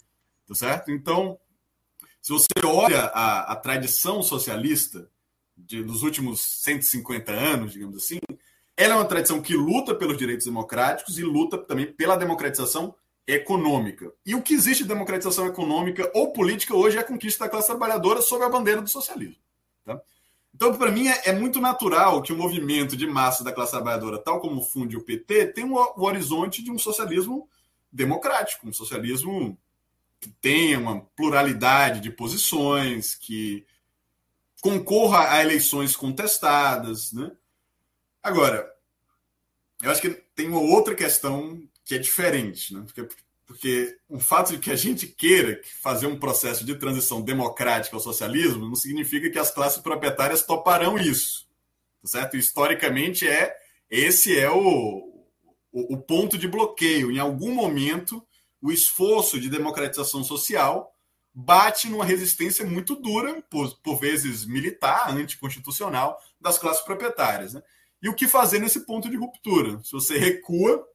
Tá 0.47 0.55
certo? 0.55 0.91
Então, 0.91 1.37
se 2.21 2.31
você 2.31 2.47
olha 2.65 3.01
a, 3.05 3.53
a 3.53 3.55
tradição 3.55 4.21
socialista 4.21 5.09
de, 5.55 5.83
dos 5.83 6.03
últimos 6.03 6.41
150 6.63 7.31
anos, 7.31 7.73
digamos 7.73 7.97
assim, 7.97 8.19
ela 8.75 8.93
é 8.93 8.97
uma 8.97 9.05
tradição 9.05 9.41
que 9.41 9.55
luta 9.55 9.95
pelos 9.95 10.17
direitos 10.17 10.45
democráticos 10.45 11.17
e 11.17 11.23
luta 11.23 11.57
também 11.57 11.91
pela 11.91 12.15
democratização 12.15 12.95
econômica. 13.25 14.13
E 14.25 14.35
o 14.35 14.41
que 14.41 14.53
existe 14.53 14.83
de 14.83 14.89
democratização 14.89 15.47
econômica 15.47 16.09
ou 16.13 16.31
política 16.31 16.75
hoje 16.75 16.97
é 16.97 17.01
a 17.01 17.03
conquista 17.03 17.43
da 17.43 17.49
classe 17.49 17.67
trabalhadora 17.67 18.21
sob 18.21 18.43
a 18.43 18.49
bandeira 18.49 18.81
do 18.81 18.89
socialismo. 18.89 19.41
Tá? 19.83 19.99
Então, 20.57 20.75
para 20.75 20.89
mim, 20.89 21.07
é, 21.07 21.29
é, 21.29 21.33
muito 21.33 21.61
natural 21.61 22.19
que 22.19 22.33
o 22.33 22.35
movimento 22.35 22.97
de 22.97 23.05
massa 23.05 23.43
da 23.43 23.53
classe 23.53 23.73
trabalhadora, 23.73 24.17
tal 24.17 24.41
como 24.41 24.59
funde 24.59 24.97
o 24.97 25.03
PT, 25.03 25.49
tenha 25.53 25.67
o, 25.67 26.01
horizonte 26.03 26.63
de 26.63 26.71
um 26.71 26.79
socialismo 26.79 27.47
democrático, 27.91 28.67
um 28.67 28.73
socialismo 28.73 29.55
que 30.19 30.31
tenha 30.41 30.79
uma 30.79 31.01
pluralidade 31.15 31.99
de 31.99 32.09
posições, 32.09 33.13
que 33.13 33.67
concorra 34.59 35.29
a 35.29 35.43
eleições 35.43 35.95
contestadas. 35.95 37.13
Né? 37.13 37.31
Agora, 38.23 38.67
eu 39.83 39.91
acho 39.91 40.01
que 40.01 40.09
tem 40.09 40.47
uma 40.47 40.59
outra 40.59 40.95
questão 40.95 41.61
que 41.85 41.93
é 41.93 41.99
diferente, 41.99 42.73
né? 42.73 42.81
porque, 42.83 43.15
porque 43.47 43.97
o 44.09 44.19
fato 44.19 44.51
de 44.51 44.59
que 44.59 44.69
a 44.69 44.75
gente 44.75 45.07
queira 45.07 45.61
fazer 45.81 46.05
um 46.05 46.19
processo 46.19 46.65
de 46.65 46.75
transição 46.75 47.21
democrática 47.21 47.95
ao 47.95 48.01
socialismo 48.01 48.67
não 48.67 48.75
significa 48.75 49.29
que 49.29 49.39
as 49.39 49.49
classes 49.49 49.81
proprietárias 49.81 50.43
toparão 50.43 50.97
isso, 50.97 51.47
tá 52.01 52.09
certo? 52.09 52.35
Historicamente 52.35 53.25
é 53.25 53.55
esse 53.89 54.37
é 54.37 54.51
o, 54.51 55.25
o, 55.71 55.93
o 55.93 55.97
ponto 55.97 56.37
de 56.37 56.45
bloqueio. 56.45 57.09
Em 57.09 57.19
algum 57.19 57.53
momento, 57.55 58.21
o 58.61 58.69
esforço 58.69 59.39
de 59.39 59.49
democratização 59.49 60.25
social 60.25 60.93
bate 61.33 61.87
numa 61.87 62.03
resistência 62.03 62.65
muito 62.65 62.95
dura, 62.95 63.41
por, 63.43 63.73
por 63.77 63.97
vezes 63.97 64.43
militar, 64.45 65.15
anticonstitucional, 65.15 66.19
das 66.41 66.57
classes 66.57 66.83
proprietárias. 66.83 67.53
Né? 67.53 67.63
E 68.01 68.09
o 68.09 68.13
que 68.13 68.27
fazer 68.27 68.59
nesse 68.59 68.81
ponto 68.81 69.09
de 69.09 69.15
ruptura? 69.15 69.79
Se 69.83 69.93
você 69.93 70.17
recua 70.17 70.85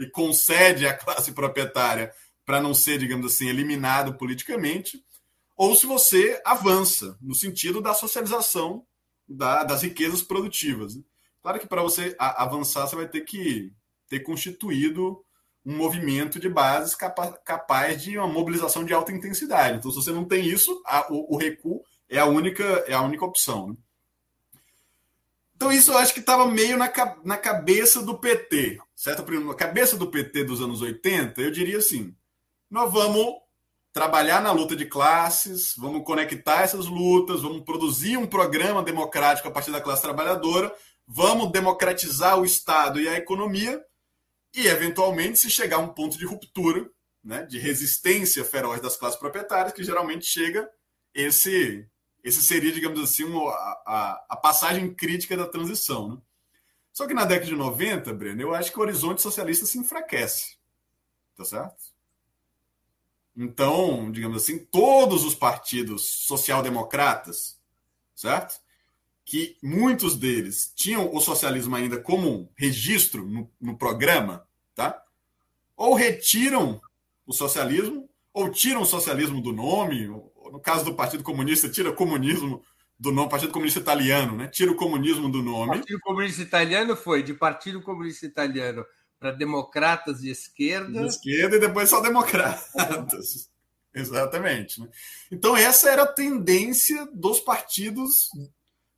e 0.00 0.10
concede 0.10 0.86
à 0.86 0.96
classe 0.96 1.32
proprietária 1.32 2.10
para 2.44 2.60
não 2.60 2.72
ser, 2.74 2.98
digamos 2.98 3.26
assim, 3.26 3.48
eliminado 3.48 4.14
politicamente, 4.14 5.04
ou 5.56 5.76
se 5.76 5.86
você 5.86 6.40
avança 6.44 7.16
no 7.20 7.34
sentido 7.34 7.82
da 7.82 7.92
socialização 7.92 8.84
da, 9.28 9.62
das 9.62 9.82
riquezas 9.82 10.22
produtivas. 10.22 10.94
Claro 11.42 11.60
que 11.60 11.66
para 11.66 11.82
você 11.82 12.16
avançar, 12.18 12.86
você 12.86 12.96
vai 12.96 13.06
ter 13.06 13.20
que 13.20 13.72
ter 14.08 14.20
constituído 14.20 15.22
um 15.64 15.76
movimento 15.76 16.40
de 16.40 16.48
bases 16.48 16.94
capa 16.94 17.32
capaz 17.44 18.02
de 18.02 18.16
uma 18.16 18.26
mobilização 18.26 18.84
de 18.84 18.94
alta 18.94 19.12
intensidade. 19.12 19.78
Então, 19.78 19.90
se 19.90 19.96
você 19.98 20.10
não 20.10 20.24
tem 20.24 20.46
isso, 20.46 20.82
a, 20.86 21.12
o, 21.12 21.34
o, 21.34 21.36
recuo 21.36 21.84
é 22.08 22.18
a 22.18 22.24
única, 22.24 22.64
é 22.86 22.94
a 22.94 23.02
única 23.02 23.24
opção. 23.24 23.68
Né? 23.68 23.76
Então, 25.54 25.70
isso 25.70 25.92
eu 25.92 25.98
acho 25.98 26.14
que 26.14 26.20
estava 26.20 26.46
meio 26.46 26.78
na, 26.78 26.90
na 27.22 27.36
cabeça 27.36 28.02
do 28.02 28.18
PT, 28.18 28.80
certo? 29.00 29.24
Na 29.40 29.54
cabeça 29.54 29.96
do 29.96 30.10
PT 30.10 30.44
dos 30.44 30.60
anos 30.60 30.82
80, 30.82 31.40
eu 31.40 31.50
diria 31.50 31.78
assim: 31.78 32.14
nós 32.70 32.92
vamos 32.92 33.34
trabalhar 33.94 34.42
na 34.42 34.52
luta 34.52 34.76
de 34.76 34.84
classes, 34.84 35.74
vamos 35.76 36.04
conectar 36.04 36.60
essas 36.60 36.86
lutas, 36.86 37.40
vamos 37.40 37.64
produzir 37.64 38.18
um 38.18 38.26
programa 38.26 38.82
democrático 38.82 39.48
a 39.48 39.50
partir 39.50 39.72
da 39.72 39.80
classe 39.80 40.02
trabalhadora, 40.02 40.72
vamos 41.06 41.50
democratizar 41.50 42.38
o 42.38 42.44
Estado 42.44 43.00
e 43.00 43.08
a 43.08 43.16
economia 43.16 43.82
e, 44.54 44.66
eventualmente, 44.66 45.38
se 45.38 45.48
chegar 45.48 45.76
a 45.76 45.80
um 45.80 45.88
ponto 45.88 46.18
de 46.18 46.26
ruptura, 46.26 46.86
né, 47.24 47.44
de 47.46 47.58
resistência 47.58 48.44
feroz 48.44 48.82
das 48.82 48.96
classes 48.96 49.18
proprietárias, 49.18 49.72
que 49.72 49.82
geralmente 49.82 50.26
chega 50.26 50.68
esse 51.14 51.88
esse 52.22 52.42
seria, 52.42 52.70
digamos 52.70 53.00
assim, 53.00 53.24
a, 53.48 53.82
a, 53.86 54.26
a 54.28 54.36
passagem 54.36 54.92
crítica 54.92 55.38
da 55.38 55.46
transição. 55.46 56.10
Né? 56.10 56.18
Só 56.92 57.06
que 57.06 57.14
na 57.14 57.24
década 57.24 57.50
de 57.50 57.56
90, 57.56 58.12
Breno, 58.12 58.42
eu 58.42 58.54
acho 58.54 58.72
que 58.72 58.78
o 58.78 58.82
horizonte 58.82 59.22
socialista 59.22 59.66
se 59.66 59.78
enfraquece. 59.78 60.56
Tá 61.36 61.44
certo? 61.44 61.90
Então, 63.36 64.10
digamos 64.10 64.42
assim, 64.42 64.58
todos 64.58 65.24
os 65.24 65.34
partidos 65.34 66.02
social-democratas, 66.26 67.58
certo? 68.14 68.60
que 69.30 69.56
muitos 69.62 70.16
deles 70.16 70.72
tinham 70.74 71.14
o 71.14 71.20
socialismo 71.20 71.76
ainda 71.76 72.00
como 72.00 72.28
um 72.28 72.48
registro 72.56 73.24
no, 73.24 73.48
no 73.60 73.78
programa, 73.78 74.44
tá? 74.74 75.00
Ou 75.76 75.94
retiram 75.94 76.80
o 77.24 77.32
socialismo, 77.32 78.10
ou 78.32 78.50
tiram 78.50 78.82
o 78.82 78.84
socialismo 78.84 79.40
do 79.40 79.52
nome, 79.52 80.08
ou, 80.08 80.50
no 80.50 80.58
caso 80.58 80.84
do 80.84 80.96
Partido 80.96 81.22
Comunista, 81.22 81.68
tira 81.68 81.92
comunismo 81.92 82.60
do 83.00 83.10
nome, 83.10 83.30
Partido 83.30 83.52
Comunista 83.52 83.80
Italiano, 83.80 84.36
né? 84.36 84.46
Tira 84.46 84.70
o 84.70 84.76
comunismo 84.76 85.30
do 85.30 85.42
nome. 85.42 85.70
O 85.70 85.78
Partido 85.78 86.00
Comunista 86.00 86.42
Italiano 86.42 86.94
foi 86.94 87.22
de 87.22 87.32
Partido 87.32 87.80
Comunista 87.80 88.26
Italiano 88.26 88.84
para 89.18 89.30
democratas 89.30 90.20
de 90.20 90.30
esquerda. 90.30 91.00
De 91.00 91.06
esquerda 91.06 91.56
e 91.56 91.60
depois 91.60 91.88
só 91.88 92.00
democratas. 92.00 93.50
Exatamente. 93.94 94.80
Né? 94.80 94.88
Então, 95.32 95.56
essa 95.56 95.90
era 95.90 96.02
a 96.02 96.12
tendência 96.12 97.08
dos 97.12 97.40
partidos 97.40 98.28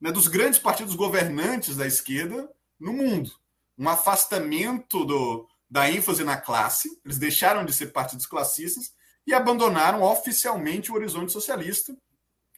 né, 0.03 0.11
dos 0.11 0.26
grandes 0.26 0.59
partidos 0.59 0.96
governantes 0.96 1.76
da 1.76 1.86
esquerda 1.86 2.50
no 2.78 2.92
mundo. 2.92 3.30
Um 3.78 3.88
afastamento 3.88 5.05
do, 5.05 5.46
da 5.70 5.88
ênfase 5.88 6.24
na 6.24 6.36
classe, 6.36 6.88
eles 7.05 7.18
deixaram 7.18 7.64
de 7.64 7.72
ser 7.72 7.92
partidos 7.92 8.26
classistas 8.26 8.92
e 9.24 9.32
abandonaram 9.32 10.03
oficialmente 10.03 10.90
o 10.90 10.96
horizonte 10.96 11.30
socialista. 11.30 11.96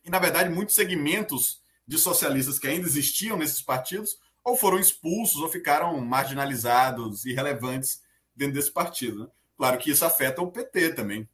E, 0.05 0.11
na 0.11 0.19
verdade, 0.19 0.51
muitos 0.51 0.75
segmentos 0.75 1.63
de 1.87 1.99
socialistas 1.99 2.59
que 2.59 2.67
ainda 2.67 2.87
existiam 2.87 3.37
nesses 3.37 3.63
partidos 3.63 4.19
ou 4.43 4.57
foram 4.57 4.79
expulsos 4.79 5.41
ou 5.41 5.49
ficaram 5.49 5.99
marginalizados, 6.01 7.25
irrelevantes 7.25 8.03
dentro 8.37 8.55
desse 8.55 8.71
partido. 8.71 9.21
Né? 9.21 9.29
Claro 9.57 9.79
que 9.79 9.91
isso 9.91 10.05
afeta 10.05 10.43
o 10.43 10.51
PT 10.51 10.95
também, 10.95 11.29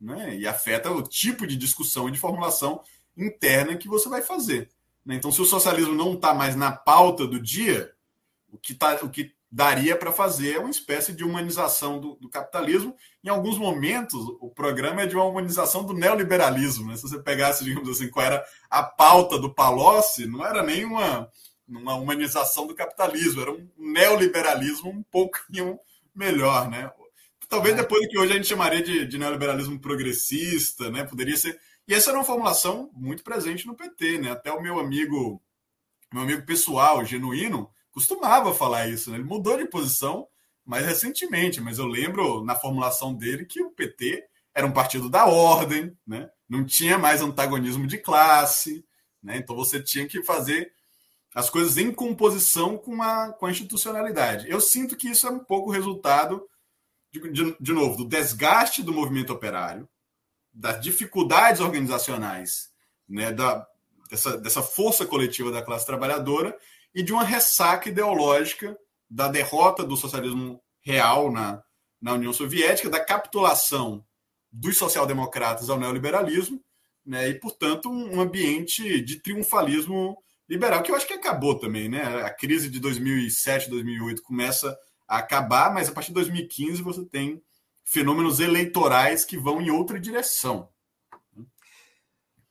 né? 0.00 0.36
e 0.36 0.46
afeta 0.46 0.90
o 0.90 1.02
tipo 1.02 1.46
de 1.46 1.56
discussão 1.56 2.08
e 2.08 2.12
de 2.12 2.18
formulação 2.18 2.82
interna 3.16 3.76
que 3.76 3.88
você 3.88 4.08
vai 4.08 4.22
fazer. 4.22 4.68
Né? 5.04 5.14
Então, 5.14 5.30
se 5.30 5.40
o 5.40 5.44
socialismo 5.44 5.94
não 5.94 6.14
está 6.14 6.34
mais 6.34 6.56
na 6.56 6.72
pauta 6.72 7.26
do 7.26 7.40
dia, 7.40 7.92
o 8.50 8.58
que, 8.58 8.74
tá, 8.74 8.96
o 9.02 9.08
que 9.08 9.32
daria 9.56 9.96
para 9.96 10.12
fazer 10.12 10.58
uma 10.58 10.68
espécie 10.68 11.14
de 11.14 11.24
humanização 11.24 11.98
do, 11.98 12.16
do, 12.16 12.28
capitalismo. 12.28 12.94
Em 13.24 13.30
alguns 13.30 13.56
momentos, 13.56 14.20
o 14.38 14.50
programa 14.50 15.00
é 15.00 15.06
de 15.06 15.16
uma 15.16 15.24
humanização 15.24 15.82
do 15.82 15.94
neoliberalismo. 15.94 16.88
Né? 16.88 16.96
Se 16.96 17.08
você 17.08 17.18
pegasse, 17.18 17.64
digamos 17.64 17.88
assim, 17.88 18.10
qual 18.10 18.26
era 18.26 18.44
a 18.68 18.82
pauta 18.82 19.38
do 19.38 19.54
Palocci, 19.54 20.26
não 20.26 20.44
era 20.44 20.62
nem 20.62 20.84
uma, 20.84 21.30
uma 21.66 21.94
humanização 21.94 22.66
do 22.66 22.74
capitalismo, 22.74 23.40
era 23.40 23.50
um 23.50 23.66
neoliberalismo 23.78 24.90
um 24.90 25.02
pouquinho 25.04 25.80
melhor. 26.14 26.68
Né? 26.68 26.92
Talvez 27.48 27.74
é. 27.74 27.78
depois 27.78 28.02
do 28.02 28.08
que 28.10 28.18
hoje 28.18 28.32
a 28.32 28.36
gente 28.36 28.48
chamaria 28.48 28.82
de, 28.82 29.06
de 29.06 29.16
neoliberalismo 29.16 29.80
progressista, 29.80 30.90
né? 30.90 31.02
poderia 31.02 31.34
ser 31.34 31.58
e 31.88 31.94
essa 31.94 32.10
era 32.10 32.18
uma 32.18 32.24
formulação 32.24 32.90
muito 32.92 33.22
presente 33.22 33.64
no 33.64 33.76
PT, 33.76 34.18
né? 34.18 34.32
Até 34.32 34.50
o 34.50 34.60
meu 34.60 34.80
amigo, 34.80 35.40
meu 36.12 36.24
amigo 36.24 36.44
pessoal, 36.44 37.04
genuíno, 37.04 37.70
costumava 37.96 38.52
falar 38.52 38.88
isso. 38.88 39.10
Né? 39.10 39.16
Ele 39.16 39.24
mudou 39.24 39.56
de 39.56 39.64
posição 39.64 40.28
mais 40.62 40.84
recentemente, 40.84 41.62
mas 41.62 41.78
eu 41.78 41.86
lembro 41.86 42.44
na 42.44 42.54
formulação 42.54 43.14
dele 43.14 43.46
que 43.46 43.62
o 43.62 43.70
PT 43.70 44.22
era 44.54 44.66
um 44.66 44.72
partido 44.72 45.08
da 45.08 45.24
ordem, 45.24 45.96
né? 46.06 46.28
Não 46.46 46.64
tinha 46.64 46.98
mais 46.98 47.22
antagonismo 47.22 47.86
de 47.86 47.96
classe, 47.96 48.84
né? 49.22 49.38
Então 49.38 49.56
você 49.56 49.82
tinha 49.82 50.06
que 50.06 50.22
fazer 50.22 50.70
as 51.34 51.48
coisas 51.48 51.78
em 51.78 51.90
composição 51.90 52.76
com 52.76 53.02
a, 53.02 53.32
com 53.32 53.46
a 53.46 53.50
institucionalidade. 53.50 54.48
Eu 54.50 54.60
sinto 54.60 54.94
que 54.94 55.08
isso 55.08 55.26
é 55.26 55.30
um 55.30 55.38
pouco 55.38 55.70
resultado 55.70 56.46
de, 57.10 57.30
de, 57.30 57.56
de 57.58 57.72
novo, 57.72 57.96
do 57.96 58.08
desgaste 58.08 58.82
do 58.82 58.92
movimento 58.92 59.32
operário, 59.32 59.88
das 60.52 60.80
dificuldades 60.82 61.60
organizacionais, 61.60 62.70
né, 63.08 63.32
da, 63.32 63.66
dessa, 64.10 64.36
dessa 64.36 64.62
força 64.62 65.06
coletiva 65.06 65.50
da 65.50 65.62
classe 65.62 65.86
trabalhadora 65.86 66.56
e 66.96 67.02
de 67.02 67.12
uma 67.12 67.22
ressaca 67.22 67.90
ideológica 67.90 68.74
da 69.08 69.28
derrota 69.28 69.84
do 69.84 69.98
socialismo 69.98 70.58
real 70.80 71.30
na, 71.30 71.62
na 72.00 72.14
União 72.14 72.32
Soviética, 72.32 72.88
da 72.88 73.04
capitulação 73.04 74.02
dos 74.50 74.78
social-democratas 74.78 75.68
ao 75.68 75.78
neoliberalismo, 75.78 76.58
né, 77.04 77.28
e, 77.28 77.34
portanto, 77.38 77.90
um 77.90 78.18
ambiente 78.18 79.02
de 79.02 79.20
triunfalismo 79.20 80.16
liberal, 80.48 80.82
que 80.82 80.90
eu 80.90 80.96
acho 80.96 81.06
que 81.06 81.12
acabou 81.12 81.58
também. 81.58 81.86
Né? 81.86 82.02
A 82.02 82.30
crise 82.30 82.70
de 82.70 82.80
2007, 82.80 83.68
2008 83.68 84.22
começa 84.22 84.74
a 85.06 85.18
acabar, 85.18 85.74
mas 85.74 85.90
a 85.90 85.92
partir 85.92 86.08
de 86.08 86.14
2015 86.14 86.80
você 86.80 87.04
tem 87.04 87.42
fenômenos 87.84 88.40
eleitorais 88.40 89.22
que 89.22 89.36
vão 89.36 89.60
em 89.60 89.70
outra 89.70 90.00
direção. 90.00 90.70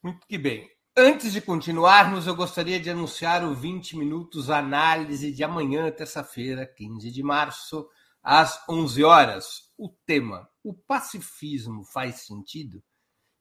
Muito 0.03 0.27
que 0.27 0.37
bem. 0.37 0.69
Antes 0.97 1.33
de 1.33 1.41
continuarmos, 1.41 2.25
eu 2.25 2.33
gostaria 2.33 2.79
de 2.79 2.89
anunciar 2.89 3.43
o 3.43 3.53
20 3.53 3.97
Minutos 3.97 4.49
Análise 4.49 5.29
de 5.29 5.43
amanhã, 5.43 5.91
terça-feira, 5.91 6.65
15 6.65 7.11
de 7.11 7.21
março, 7.21 7.85
às 8.23 8.63
11 8.69 9.03
horas. 9.03 9.73
O 9.77 9.89
tema: 9.89 10.47
O 10.63 10.73
pacifismo 10.73 11.83
faz 11.83 12.21
sentido? 12.21 12.81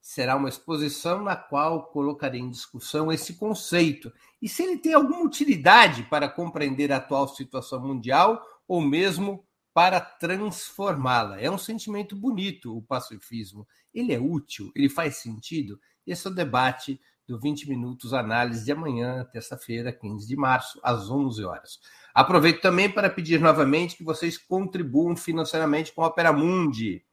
Será 0.01 0.35
uma 0.35 0.49
exposição 0.49 1.23
na 1.23 1.37
qual 1.37 1.87
colocarei 1.93 2.41
em 2.41 2.51
discussão 2.51 3.13
esse 3.13 3.35
conceito 3.35 4.13
e 4.43 4.49
se 4.49 4.65
ele 4.65 4.79
tem 4.79 4.93
alguma 4.93 5.23
utilidade 5.23 6.03
para 6.11 6.29
compreender 6.29 6.91
a 6.91 6.97
atual 6.97 7.29
situação 7.29 7.81
mundial 7.81 8.45
ou 8.67 8.81
mesmo 8.81 9.47
para 9.73 10.01
transformá-la. 10.01 11.41
É 11.41 11.49
um 11.49 11.59
sentimento 11.59 12.17
bonito 12.17 12.77
o 12.77 12.83
pacifismo. 12.83 13.65
Ele 13.95 14.13
é 14.13 14.19
útil, 14.19 14.73
ele 14.75 14.89
faz 14.89 15.19
sentido. 15.19 15.79
Esse 16.05 16.27
é 16.27 16.31
o 16.31 16.35
debate 16.35 17.01
do 17.27 17.39
20 17.39 17.69
Minutos 17.69 18.13
Análise 18.13 18.65
de 18.65 18.73
amanhã, 18.73 19.25
terça-feira, 19.33 19.93
15 19.93 20.27
de 20.27 20.37
março, 20.37 20.79
às 20.83 21.11
11 21.11 21.45
horas. 21.45 21.81
Aproveito 22.15 22.61
também 22.61 22.91
para 22.91 23.11
pedir 23.11 23.41
novamente 23.41 23.97
que 23.97 24.05
vocês 24.05 24.39
contribuam 24.39 25.17
financeiramente 25.17 25.93
com 25.93 26.03
a 26.03 26.07
Opera 26.07 26.33
Mundi. 26.33 27.05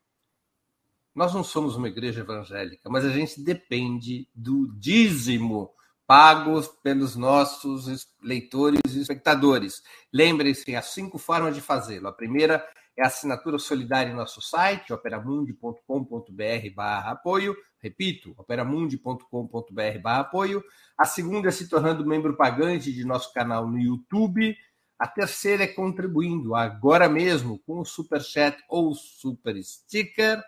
Nós 1.14 1.34
não 1.34 1.44
somos 1.44 1.76
uma 1.76 1.88
igreja 1.88 2.22
evangélica, 2.22 2.90
mas 2.90 3.06
a 3.06 3.10
gente 3.10 3.42
depende 3.42 4.28
do 4.34 4.68
dízimo 4.78 5.72
pagos 6.08 6.68
pelos 6.68 7.16
nossos 7.16 8.08
leitores 8.22 8.82
e 8.94 9.00
espectadores. 9.00 9.82
Lembrem-se, 10.12 10.76
há 10.76 10.82
cinco 10.82 11.18
formas 11.18 11.56
de 11.56 11.62
fazê-lo. 11.62 12.08
A 12.10 12.14
primeira 12.14 12.66
é 12.98 13.06
assinatura 13.06 13.58
solidária 13.58 14.12
em 14.12 14.16
nosso 14.16 14.42
site, 14.42 14.94
operamundi.com.br 14.94 16.76
apoio. 17.12 17.56
Repito, 17.80 18.34
operamundi.com.br 18.38 20.00
barra 20.02 20.20
apoio. 20.20 20.64
A 20.98 21.06
segunda 21.06 21.50
é 21.50 21.52
se 21.52 21.68
tornando 21.68 22.06
membro 22.06 22.36
pagante 22.36 22.94
de 22.94 23.04
nosso 23.04 23.34
canal 23.34 23.68
no 23.68 23.80
YouTube. 23.80 24.56
A 25.00 25.08
terceira 25.08 25.64
é 25.64 25.68
contribuindo 25.68 26.54
agora 26.54 27.10
mesmo 27.10 27.58
com 27.66 27.80
o 27.80 27.86
Super 27.86 28.22
Chat 28.22 28.62
ou 28.70 28.94
Super 28.94 29.56
Sticker. 29.64 30.44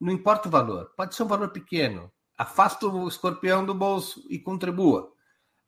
Não 0.00 0.12
importa 0.12 0.48
o 0.48 0.50
valor, 0.50 0.92
pode 0.96 1.14
ser 1.14 1.22
um 1.22 1.28
valor 1.28 1.50
pequeno. 1.50 2.10
Afasta 2.36 2.86
o 2.86 3.06
escorpião 3.06 3.64
do 3.64 3.74
bolso 3.74 4.24
e 4.28 4.38
contribua. 4.38 5.12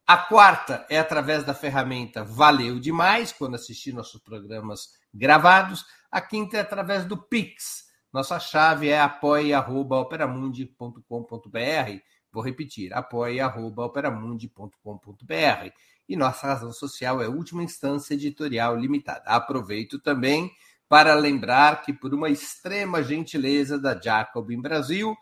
A 0.06 0.16
quarta 0.16 0.84
é 0.90 0.98
através 0.98 1.44
da 1.44 1.54
ferramenta 1.54 2.24
Valeu 2.24 2.80
Demais, 2.80 3.32
quando 3.32 3.54
assistir 3.54 3.92
nossos 3.92 4.20
programas 4.20 4.88
gravados. 5.12 5.84
A 6.10 6.20
quinta 6.20 6.56
é 6.56 6.60
através 6.60 7.04
do 7.04 7.16
Pix. 7.16 7.90
Nossa 8.12 8.40
chave 8.40 8.88
é 8.88 9.00
apoia.operamundi.com.br. 9.00 12.00
Vou 12.32 12.42
repetir, 12.42 12.92
apoia.operamundi.com.br. 12.92 15.70
E 16.08 16.16
nossa 16.16 16.48
razão 16.48 16.72
social 16.72 17.22
é 17.22 17.28
última 17.28 17.62
instância 17.62 18.14
editorial 18.14 18.76
limitada. 18.76 19.22
Aproveito 19.26 20.00
também 20.00 20.50
para 20.88 21.14
lembrar 21.14 21.82
que, 21.82 21.92
por 21.92 22.12
uma 22.12 22.28
extrema 22.28 23.00
gentileza 23.00 23.78
da 23.78 23.96
Jacobin 24.00 24.60
Brasil, 24.60 25.16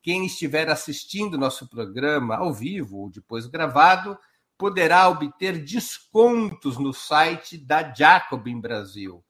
quem 0.00 0.26
estiver 0.26 0.70
assistindo 0.70 1.36
nosso 1.36 1.68
programa 1.68 2.36
ao 2.36 2.54
vivo 2.54 2.98
ou 2.98 3.10
depois 3.10 3.46
gravado 3.46 4.16
poderá 4.56 5.08
obter 5.08 5.64
descontos 5.64 6.78
no 6.78 6.92
site 6.92 7.58
da 7.58 7.92
Jacobin 7.92 8.60
Brasil. 8.60 9.24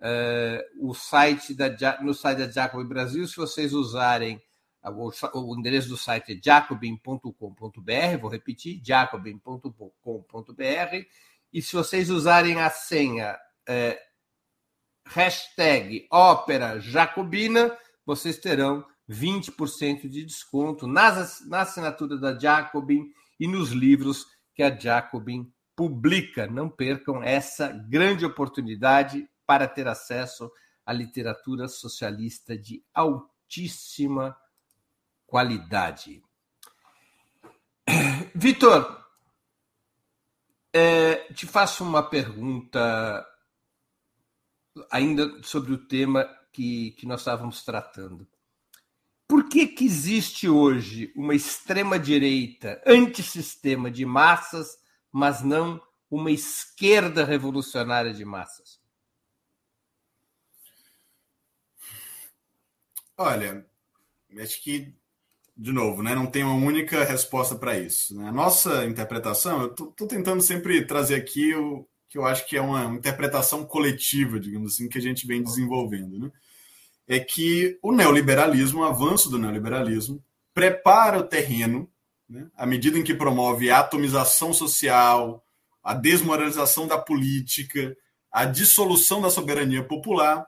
Uh, 0.00 0.88
o 0.88 0.94
site 0.94 1.54
da, 1.54 1.68
no 2.00 2.14
site 2.14 2.38
da 2.38 2.50
Jacobin 2.50 2.88
Brasil, 2.88 3.26
se 3.28 3.36
vocês 3.36 3.74
usarem 3.74 4.40
o, 4.82 5.10
o 5.34 5.58
endereço 5.58 5.88
do 5.88 5.96
site 5.96 6.32
é 6.32 6.40
jacobin.com.br, 6.42 8.18
vou 8.20 8.30
repetir, 8.30 8.80
jacobin.com.br, 8.82 9.62
e 11.52 11.60
se 11.60 11.74
vocês 11.74 12.08
usarem 12.08 12.58
a 12.60 12.70
senha 12.70 13.34
uh, 13.68 13.98
hashtag 15.06 16.06
Ópera 16.10 16.80
Jacobina, 16.80 17.76
vocês 18.06 18.38
terão 18.38 18.84
20% 19.08 20.08
de 20.08 20.24
desconto 20.24 20.86
nas, 20.86 21.46
na 21.46 21.62
assinatura 21.62 22.16
da 22.16 22.38
Jacobin 22.38 23.10
e 23.38 23.46
nos 23.46 23.70
livros 23.70 24.26
que 24.54 24.62
a 24.62 24.74
Jacobin 24.74 25.52
publica. 25.74 26.46
Não 26.46 26.68
percam 26.68 27.22
essa 27.22 27.68
grande 27.68 28.24
oportunidade 28.24 29.28
para 29.50 29.66
ter 29.66 29.88
acesso 29.88 30.48
à 30.86 30.92
literatura 30.92 31.66
socialista 31.66 32.56
de 32.56 32.84
altíssima 32.94 34.38
qualidade. 35.26 36.22
Vitor, 38.32 39.04
é, 40.72 41.32
te 41.32 41.48
faço 41.48 41.82
uma 41.82 42.00
pergunta 42.00 43.26
ainda 44.88 45.42
sobre 45.42 45.72
o 45.72 45.84
tema 45.84 46.24
que, 46.52 46.92
que 46.92 47.04
nós 47.04 47.22
estávamos 47.22 47.64
tratando. 47.64 48.24
Por 49.26 49.48
que, 49.48 49.66
que 49.66 49.84
existe 49.84 50.48
hoje 50.48 51.12
uma 51.16 51.34
extrema-direita 51.34 52.80
antissistema 52.86 53.90
de 53.90 54.06
massas, 54.06 54.78
mas 55.10 55.42
não 55.42 55.82
uma 56.08 56.30
esquerda 56.30 57.24
revolucionária 57.24 58.14
de 58.14 58.24
massas? 58.24 58.79
Olha, 63.22 63.66
acho 64.40 64.62
que, 64.62 64.94
de 65.54 65.72
novo, 65.72 66.02
né, 66.02 66.14
não 66.14 66.24
tem 66.24 66.42
uma 66.42 66.54
única 66.54 67.04
resposta 67.04 67.54
para 67.54 67.78
isso. 67.78 68.16
Né? 68.16 68.26
A 68.26 68.32
nossa 68.32 68.86
interpretação, 68.86 69.60
eu 69.60 69.72
estou 69.72 70.06
tentando 70.06 70.40
sempre 70.40 70.86
trazer 70.86 71.16
aqui 71.16 71.54
o 71.54 71.86
que 72.08 72.16
eu 72.16 72.24
acho 72.24 72.46
que 72.46 72.56
é 72.56 72.62
uma 72.62 72.96
interpretação 72.96 73.62
coletiva, 73.64 74.40
digamos 74.40 74.72
assim, 74.72 74.88
que 74.88 74.96
a 74.96 75.02
gente 75.02 75.26
vem 75.26 75.42
desenvolvendo. 75.42 76.18
Né? 76.18 76.32
é 77.10 77.18
que 77.18 77.76
o 77.82 77.90
neoliberalismo, 77.90 78.80
o 78.80 78.84
avanço 78.84 79.28
do 79.28 79.36
neoliberalismo, 79.36 80.24
prepara 80.54 81.18
o 81.18 81.24
terreno, 81.24 81.90
né, 82.28 82.48
à 82.56 82.64
medida 82.64 82.96
em 82.96 83.02
que 83.02 83.12
promove 83.12 83.68
a 83.68 83.80
atomização 83.80 84.54
social, 84.54 85.44
a 85.82 85.92
desmoralização 85.92 86.86
da 86.86 86.96
política, 86.96 87.96
a 88.30 88.44
dissolução 88.44 89.20
da 89.20 89.28
soberania 89.28 89.82
popular, 89.82 90.46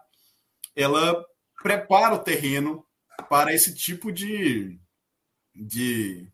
ela 0.77 1.27
prepara 1.63 2.15
o 2.15 2.19
terreno 2.19 2.85
para 3.29 3.53
esse 3.53 3.75
tipo 3.75 4.11
de, 4.11 4.79
de 5.55 6.27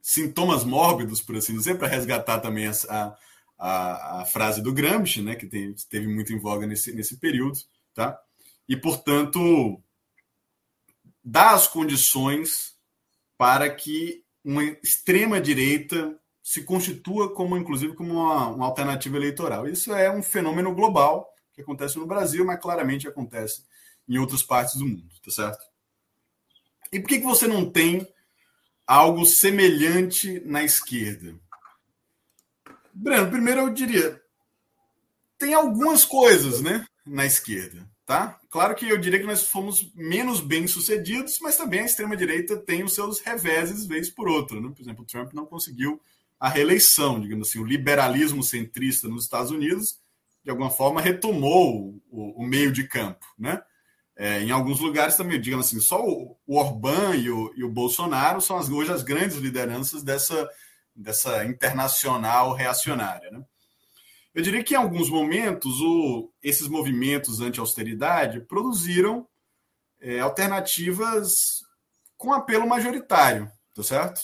sintomas 0.00 0.64
mórbidos, 0.64 1.20
por 1.20 1.36
assim 1.36 1.56
dizer, 1.56 1.78
para 1.78 1.88
resgatar 1.88 2.40
também 2.40 2.66
a, 2.66 3.16
a, 3.58 4.20
a, 4.20 4.24
frase 4.24 4.62
do 4.62 4.72
Gramsci, 4.72 5.22
né, 5.22 5.36
que 5.36 5.46
tem, 5.46 5.74
teve 5.88 6.06
muito 6.08 6.32
em 6.32 6.38
voga 6.38 6.66
nesse, 6.66 6.92
nesse 6.92 7.16
período, 7.18 7.58
tá? 7.94 8.18
e, 8.68 8.76
portanto, 8.76 9.80
dá 11.22 11.50
as 11.50 11.68
condições 11.68 12.74
para 13.36 13.68
que 13.68 14.24
uma 14.44 14.64
extrema-direita 14.64 16.18
se 16.42 16.64
constitua 16.64 17.34
como, 17.34 17.56
inclusive, 17.56 17.94
como 17.94 18.14
uma, 18.14 18.48
uma, 18.48 18.66
alternativa 18.66 19.16
eleitoral. 19.16 19.68
Isso 19.68 19.92
é 19.92 20.10
um 20.10 20.22
fenômeno 20.22 20.74
global 20.74 21.28
que 21.52 21.60
acontece 21.60 21.98
no 21.98 22.06
Brasil, 22.06 22.44
mas 22.44 22.60
claramente 22.60 23.06
acontece 23.06 23.62
em 24.08 24.18
outras 24.18 24.42
partes 24.42 24.76
do 24.76 24.86
mundo, 24.86 25.08
tá 25.24 25.30
certo? 25.30 25.64
E 26.92 27.00
por 27.00 27.08
que, 27.08 27.18
que 27.18 27.24
você 27.24 27.46
não 27.46 27.70
tem 27.70 28.06
algo 28.86 29.24
semelhante 29.24 30.40
na 30.44 30.62
esquerda? 30.62 31.34
Breno, 32.92 33.30
primeiro 33.30 33.62
eu 33.62 33.70
diria, 33.70 34.22
tem 35.38 35.54
algumas 35.54 36.04
coisas, 36.04 36.60
né, 36.60 36.86
na 37.06 37.24
esquerda. 37.24 37.90
Tá? 38.04 38.38
Claro 38.50 38.74
que 38.74 38.86
eu 38.86 38.98
diria 38.98 39.20
que 39.20 39.26
nós 39.26 39.46
fomos 39.46 39.90
menos 39.94 40.40
bem 40.40 40.66
sucedidos, 40.66 41.38
mas 41.40 41.56
também 41.56 41.80
a 41.80 41.84
extrema-direita 41.84 42.56
tem 42.56 42.82
os 42.82 42.94
seus 42.94 43.20
reveses 43.20 43.86
vez 43.86 44.10
por 44.10 44.28
outra. 44.28 44.60
Né? 44.60 44.70
Por 44.74 44.82
exemplo, 44.82 45.02
o 45.02 45.06
Trump 45.06 45.32
não 45.32 45.46
conseguiu 45.46 46.00
a 46.38 46.48
reeleição, 46.48 47.20
digamos 47.20 47.48
assim, 47.48 47.60
o 47.60 47.64
liberalismo 47.64 48.42
centrista 48.42 49.08
nos 49.08 49.24
Estados 49.24 49.52
Unidos, 49.52 49.98
de 50.44 50.50
alguma 50.50 50.68
forma, 50.68 51.00
retomou 51.00 52.02
o, 52.10 52.42
o 52.42 52.46
meio 52.46 52.72
de 52.72 52.86
campo. 52.86 53.24
Né? 53.38 53.62
É, 54.16 54.40
em 54.40 54.50
alguns 54.50 54.78
lugares 54.78 55.16
também, 55.16 55.40
digamos 55.40 55.66
assim, 55.66 55.80
só 55.80 56.04
o, 56.04 56.36
Orbán 56.46 57.16
e 57.16 57.30
o, 57.30 57.52
e 57.56 57.64
o 57.64 57.70
Bolsonaro 57.70 58.40
são 58.40 58.58
as, 58.58 58.68
hoje 58.68 58.92
as 58.92 59.02
grandes 59.02 59.36
lideranças 59.36 60.02
dessa, 60.02 60.48
dessa 60.94 61.44
internacional 61.44 62.52
reacionária. 62.52 63.30
Né? 63.30 63.42
Eu 64.34 64.42
diria 64.42 64.62
que 64.62 64.74
em 64.74 64.76
alguns 64.76 65.08
momentos 65.08 65.80
o, 65.80 66.30
esses 66.42 66.68
movimentos 66.68 67.40
anti-austeridade 67.40 68.40
produziram 68.40 69.26
é, 70.00 70.20
alternativas 70.20 71.62
com 72.16 72.32
apelo 72.32 72.68
majoritário, 72.68 73.50
tá 73.74 73.82
certo? 73.82 74.20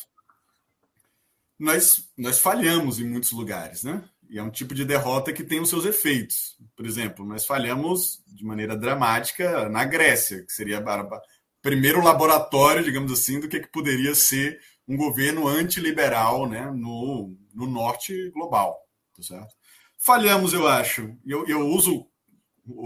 Nós, 1.59 2.09
nós 2.17 2.39
falhamos 2.39 3.01
em 3.01 3.09
muitos 3.09 3.33
lugares, 3.33 3.83
né? 3.83 4.09
E 4.29 4.39
é 4.39 4.43
um 4.43 4.51
tipo 4.51 4.75
de 4.75 4.85
derrota 4.85 5.33
que 5.33 5.43
tem 5.43 5.61
os 5.61 5.71
seus 5.71 5.85
efeitos. 5.85 6.57
Por 6.77 6.85
exemplo, 6.85 7.25
nós 7.25 7.47
falhamos 7.47 8.23
de 8.27 8.45
maneira 8.45 8.77
dramática 8.77 9.69
na 9.69 9.85
Grécia, 9.85 10.45
que 10.45 10.53
seria 10.53 10.81
o 10.81 11.21
primeiro 11.63 12.03
laboratório, 12.03 12.85
digamos 12.85 13.11
assim, 13.11 13.41
do 13.41 13.49
que, 13.49 13.61
que 13.61 13.73
poderia 13.73 14.15
ser 14.15 14.61
um 14.87 14.97
governo 14.97 15.47
antiliberal 15.47 16.49
né, 16.49 16.71
no, 16.71 17.37
no 17.55 17.67
norte 17.67 18.31
global. 18.31 18.79
Tá 19.17 19.23
certo? 19.23 19.55
Falhamos, 19.99 20.53
eu 20.53 20.67
acho. 20.69 21.17
Eu, 21.27 21.47
eu 21.47 21.67
uso 21.67 22.07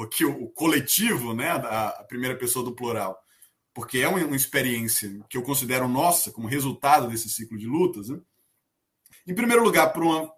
aqui 0.02 0.24
o, 0.24 0.48
coletivo, 0.48 1.34
né, 1.34 1.50
a, 1.50 1.88
a, 1.88 2.04
primeira 2.04 2.36
pessoa 2.36 2.64
do 2.64 2.74
plural, 2.74 3.18
porque 3.74 3.98
é 3.98 4.08
uma, 4.08 4.18
uma, 4.24 4.36
experiência 4.36 5.10
que 5.28 5.36
eu 5.36 5.42
considero 5.42 5.88
nossa 5.88 6.30
como 6.30 6.48
resultado 6.48 7.08
desse 7.08 7.28
ciclo 7.28 7.58
de 7.58 7.66
lutas. 7.66 8.08
Né? 8.08 8.20
Em 9.26 9.34
primeiro 9.34 9.62
lugar, 9.62 9.92
por 9.92 10.02
uma 10.02 10.32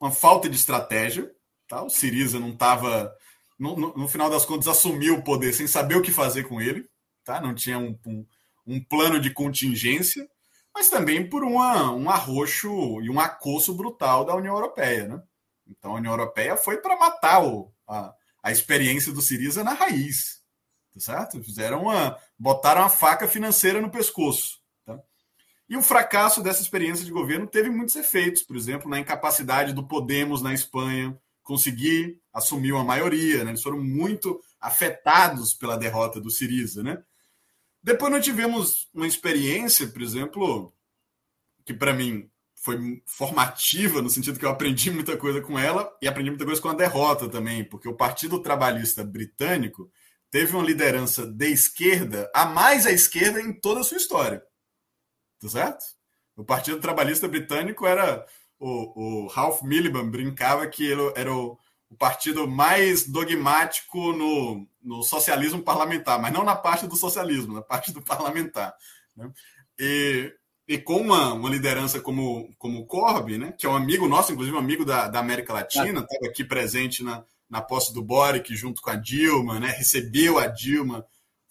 uma 0.00 0.10
falta 0.10 0.48
de 0.48 0.56
estratégia. 0.56 1.30
Tá? 1.68 1.82
O 1.82 1.90
Siriza 1.90 2.38
não 2.38 2.50
estava, 2.50 3.14
no, 3.58 3.76
no, 3.76 3.94
no, 3.94 4.08
final 4.08 4.28
das 4.28 4.44
contas, 4.44 4.68
assumiu 4.68 5.16
o 5.16 5.24
poder 5.24 5.52
sem 5.52 5.66
saber 5.66 5.96
o 5.96 6.02
que 6.02 6.12
fazer 6.12 6.44
com 6.44 6.60
ele. 6.60 6.88
Tá? 7.24 7.40
Não 7.40 7.54
tinha 7.54 7.78
um, 7.78 7.98
um, 8.06 8.26
um 8.66 8.84
plano 8.84 9.20
de 9.20 9.30
contingência, 9.30 10.28
mas 10.74 10.88
também 10.88 11.28
por 11.28 11.44
uma, 11.44 11.92
um 11.92 12.10
arroxo 12.10 13.00
e 13.00 13.08
um 13.08 13.20
acosso 13.20 13.74
brutal 13.74 14.24
da 14.24 14.34
União 14.34 14.54
Europeia. 14.54 15.08
Né? 15.08 15.22
Então 15.66 15.92
a 15.92 15.96
União 15.96 16.12
Europeia 16.12 16.56
foi 16.56 16.78
para 16.78 16.96
matar 16.96 17.44
o, 17.44 17.72
a, 17.88 18.12
a 18.42 18.52
experiência 18.52 19.12
do 19.12 19.22
Siriza 19.22 19.64
na 19.64 19.72
raiz. 19.72 20.42
Tá 20.92 21.00
certo? 21.00 21.42
Fizeram 21.42 21.82
uma. 21.82 22.16
botaram 22.38 22.82
a 22.82 22.88
faca 22.88 23.26
financeira 23.26 23.80
no 23.80 23.90
pescoço. 23.90 24.60
E 25.68 25.76
o 25.76 25.82
fracasso 25.82 26.42
dessa 26.42 26.60
experiência 26.60 27.04
de 27.04 27.10
governo 27.10 27.46
teve 27.46 27.70
muitos 27.70 27.96
efeitos, 27.96 28.42
por 28.42 28.56
exemplo, 28.56 28.88
na 28.88 28.98
incapacidade 28.98 29.72
do 29.72 29.86
Podemos 29.86 30.42
na 30.42 30.52
Espanha 30.52 31.18
conseguir 31.42 32.20
assumir 32.32 32.72
uma 32.72 32.84
maioria. 32.84 33.44
Né? 33.44 33.50
Eles 33.50 33.62
foram 33.62 33.82
muito 33.82 34.40
afetados 34.60 35.54
pela 35.54 35.76
derrota 35.76 36.20
do 36.20 36.30
Siriza. 36.30 36.82
Né? 36.82 37.02
Depois 37.82 38.12
nós 38.12 38.24
tivemos 38.24 38.90
uma 38.92 39.06
experiência, 39.06 39.86
por 39.88 40.02
exemplo, 40.02 40.72
que 41.64 41.72
para 41.72 41.94
mim 41.94 42.28
foi 42.54 43.02
formativa, 43.06 44.00
no 44.00 44.08
sentido 44.08 44.38
que 44.38 44.44
eu 44.44 44.50
aprendi 44.50 44.90
muita 44.90 45.16
coisa 45.16 45.40
com 45.40 45.58
ela 45.58 45.90
e 46.00 46.08
aprendi 46.08 46.30
muita 46.30 46.46
coisa 46.46 46.60
com 46.60 46.68
a 46.68 46.74
derrota 46.74 47.28
também, 47.28 47.62
porque 47.62 47.88
o 47.88 47.96
Partido 47.96 48.40
Trabalhista 48.40 49.04
Britânico 49.04 49.90
teve 50.30 50.56
uma 50.56 50.64
liderança 50.64 51.26
de 51.26 51.46
esquerda, 51.48 52.30
a 52.34 52.46
mais 52.46 52.86
à 52.86 52.90
esquerda 52.90 53.40
em 53.40 53.52
toda 53.52 53.80
a 53.80 53.84
sua 53.84 53.98
história 53.98 54.42
tá 55.44 55.48
certo? 55.50 55.84
O 56.36 56.44
Partido 56.44 56.80
Trabalhista 56.80 57.28
Britânico 57.28 57.86
era. 57.86 58.24
O, 58.58 59.24
o 59.24 59.26
Ralph 59.26 59.62
Miliband 59.62 60.08
brincava 60.08 60.66
que 60.66 60.86
ele 60.86 61.12
era 61.16 61.30
o, 61.30 61.58
o 61.90 61.96
partido 61.96 62.48
mais 62.48 63.06
dogmático 63.06 64.12
no, 64.12 64.66
no 64.82 65.02
socialismo 65.02 65.60
parlamentar, 65.62 66.20
mas 66.20 66.32
não 66.32 66.44
na 66.44 66.56
parte 66.56 66.86
do 66.86 66.96
socialismo, 66.96 67.54
na 67.54 67.62
parte 67.62 67.92
do 67.92 68.00
parlamentar. 68.00 68.74
Né? 69.16 69.30
E, 69.78 70.32
e 70.66 70.78
com 70.78 70.96
uma, 70.96 71.34
uma 71.34 71.50
liderança 71.50 72.00
como, 72.00 72.54
como 72.56 72.80
o 72.80 72.86
Corbyn, 72.86 73.38
né, 73.38 73.52
que 73.52 73.66
é 73.66 73.68
um 73.68 73.76
amigo 73.76 74.08
nosso, 74.08 74.32
inclusive 74.32 74.56
um 74.56 74.60
amigo 74.60 74.84
da, 74.84 75.08
da 75.08 75.18
América 75.18 75.52
Latina, 75.52 76.00
estava 76.00 76.26
aqui 76.26 76.44
presente 76.44 77.02
na, 77.02 77.22
na 77.50 77.60
posse 77.60 77.92
do 77.92 78.02
Boric 78.02 78.54
junto 78.56 78.80
com 78.80 78.90
a 78.90 78.94
Dilma, 78.94 79.60
né, 79.60 79.68
recebeu 79.68 80.38
a 80.38 80.46
Dilma 80.46 81.04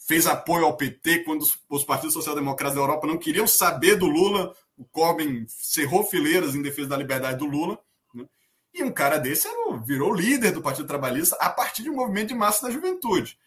fez 0.06 0.28
apoio 0.28 0.66
ao 0.66 0.76
PT 0.76 1.20
quando 1.20 1.42
os, 1.42 1.58
os 1.70 1.84
partidos 1.84 2.14
social-democratas 2.14 2.76
da 2.76 2.82
Europa 2.82 3.08
não 3.08 3.18
queriam 3.18 3.48
saber 3.48 3.96
do 3.96 4.06
Lula. 4.06 4.54
O 4.78 4.84
Corbyn 4.86 5.46
cerrou 5.48 6.04
fileiras 6.04 6.56
em 6.56 6.62
defesa 6.62 6.90
da 6.90 6.98
liberdade 6.98 7.38
do 7.38 7.46
Lula. 7.46 7.80
Né? 8.14 8.26
E 8.74 8.84
um 8.84 8.92
cara 8.92 9.18
desse 9.18 9.48
virou 9.86 10.14
líder 10.14 10.52
do 10.52 10.62
Partido 10.62 10.88
Trabalhista 10.88 11.36
a 11.40 11.50
partir 11.50 11.84
de 11.84 11.90
um 11.90 11.96
movimento 11.96 12.30
de 12.30 12.36
massa 12.36 12.68
da 12.68 12.74
juventude. 12.74 13.38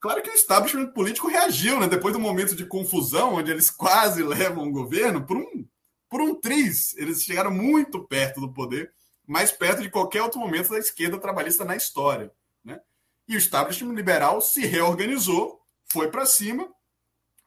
Claro 0.00 0.22
que 0.22 0.30
o 0.30 0.34
establishment 0.34 0.88
político 0.88 1.28
reagiu, 1.28 1.78
né? 1.80 1.86
depois 1.86 2.14
do 2.14 2.20
momento 2.20 2.54
de 2.54 2.64
confusão, 2.64 3.34
onde 3.34 3.50
eles 3.50 3.70
quase 3.70 4.22
levam 4.24 4.68
o 4.68 4.72
governo, 4.72 5.24
por 5.24 5.36
um, 5.36 5.66
por 6.08 6.20
um 6.22 6.34
triz. 6.34 6.96
Eles 6.96 7.22
chegaram 7.22 7.50
muito 7.50 8.02
perto 8.04 8.40
do 8.40 8.52
poder, 8.52 8.90
mais 9.26 9.50
perto 9.50 9.82
de 9.82 9.90
qualquer 9.90 10.22
outro 10.22 10.40
momento 10.40 10.70
da 10.70 10.78
esquerda 10.78 11.18
trabalhista 11.18 11.64
na 11.64 11.76
história. 11.76 12.32
Né? 12.64 12.80
E 13.28 13.34
o 13.34 13.38
establishment 13.38 13.94
liberal 13.94 14.40
se 14.40 14.64
reorganizou 14.64 15.60
foi 15.88 16.10
para 16.10 16.26
cima, 16.26 16.68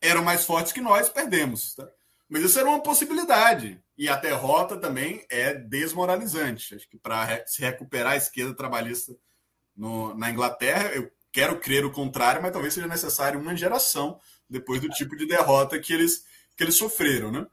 eram 0.02 0.24
mais 0.24 0.46
fortes 0.46 0.72
que 0.72 0.82
nós, 0.82 1.10
perdemos. 1.10 1.76
Tá? 1.76 1.88
Mas 2.28 2.44
isso 2.44 2.60
era 2.60 2.70
uma 2.70 2.82
possibilidade. 2.82 3.82
E 3.98 4.08
a 4.08 4.16
derrota 4.16 4.78
também 4.78 5.26
é 5.30 5.54
desmoralizante. 5.54 6.76
Acho 6.76 6.88
que 6.88 6.98
para 6.98 7.46
se 7.46 7.62
recuperar 7.62 8.14
a 8.14 8.18
esquerda 8.18 8.56
trabalhista 8.56 9.14
no, 9.76 10.14
na 10.16 10.30
Inglaterra, 10.30 10.92
eu 10.94 11.12
quero 11.32 11.60
crer 11.60 11.86
o 11.86 11.92
contrário, 11.92 12.42
mas 12.42 12.52
talvez 12.52 12.74
seja 12.74 12.88
necessário 12.88 13.40
uma 13.40 13.56
geração 13.56 14.20
depois 14.50 14.82
do 14.82 14.90
tipo 14.90 15.16
de 15.16 15.26
derrota 15.26 15.80
que 15.80 15.94
eles, 15.94 16.24
que 16.56 16.64
eles 16.64 16.78
sofreram. 16.78 17.32
Né? 17.32 17.46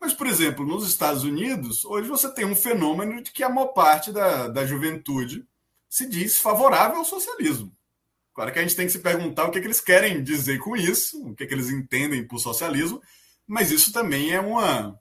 Mas, 0.00 0.12
por 0.12 0.26
exemplo, 0.26 0.66
nos 0.66 0.88
Estados 0.88 1.24
Unidos, 1.24 1.84
hoje 1.84 2.08
você 2.08 2.32
tem 2.32 2.44
um 2.44 2.56
fenômeno 2.56 3.22
de 3.22 3.30
que 3.30 3.42
a 3.42 3.48
maior 3.48 3.68
parte 3.68 4.12
da, 4.12 4.48
da 4.48 4.66
juventude 4.66 5.46
se 5.88 6.08
diz 6.08 6.38
favorável 6.38 6.98
ao 6.98 7.04
socialismo. 7.04 7.76
Claro 8.38 8.52
que 8.52 8.58
a 8.60 8.62
gente 8.62 8.76
tem 8.76 8.86
que 8.86 8.92
se 8.92 9.00
perguntar 9.00 9.46
o 9.46 9.50
que, 9.50 9.58
é 9.58 9.60
que 9.60 9.66
eles 9.66 9.80
querem 9.80 10.22
dizer 10.22 10.60
com 10.60 10.76
isso, 10.76 11.20
o 11.26 11.34
que, 11.34 11.42
é 11.42 11.46
que 11.48 11.52
eles 11.52 11.70
entendem 11.70 12.24
por 12.24 12.38
socialismo, 12.38 13.02
mas 13.44 13.72
isso 13.72 13.92
também 13.92 14.32
é 14.32 14.40
uma 14.40 14.96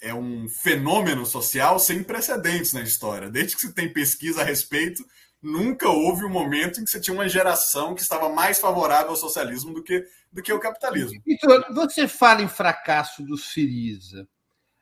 é 0.00 0.14
um 0.14 0.48
fenômeno 0.48 1.26
social 1.26 1.80
sem 1.80 2.00
precedentes 2.00 2.72
na 2.72 2.82
história. 2.82 3.28
Desde 3.28 3.56
que 3.56 3.62
se 3.62 3.72
tem 3.72 3.92
pesquisa 3.92 4.42
a 4.42 4.44
respeito, 4.44 5.04
nunca 5.42 5.88
houve 5.88 6.24
um 6.24 6.30
momento 6.30 6.80
em 6.80 6.84
que 6.84 6.90
você 6.90 7.00
tinha 7.00 7.12
uma 7.12 7.28
geração 7.28 7.92
que 7.92 8.02
estava 8.02 8.28
mais 8.28 8.60
favorável 8.60 9.10
ao 9.10 9.16
socialismo 9.16 9.74
do 9.74 9.82
que, 9.82 10.06
do 10.30 10.40
que 10.40 10.52
ao 10.52 10.60
capitalismo. 10.60 11.20
Vitor, 11.26 11.74
você 11.74 12.06
fala 12.06 12.40
em 12.40 12.48
fracasso 12.48 13.24
do 13.24 13.36
Siriza. 13.36 14.28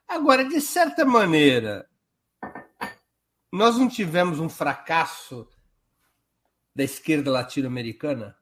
Agora, 0.06 0.44
de 0.44 0.60
certa 0.60 1.06
maneira, 1.06 1.88
nós 3.50 3.78
não 3.78 3.88
tivemos 3.88 4.40
um 4.40 4.48
fracasso 4.50 5.48
da 6.78 6.84
esquerda 6.84 7.32
latino-americana? 7.32 8.36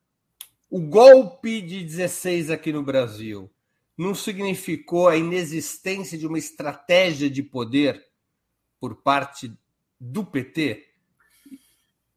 O 0.68 0.78
golpe 0.78 1.62
de 1.62 1.82
16 1.82 2.50
aqui 2.50 2.70
no 2.70 2.82
Brasil 2.82 3.50
não 3.96 4.14
significou 4.14 5.08
a 5.08 5.16
inexistência 5.16 6.18
de 6.18 6.26
uma 6.26 6.38
estratégia 6.38 7.30
de 7.30 7.42
poder 7.42 8.04
por 8.78 8.96
parte 8.96 9.50
do 9.98 10.22
PT? 10.22 10.86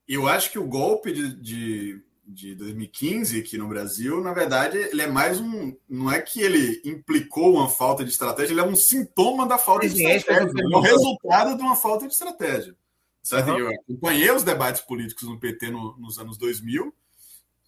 Eu 0.05 0.27
acho 0.27 0.51
que 0.51 0.59
o 0.59 0.67
golpe 0.67 1.13
de, 1.13 1.35
de, 1.37 2.03
de 2.27 2.55
2015 2.55 3.39
aqui 3.39 3.57
no 3.57 3.69
Brasil, 3.69 4.21
na 4.21 4.33
verdade, 4.33 4.77
ele 4.77 5.01
é 5.01 5.07
mais 5.07 5.39
um. 5.39 5.73
Não 5.87 6.11
é 6.11 6.21
que 6.21 6.41
ele 6.41 6.81
implicou 6.83 7.53
uma 7.53 7.69
falta 7.69 8.03
de 8.03 8.11
estratégia, 8.11 8.51
ele 8.51 8.59
é 8.59 8.65
um 8.65 8.75
sintoma 8.75 9.47
da 9.47 9.57
falta 9.57 9.87
de 9.87 10.03
estratégia. 10.03 10.51
É 10.61 10.75
o 10.75 10.81
resultado 10.81 11.55
de 11.55 11.61
uma 11.61 11.77
falta 11.77 12.07
de 12.07 12.11
estratégia. 12.11 12.75
Certo? 13.21 13.51
Uhum. 13.51 13.59
Eu 13.59 13.69
acompanhei 13.69 14.31
os 14.31 14.43
debates 14.43 14.81
políticos 14.81 15.27
no 15.27 15.39
PT 15.39 15.71
no, 15.71 15.97
nos 15.97 16.17
anos 16.17 16.37
2000. 16.37 16.93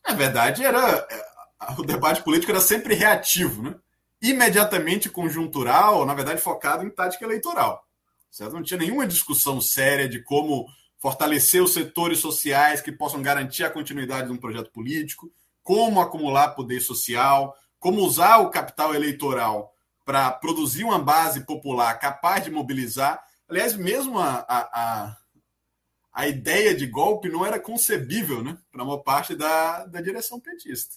Na 0.07 0.13
verdade, 0.13 0.63
era 0.63 1.07
é, 1.09 1.25
o 1.77 1.83
debate 1.83 2.23
político 2.23 2.51
era 2.51 2.61
sempre 2.61 2.95
reativo, 2.95 3.61
né? 3.61 3.75
imediatamente 4.21 5.09
conjuntural, 5.09 6.05
na 6.05 6.13
verdade 6.13 6.41
focado 6.41 6.85
em 6.85 6.89
tática 6.89 7.25
eleitoral. 7.25 7.85
Certo? 8.29 8.53
Não 8.53 8.63
tinha 8.63 8.79
nenhuma 8.79 9.07
discussão 9.07 9.59
séria 9.59 10.07
de 10.07 10.21
como 10.23 10.67
fortalecer 10.99 11.61
os 11.61 11.73
setores 11.73 12.19
sociais 12.19 12.81
que 12.81 12.91
possam 12.91 13.21
garantir 13.21 13.63
a 13.63 13.69
continuidade 13.69 14.27
de 14.27 14.33
um 14.33 14.37
projeto 14.37 14.71
político, 14.71 15.31
como 15.63 15.99
acumular 15.99 16.49
poder 16.49 16.79
social, 16.79 17.55
como 17.79 18.01
usar 18.01 18.37
o 18.37 18.51
capital 18.51 18.93
eleitoral 18.93 19.73
para 20.05 20.31
produzir 20.31 20.83
uma 20.83 20.99
base 20.99 21.45
popular 21.45 21.97
capaz 21.99 22.43
de 22.43 22.51
mobilizar. 22.51 23.23
Aliás, 23.49 23.75
mesmo 23.75 24.19
a, 24.19 24.45
a, 24.47 24.59
a 24.59 25.17
a 26.13 26.27
ideia 26.27 26.75
de 26.75 26.85
golpe 26.85 27.29
não 27.29 27.45
era 27.45 27.59
concebível 27.59 28.43
né, 28.43 28.57
para 28.71 28.83
uma 28.83 29.01
parte 29.01 29.35
da, 29.35 29.85
da 29.85 30.01
direção 30.01 30.39
petista. 30.39 30.95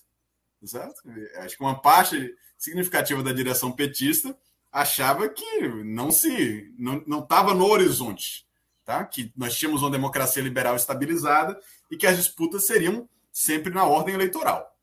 Certo? 0.64 1.02
Acho 1.36 1.56
que 1.56 1.62
uma 1.62 1.80
parte 1.80 2.34
significativa 2.56 3.22
da 3.22 3.32
direção 3.32 3.70
petista 3.70 4.36
achava 4.72 5.28
que 5.28 5.68
não 5.84 6.10
se 6.10 6.72
não 6.78 7.20
estava 7.20 7.52
no 7.52 7.66
horizonte, 7.66 8.46
tá? 8.84 9.04
que 9.04 9.30
nós 9.36 9.54
tínhamos 9.56 9.82
uma 9.82 9.90
democracia 9.90 10.42
liberal 10.42 10.74
estabilizada 10.74 11.60
e 11.90 11.96
que 11.96 12.06
as 12.06 12.16
disputas 12.16 12.66
seriam 12.66 13.08
sempre 13.30 13.72
na 13.72 13.84
ordem 13.84 14.14
eleitoral. 14.14 14.74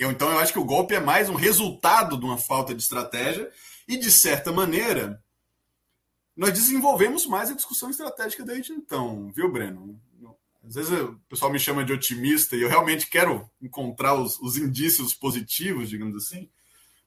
Eu, 0.00 0.10
então, 0.10 0.30
eu 0.32 0.38
acho 0.38 0.54
que 0.54 0.58
o 0.58 0.64
golpe 0.64 0.94
é 0.94 0.98
mais 0.98 1.28
um 1.28 1.34
resultado 1.34 2.18
de 2.18 2.24
uma 2.24 2.38
falta 2.38 2.74
de 2.74 2.82
estratégia 2.82 3.50
e, 3.86 3.98
de 3.98 4.10
certa 4.10 4.50
maneira, 4.50 5.22
nós 6.40 6.54
desenvolvemos 6.54 7.26
mais 7.26 7.50
a 7.50 7.54
discussão 7.54 7.90
estratégica 7.90 8.42
desde 8.42 8.72
então, 8.72 9.30
viu, 9.36 9.52
Breno? 9.52 10.00
Às 10.66 10.74
vezes 10.74 10.90
o 10.90 11.20
pessoal 11.28 11.52
me 11.52 11.58
chama 11.58 11.84
de 11.84 11.92
otimista 11.92 12.56
e 12.56 12.62
eu 12.62 12.68
realmente 12.68 13.08
quero 13.08 13.46
encontrar 13.60 14.14
os, 14.14 14.40
os 14.40 14.56
indícios 14.56 15.12
positivos, 15.12 15.90
digamos 15.90 16.16
assim. 16.16 16.48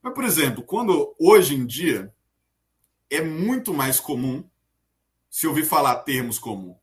Mas, 0.04 0.14
por 0.14 0.24
exemplo, 0.24 0.64
quando 0.64 1.16
hoje 1.20 1.56
em 1.56 1.66
dia 1.66 2.14
é 3.10 3.24
muito 3.24 3.74
mais 3.74 4.00
comum 4.00 4.48
se 5.32 5.48
ouvir 5.48 5.66
falar 5.66 5.96
termos 6.04 6.38
como 6.38 6.80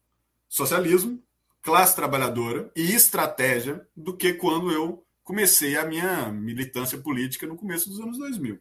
socialismo, 0.48 1.22
classe 1.62 1.94
trabalhadora 1.94 2.68
e 2.74 2.92
estratégia 2.92 3.86
do 3.96 4.16
que 4.16 4.34
quando 4.34 4.72
eu 4.72 5.06
comecei 5.22 5.76
a 5.76 5.86
minha 5.86 6.32
militância 6.32 6.98
política 6.98 7.46
no 7.46 7.56
começo 7.56 7.88
dos 7.88 8.00
anos 8.00 8.18
2000. 8.18 8.60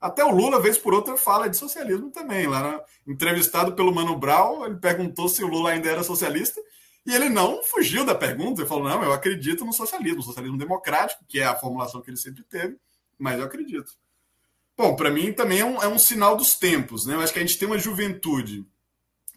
Até 0.00 0.24
o 0.24 0.30
Lula, 0.30 0.60
vez 0.60 0.76
por 0.76 0.92
outra, 0.92 1.16
fala 1.16 1.48
de 1.48 1.56
socialismo 1.56 2.10
também. 2.10 2.46
Lá, 2.46 2.80
entrevistado 3.06 3.74
pelo 3.74 3.94
Mano 3.94 4.16
Brown, 4.16 4.66
ele 4.66 4.76
perguntou 4.76 5.28
se 5.28 5.42
o 5.42 5.48
Lula 5.48 5.70
ainda 5.70 5.90
era 5.90 6.02
socialista 6.02 6.60
e 7.06 7.14
ele 7.14 7.28
não 7.28 7.62
fugiu 7.62 8.04
da 8.04 8.14
pergunta. 8.14 8.60
Ele 8.60 8.68
falou: 8.68 8.88
não, 8.88 9.02
eu 9.02 9.12
acredito 9.12 9.64
no 9.64 9.72
socialismo, 9.72 10.22
socialismo 10.22 10.58
democrático, 10.58 11.24
que 11.26 11.40
é 11.40 11.46
a 11.46 11.56
formulação 11.56 12.02
que 12.02 12.10
ele 12.10 12.16
sempre 12.16 12.42
teve, 12.42 12.76
mas 13.18 13.38
eu 13.38 13.44
acredito. 13.44 13.92
Bom, 14.76 14.94
para 14.94 15.10
mim 15.10 15.32
também 15.32 15.60
é 15.60 15.64
um, 15.64 15.82
é 15.82 15.88
um 15.88 15.98
sinal 15.98 16.36
dos 16.36 16.54
tempos. 16.56 17.06
Né? 17.06 17.14
Eu 17.14 17.20
acho 17.20 17.32
que 17.32 17.38
a 17.38 17.42
gente 17.42 17.58
tem 17.58 17.66
uma 17.66 17.78
juventude 17.78 18.66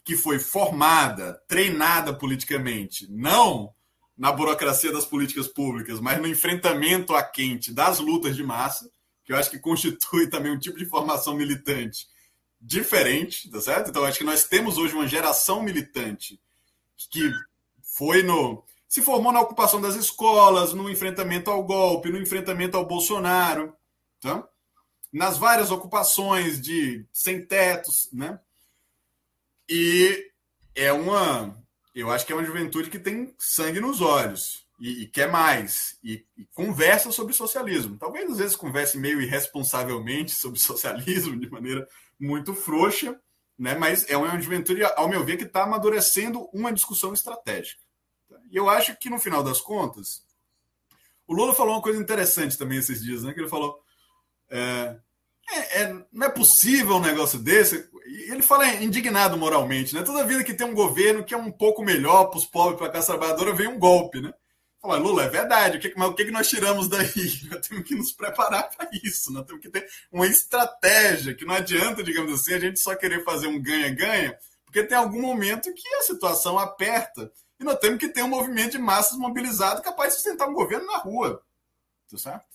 que 0.03 0.17
foi 0.17 0.39
formada, 0.39 1.41
treinada 1.47 2.13
politicamente, 2.13 3.09
não 3.09 3.73
na 4.17 4.31
burocracia 4.33 4.91
das 4.91 5.05
políticas 5.05 5.47
públicas, 5.47 6.01
mas 6.01 6.19
no 6.19 6.27
enfrentamento 6.27 7.15
a 7.15 7.23
quente 7.23 7.71
das 7.71 7.99
lutas 7.99 8.35
de 8.35 8.43
massa, 8.43 8.91
que 9.29 9.33
eu 9.33 9.37
acho 9.37 9.51
que 9.51 9.59
constitui 9.59 10.25
também 10.27 10.51
um 10.51 10.57
tipo 10.57 10.75
de 10.75 10.87
formação 10.87 11.35
militante 11.35 12.07
diferente, 12.59 13.49
tá 13.51 13.61
certo? 13.61 13.91
Então, 13.91 14.03
acho 14.03 14.17
que 14.17 14.23
nós 14.23 14.45
temos 14.45 14.79
hoje 14.79 14.95
uma 14.95 15.07
geração 15.07 15.61
militante 15.61 16.41
que 17.11 17.31
foi 17.95 18.23
no. 18.23 18.65
se 18.87 19.03
formou 19.03 19.31
na 19.31 19.39
ocupação 19.39 19.79
das 19.79 19.95
escolas, 19.95 20.73
no 20.73 20.89
enfrentamento 20.89 21.51
ao 21.51 21.63
golpe, 21.63 22.09
no 22.09 22.17
enfrentamento 22.17 22.75
ao 22.75 22.87
Bolsonaro, 22.87 23.71
tá? 24.19 24.45
nas 25.13 25.37
várias 25.37 25.69
ocupações 25.69 26.59
de 26.59 27.05
sem 27.13 27.45
tetos, 27.45 28.09
né? 28.11 28.39
E 29.69 30.31
é 30.75 30.91
uma 30.91 31.55
eu 31.93 32.09
acho 32.09 32.25
que 32.25 32.31
é 32.31 32.35
uma 32.35 32.43
juventude 32.45 32.89
que 32.89 32.99
tem 32.99 33.33
sangue 33.37 33.79
nos 33.79 34.01
olhos 34.01 34.67
e, 34.79 35.03
e 35.03 35.07
quer 35.07 35.29
mais 35.29 35.97
e, 36.03 36.25
e, 36.37 36.45
conversa 36.53 37.11
sobre 37.11 37.33
socialismo. 37.33 37.97
Talvez 37.97 38.29
às 38.31 38.37
vezes 38.37 38.55
converse 38.55 38.97
meio 38.97 39.21
irresponsavelmente 39.21 40.31
sobre 40.39 40.59
socialismo 40.59 41.39
de 41.39 41.49
maneira 41.49 41.87
muito 42.19 42.53
frouxa, 42.53 43.19
né? 43.57 43.75
Mas 43.75 44.09
é 44.09 44.15
uma 44.15 44.39
juventude, 44.39 44.83
ao 44.83 45.09
meu 45.09 45.23
ver, 45.25 45.37
que 45.37 45.43
está 45.43 45.63
amadurecendo 45.63 46.49
uma 46.53 46.71
discussão 46.71 47.13
estratégica. 47.13 47.81
E 48.49 48.55
eu 48.55 48.69
acho 48.69 48.97
que 48.97 49.09
no 49.09 49.19
final 49.19 49.43
das 49.43 49.59
contas, 49.59 50.23
o 51.27 51.33
Lula 51.33 51.53
falou 51.53 51.75
uma 51.75 51.81
coisa 51.81 52.01
interessante 52.01 52.57
também 52.57 52.77
esses 52.77 53.03
dias, 53.03 53.23
né? 53.23 53.33
Que 53.33 53.39
ele 53.41 53.49
falou 53.49 53.79
é, 54.49 54.97
é, 55.51 55.81
é, 55.81 56.05
não 56.11 56.27
é 56.27 56.29
possível 56.29 56.95
um 56.95 57.01
negócio 57.01 57.39
desse. 57.39 57.89
Ele 58.05 58.41
fala 58.41 58.67
indignado 58.75 59.37
moralmente, 59.37 59.93
né? 59.93 60.03
Toda 60.03 60.25
vida 60.25 60.43
que 60.43 60.53
tem 60.53 60.65
um 60.65 60.73
governo 60.73 61.23
que 61.23 61.33
é 61.33 61.37
um 61.37 61.51
pouco 61.51 61.83
melhor 61.83 62.25
para 62.25 62.37
os 62.37 62.45
pobres, 62.45 62.77
para 62.77 62.87
a 62.87 62.91
classe 62.91 63.07
trabalhadora, 63.07 63.53
vem 63.53 63.67
um 63.67 63.79
golpe, 63.79 64.21
né? 64.21 64.33
Fala, 64.81 64.97
Lula, 64.97 65.23
é 65.23 65.29
verdade. 65.29 65.77
O 65.77 65.81
que, 65.81 65.93
mas 65.97 66.09
o 66.09 66.13
que, 66.13 66.31
nós 66.31 66.47
tiramos 66.47 66.87
daí? 66.87 67.41
Nós 67.51 67.67
temos 67.67 67.85
que 67.85 67.95
nos 67.95 68.11
preparar 68.13 68.69
para 68.69 68.89
isso. 69.03 69.31
Nós 69.31 69.45
temos 69.45 69.61
que 69.61 69.69
ter 69.69 69.89
uma 70.11 70.25
estratégia, 70.25 71.35
que 71.35 71.45
não 71.45 71.55
adianta, 71.55 72.01
digamos 72.01 72.33
assim, 72.33 72.53
a 72.53 72.59
gente 72.59 72.79
só 72.79 72.95
querer 72.95 73.23
fazer 73.25 73.47
um 73.47 73.61
ganha-ganha, 73.61 74.37
porque 74.65 74.83
tem 74.83 74.97
algum 74.97 75.21
momento 75.21 75.73
que 75.73 75.95
a 75.95 76.01
situação 76.03 76.57
aperta 76.57 77.29
e 77.59 77.63
nós 77.63 77.77
temos 77.77 77.99
que 77.99 78.07
ter 78.07 78.23
um 78.23 78.29
movimento 78.29 78.71
de 78.71 78.77
massas 78.77 79.17
mobilizado 79.17 79.81
capaz 79.81 80.13
de 80.13 80.21
sustentar 80.21 80.47
um 80.47 80.53
governo 80.53 80.85
na 80.85 80.97
rua. 80.97 81.43
Tá 82.09 82.17
certo? 82.17 82.45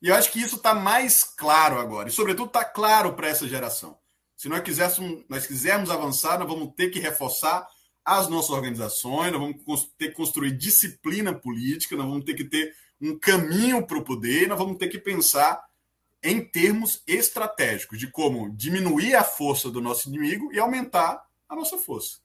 E 0.00 0.08
eu 0.08 0.14
acho 0.14 0.30
que 0.30 0.40
isso 0.40 0.56
está 0.56 0.74
mais 0.74 1.24
claro 1.24 1.80
agora. 1.80 2.08
E, 2.08 2.12
sobretudo, 2.12 2.46
está 2.46 2.64
claro 2.64 3.14
para 3.14 3.28
essa 3.28 3.48
geração. 3.48 3.98
Se 4.36 4.48
nós 4.48 4.62
quisermos, 4.62 5.24
nós 5.28 5.46
quisermos 5.46 5.90
avançar, 5.90 6.38
nós 6.38 6.46
vamos 6.46 6.72
ter 6.74 6.90
que 6.90 7.00
reforçar 7.00 7.66
as 8.04 8.28
nossas 8.28 8.50
organizações, 8.50 9.32
nós 9.32 9.40
vamos 9.40 9.84
ter 9.96 10.08
que 10.08 10.14
construir 10.14 10.52
disciplina 10.52 11.32
política, 11.32 11.96
nós 11.96 12.06
vamos 12.06 12.24
ter 12.24 12.34
que 12.34 12.44
ter 12.44 12.74
um 13.00 13.18
caminho 13.18 13.86
para 13.86 13.98
o 13.98 14.04
poder, 14.04 14.46
nós 14.48 14.58
vamos 14.58 14.76
ter 14.76 14.88
que 14.88 14.98
pensar 14.98 15.64
em 16.22 16.42
termos 16.42 17.02
estratégicos 17.06 17.98
de 17.98 18.10
como 18.10 18.50
diminuir 18.50 19.14
a 19.14 19.24
força 19.24 19.70
do 19.70 19.80
nosso 19.80 20.08
inimigo 20.08 20.52
e 20.52 20.58
aumentar 20.58 21.24
a 21.48 21.54
nossa 21.54 21.78
força. 21.78 22.18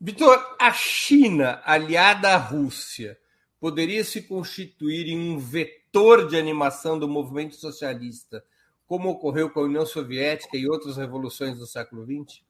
Vitor, 0.00 0.56
a 0.58 0.72
China, 0.72 1.60
aliada 1.64 2.30
à 2.30 2.36
Rússia, 2.36 3.18
poderia 3.60 4.02
se 4.02 4.22
constituir 4.22 5.08
em 5.08 5.30
um 5.30 5.38
vetor 5.38 6.26
de 6.26 6.38
animação 6.38 6.98
do 6.98 7.06
movimento 7.06 7.54
socialista, 7.56 8.42
como 8.86 9.10
ocorreu 9.10 9.50
com 9.50 9.60
a 9.60 9.64
União 9.64 9.84
Soviética 9.84 10.56
e 10.56 10.66
outras 10.66 10.96
revoluções 10.96 11.58
do 11.58 11.66
século 11.66 12.04
XX? 12.04 12.42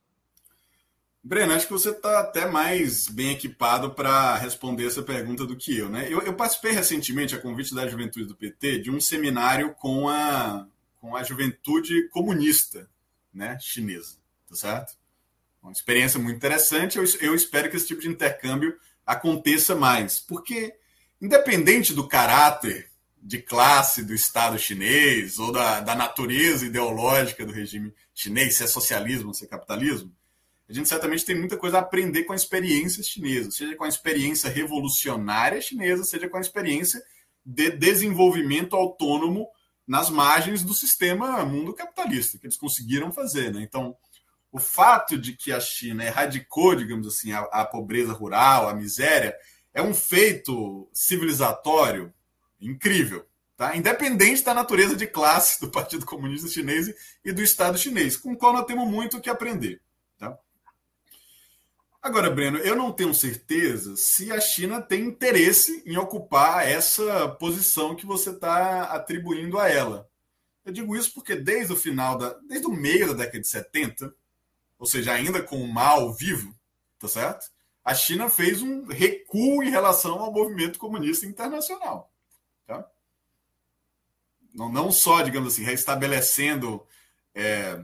Breno, 1.22 1.52
acho 1.52 1.66
que 1.66 1.72
você 1.72 1.90
está 1.90 2.20
até 2.20 2.46
mais 2.46 3.06
bem 3.06 3.32
equipado 3.32 3.90
para 3.90 4.36
responder 4.36 4.86
essa 4.86 5.02
pergunta 5.02 5.44
do 5.44 5.54
que 5.54 5.76
eu. 5.76 5.90
Né? 5.90 6.06
Eu, 6.10 6.22
eu, 6.22 6.34
participei 6.34 6.72
recentemente, 6.72 7.34
a 7.34 7.40
convite 7.40 7.74
da 7.74 7.86
juventude 7.86 8.24
do 8.24 8.34
PT, 8.34 8.78
de 8.78 8.90
um 8.90 8.98
seminário 8.98 9.74
com 9.74 10.08
a, 10.08 10.66
com 10.98 11.14
a 11.14 11.22
juventude 11.22 12.08
comunista 12.08 12.88
né, 13.32 13.58
chinesa, 13.60 14.16
tá 14.48 14.54
certo? 14.54 14.94
Uma 15.62 15.72
experiência 15.72 16.18
muito 16.18 16.36
interessante. 16.36 16.96
Eu, 16.96 17.04
eu 17.20 17.34
espero 17.34 17.68
que 17.68 17.76
esse 17.76 17.86
tipo 17.86 18.00
de 18.00 18.08
intercâmbio 18.08 18.74
aconteça 19.04 19.74
mais, 19.74 20.18
porque 20.20 20.74
independente 21.20 21.92
do 21.92 22.08
caráter 22.08 22.90
de 23.22 23.38
classe 23.38 24.02
do 24.02 24.14
Estado 24.14 24.58
chinês 24.58 25.38
ou 25.38 25.52
da, 25.52 25.80
da 25.80 25.94
natureza 25.94 26.64
ideológica 26.64 27.44
do 27.44 27.52
regime 27.52 27.92
chinês, 28.14 28.56
se 28.56 28.64
é 28.64 28.66
socialismo, 28.66 29.34
se 29.34 29.44
é 29.44 29.48
capitalismo, 29.48 30.10
a 30.70 30.72
gente 30.72 30.88
certamente 30.88 31.24
tem 31.24 31.36
muita 31.36 31.56
coisa 31.56 31.78
a 31.78 31.80
aprender 31.80 32.22
com 32.22 32.32
a 32.32 32.36
experiência 32.36 33.02
chinesa, 33.02 33.50
seja 33.50 33.74
com 33.74 33.82
a 33.82 33.88
experiência 33.88 34.48
revolucionária 34.48 35.60
chinesa, 35.60 36.04
seja 36.04 36.28
com 36.28 36.36
a 36.36 36.40
experiência 36.40 37.02
de 37.44 37.72
desenvolvimento 37.72 38.76
autônomo 38.76 39.48
nas 39.84 40.08
margens 40.08 40.62
do 40.62 40.72
sistema 40.72 41.44
mundo 41.44 41.74
capitalista, 41.74 42.38
que 42.38 42.46
eles 42.46 42.56
conseguiram 42.56 43.10
fazer. 43.10 43.52
Né? 43.52 43.62
Então, 43.62 43.96
o 44.52 44.60
fato 44.60 45.18
de 45.18 45.32
que 45.32 45.50
a 45.50 45.58
China 45.58 46.04
erradicou, 46.04 46.76
digamos 46.76 47.08
assim, 47.08 47.32
a, 47.32 47.40
a 47.50 47.64
pobreza 47.64 48.12
rural, 48.12 48.68
a 48.68 48.74
miséria, 48.74 49.36
é 49.74 49.82
um 49.82 49.92
feito 49.92 50.88
civilizatório 50.92 52.14
incrível, 52.60 53.26
tá? 53.56 53.76
independente 53.76 54.44
da 54.44 54.54
natureza 54.54 54.94
de 54.94 55.08
classe 55.08 55.60
do 55.60 55.68
Partido 55.68 56.06
Comunista 56.06 56.46
Chinês 56.46 56.94
e 57.24 57.32
do 57.32 57.42
Estado 57.42 57.76
chinês, 57.76 58.16
com 58.16 58.34
o 58.34 58.36
qual 58.36 58.52
nós 58.52 58.66
temos 58.66 58.88
muito 58.88 59.16
o 59.16 59.20
que 59.20 59.28
aprender. 59.28 59.80
Tá? 60.16 60.38
Agora, 62.02 62.30
Breno, 62.30 62.58
eu 62.58 62.74
não 62.74 62.92
tenho 62.92 63.12
certeza 63.12 63.94
se 63.96 64.32
a 64.32 64.40
China 64.40 64.80
tem 64.80 65.04
interesse 65.04 65.82
em 65.84 65.96
ocupar 65.98 66.66
essa 66.66 67.28
posição 67.28 67.94
que 67.94 68.06
você 68.06 68.30
está 68.30 68.84
atribuindo 68.84 69.58
a 69.58 69.68
ela. 69.68 70.08
Eu 70.64 70.72
digo 70.72 70.96
isso 70.96 71.12
porque 71.12 71.36
desde 71.36 71.72
o 71.72 71.76
final 71.76 72.16
da. 72.16 72.34
desde 72.48 72.66
o 72.66 72.72
meio 72.72 73.08
da 73.08 73.24
década 73.24 73.40
de 73.40 73.48
70, 73.48 74.14
ou 74.78 74.86
seja, 74.86 75.12
ainda 75.12 75.42
com 75.42 75.62
o 75.62 75.72
mal 75.72 76.12
vivo, 76.14 76.54
tá 76.98 77.06
certo? 77.06 77.50
a 77.84 77.94
China 77.94 78.28
fez 78.28 78.62
um 78.62 78.86
recuo 78.86 79.62
em 79.62 79.70
relação 79.70 80.18
ao 80.18 80.32
movimento 80.32 80.78
comunista 80.78 81.26
internacional. 81.26 82.12
Tá? 82.66 82.86
Não, 84.54 84.70
não 84.70 84.92
só, 84.92 85.22
digamos 85.22 85.54
assim, 85.54 85.64
restabelecendo 85.64 86.86
é, 87.34 87.82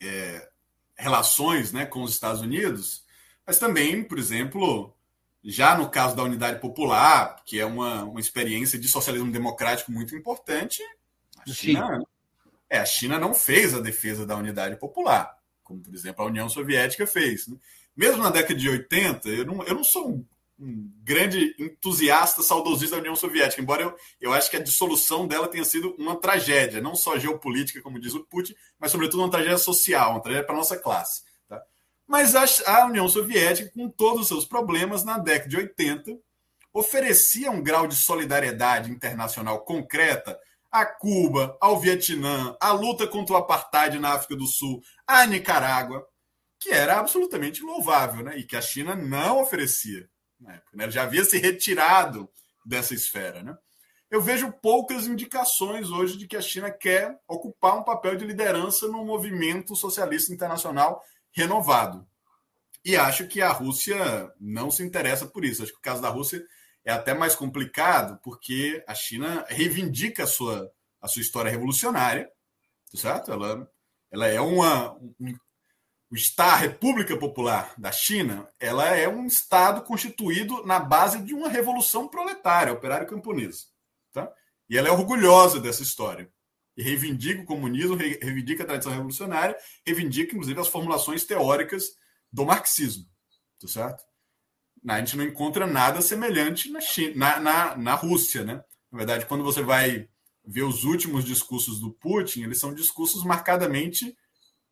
é, 0.00 0.50
relações 0.96 1.72
né, 1.72 1.86
com 1.86 2.02
os 2.02 2.12
Estados 2.12 2.40
Unidos, 2.40 3.04
mas 3.50 3.58
também, 3.58 4.04
por 4.04 4.16
exemplo, 4.16 4.94
já 5.42 5.76
no 5.76 5.90
caso 5.90 6.14
da 6.14 6.22
Unidade 6.22 6.60
Popular, 6.60 7.42
que 7.44 7.58
é 7.58 7.66
uma, 7.66 8.04
uma 8.04 8.20
experiência 8.20 8.78
de 8.78 8.86
socialismo 8.86 9.32
democrático 9.32 9.90
muito 9.90 10.14
importante, 10.14 10.80
a 11.36 11.52
China, 11.52 12.00
é, 12.70 12.78
a 12.78 12.84
China 12.84 13.18
não 13.18 13.34
fez 13.34 13.74
a 13.74 13.80
defesa 13.80 14.24
da 14.24 14.36
Unidade 14.36 14.76
Popular, 14.76 15.36
como, 15.64 15.82
por 15.82 15.92
exemplo, 15.92 16.22
a 16.22 16.28
União 16.28 16.48
Soviética 16.48 17.08
fez. 17.08 17.48
Né? 17.48 17.56
mesmo 17.96 18.22
na 18.22 18.30
década 18.30 18.54
de 18.54 18.68
80, 18.68 19.28
eu 19.30 19.44
não, 19.44 19.64
eu 19.64 19.74
não 19.74 19.82
sou 19.82 20.10
um, 20.10 20.24
um 20.56 20.88
grande 21.02 21.52
entusiasta 21.58 22.44
saudosista 22.44 22.94
da 22.94 23.00
União 23.00 23.16
Soviética, 23.16 23.60
embora 23.60 23.82
eu, 23.82 23.96
eu 24.20 24.32
acho 24.32 24.48
que 24.48 24.58
a 24.58 24.62
dissolução 24.62 25.26
dela 25.26 25.48
tenha 25.48 25.64
sido 25.64 25.92
uma 25.98 26.14
tragédia, 26.14 26.80
não 26.80 26.94
só 26.94 27.18
geopolítica, 27.18 27.82
como 27.82 27.98
diz 27.98 28.14
o 28.14 28.24
Putin, 28.24 28.54
mas 28.78 28.92
sobretudo 28.92 29.24
uma 29.24 29.30
tragédia 29.30 29.58
social, 29.58 30.12
uma 30.12 30.22
tragédia 30.22 30.46
para 30.46 30.54
a 30.54 30.58
nossa 30.58 30.78
classe. 30.78 31.28
Mas 32.10 32.34
a, 32.34 32.44
a 32.66 32.86
União 32.86 33.08
Soviética, 33.08 33.70
com 33.72 33.88
todos 33.88 34.22
os 34.22 34.26
seus 34.26 34.44
problemas, 34.44 35.04
na 35.04 35.16
década 35.16 35.48
de 35.48 35.56
80, 35.56 36.18
oferecia 36.72 37.52
um 37.52 37.62
grau 37.62 37.86
de 37.86 37.94
solidariedade 37.94 38.90
internacional 38.90 39.60
concreta 39.60 40.36
a 40.72 40.84
Cuba, 40.84 41.56
ao 41.60 41.78
Vietnã, 41.78 42.56
à 42.60 42.72
luta 42.72 43.06
contra 43.06 43.36
o 43.36 43.38
apartheid 43.38 43.96
na 44.00 44.14
África 44.14 44.34
do 44.34 44.44
Sul, 44.44 44.82
à 45.06 45.24
Nicarágua, 45.24 46.04
que 46.58 46.70
era 46.70 46.98
absolutamente 46.98 47.62
louvável, 47.62 48.24
né? 48.24 48.36
E 48.38 48.42
que 48.42 48.56
a 48.56 48.60
China 48.60 48.96
não 48.96 49.40
oferecia 49.40 50.10
na 50.40 50.54
época. 50.54 50.76
Né? 50.76 50.90
Já 50.90 51.04
havia 51.04 51.24
se 51.24 51.38
retirado 51.38 52.28
dessa 52.66 52.92
esfera, 52.92 53.40
né? 53.44 53.56
Eu 54.10 54.20
vejo 54.20 54.52
poucas 54.60 55.06
indicações 55.06 55.90
hoje 55.90 56.18
de 56.18 56.26
que 56.26 56.36
a 56.36 56.42
China 56.42 56.72
quer 56.72 57.16
ocupar 57.28 57.78
um 57.78 57.84
papel 57.84 58.16
de 58.16 58.24
liderança 58.24 58.88
no 58.88 59.04
movimento 59.04 59.76
socialista 59.76 60.34
internacional 60.34 61.00
renovado. 61.32 62.06
E 62.84 62.96
acho 62.96 63.26
que 63.26 63.42
a 63.42 63.52
Rússia 63.52 64.32
não 64.40 64.70
se 64.70 64.82
interessa 64.82 65.26
por 65.26 65.44
isso. 65.44 65.62
Acho 65.62 65.72
que 65.72 65.78
o 65.78 65.82
caso 65.82 66.00
da 66.00 66.08
Rússia 66.08 66.42
é 66.84 66.92
até 66.92 67.12
mais 67.12 67.34
complicado, 67.34 68.18
porque 68.22 68.82
a 68.86 68.94
China 68.94 69.44
reivindica 69.48 70.24
a 70.24 70.26
sua, 70.26 70.70
a 71.00 71.08
sua 71.08 71.22
história 71.22 71.50
revolucionária, 71.50 72.30
tá 72.90 72.98
certo? 72.98 73.32
Ela, 73.32 73.70
ela 74.10 74.26
é 74.26 74.40
uma. 74.40 74.94
Um, 74.94 75.34
o 76.10 76.16
Estado, 76.16 76.54
a 76.54 76.56
República 76.56 77.16
Popular 77.16 77.72
da 77.78 77.92
China, 77.92 78.48
ela 78.58 78.86
é 78.88 79.08
um 79.08 79.26
Estado 79.26 79.82
constituído 79.82 80.66
na 80.66 80.80
base 80.80 81.22
de 81.22 81.32
uma 81.32 81.48
revolução 81.48 82.08
proletária, 82.08 82.72
operário 82.72 83.06
camponesa. 83.06 83.66
Tá? 84.12 84.28
E 84.68 84.76
ela 84.76 84.88
é 84.88 84.90
orgulhosa 84.90 85.60
dessa 85.60 85.84
história. 85.84 86.28
Reivindica 86.80 87.42
o 87.42 87.46
comunismo, 87.46 87.96
reivindica 87.96 88.62
a 88.62 88.66
tradição 88.66 88.92
revolucionária, 88.92 89.56
reivindica, 89.86 90.34
inclusive, 90.34 90.60
as 90.60 90.68
formulações 90.68 91.24
teóricas 91.24 91.90
do 92.32 92.44
marxismo. 92.44 93.04
Tá 93.60 93.68
certo? 93.68 94.10
a 94.88 94.98
gente 94.98 95.16
não 95.16 95.24
encontra 95.24 95.66
nada 95.66 96.00
semelhante 96.00 96.70
na, 96.70 96.80
China, 96.80 97.14
na, 97.16 97.40
na, 97.40 97.76
na 97.76 97.94
Rússia. 97.94 98.44
Né? 98.44 98.62
Na 98.90 98.98
verdade, 98.98 99.26
quando 99.26 99.44
você 99.44 99.62
vai 99.62 100.08
ver 100.44 100.62
os 100.62 100.84
últimos 100.84 101.24
discursos 101.24 101.78
do 101.80 101.90
Putin, 101.90 102.44
eles 102.44 102.58
são 102.58 102.72
discursos 102.72 103.22
marcadamente 103.24 104.16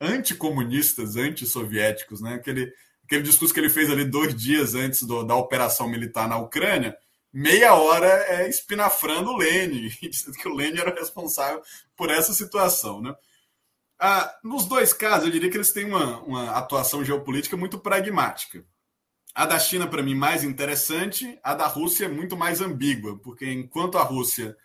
anticomunistas, 0.00 1.16
antissoviéticos. 1.16 2.20
Né? 2.20 2.34
Aquele, 2.34 2.72
aquele 3.04 3.22
discurso 3.22 3.52
que 3.52 3.60
ele 3.60 3.68
fez 3.68 3.90
ali 3.90 4.04
dois 4.04 4.34
dias 4.34 4.74
antes 4.74 5.02
do, 5.02 5.22
da 5.24 5.34
operação 5.34 5.88
militar 5.88 6.28
na 6.28 6.38
Ucrânia, 6.38 6.96
meia 7.38 7.72
hora 7.74 8.08
é 8.26 8.48
espinafrando 8.48 9.30
o 9.30 9.36
Lenin, 9.36 9.88
dizendo 10.02 10.36
que 10.36 10.48
o 10.48 10.54
Lenin 10.54 10.80
era 10.80 10.92
responsável 10.92 11.62
por 11.96 12.10
essa 12.10 12.34
situação. 12.34 13.00
Né? 13.00 13.14
Ah, 13.96 14.36
nos 14.42 14.66
dois 14.66 14.92
casos, 14.92 15.26
eu 15.26 15.32
diria 15.32 15.48
que 15.48 15.56
eles 15.56 15.72
têm 15.72 15.84
uma, 15.84 16.20
uma 16.22 16.50
atuação 16.50 17.04
geopolítica 17.04 17.56
muito 17.56 17.78
pragmática. 17.78 18.64
A 19.32 19.46
da 19.46 19.56
China, 19.56 19.86
para 19.86 20.02
mim, 20.02 20.16
mais 20.16 20.42
interessante, 20.42 21.38
a 21.44 21.54
da 21.54 21.68
Rússia 21.68 22.06
é 22.06 22.08
muito 22.08 22.36
mais 22.36 22.60
ambígua, 22.60 23.16
porque 23.20 23.48
enquanto 23.48 23.98
a 23.98 24.02
Rússia, 24.02 24.56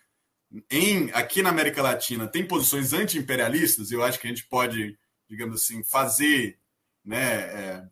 em, 0.68 1.12
aqui 1.12 1.42
na 1.42 1.50
América 1.50 1.80
Latina, 1.80 2.26
tem 2.26 2.44
posições 2.44 2.92
anti-imperialistas, 2.92 3.92
eu 3.92 4.02
acho 4.02 4.18
que 4.18 4.26
a 4.26 4.30
gente 4.30 4.46
pode, 4.46 4.98
digamos 5.28 5.62
assim, 5.62 5.84
fazer, 5.84 6.58
né, 7.04 7.34
é, 7.34 7.88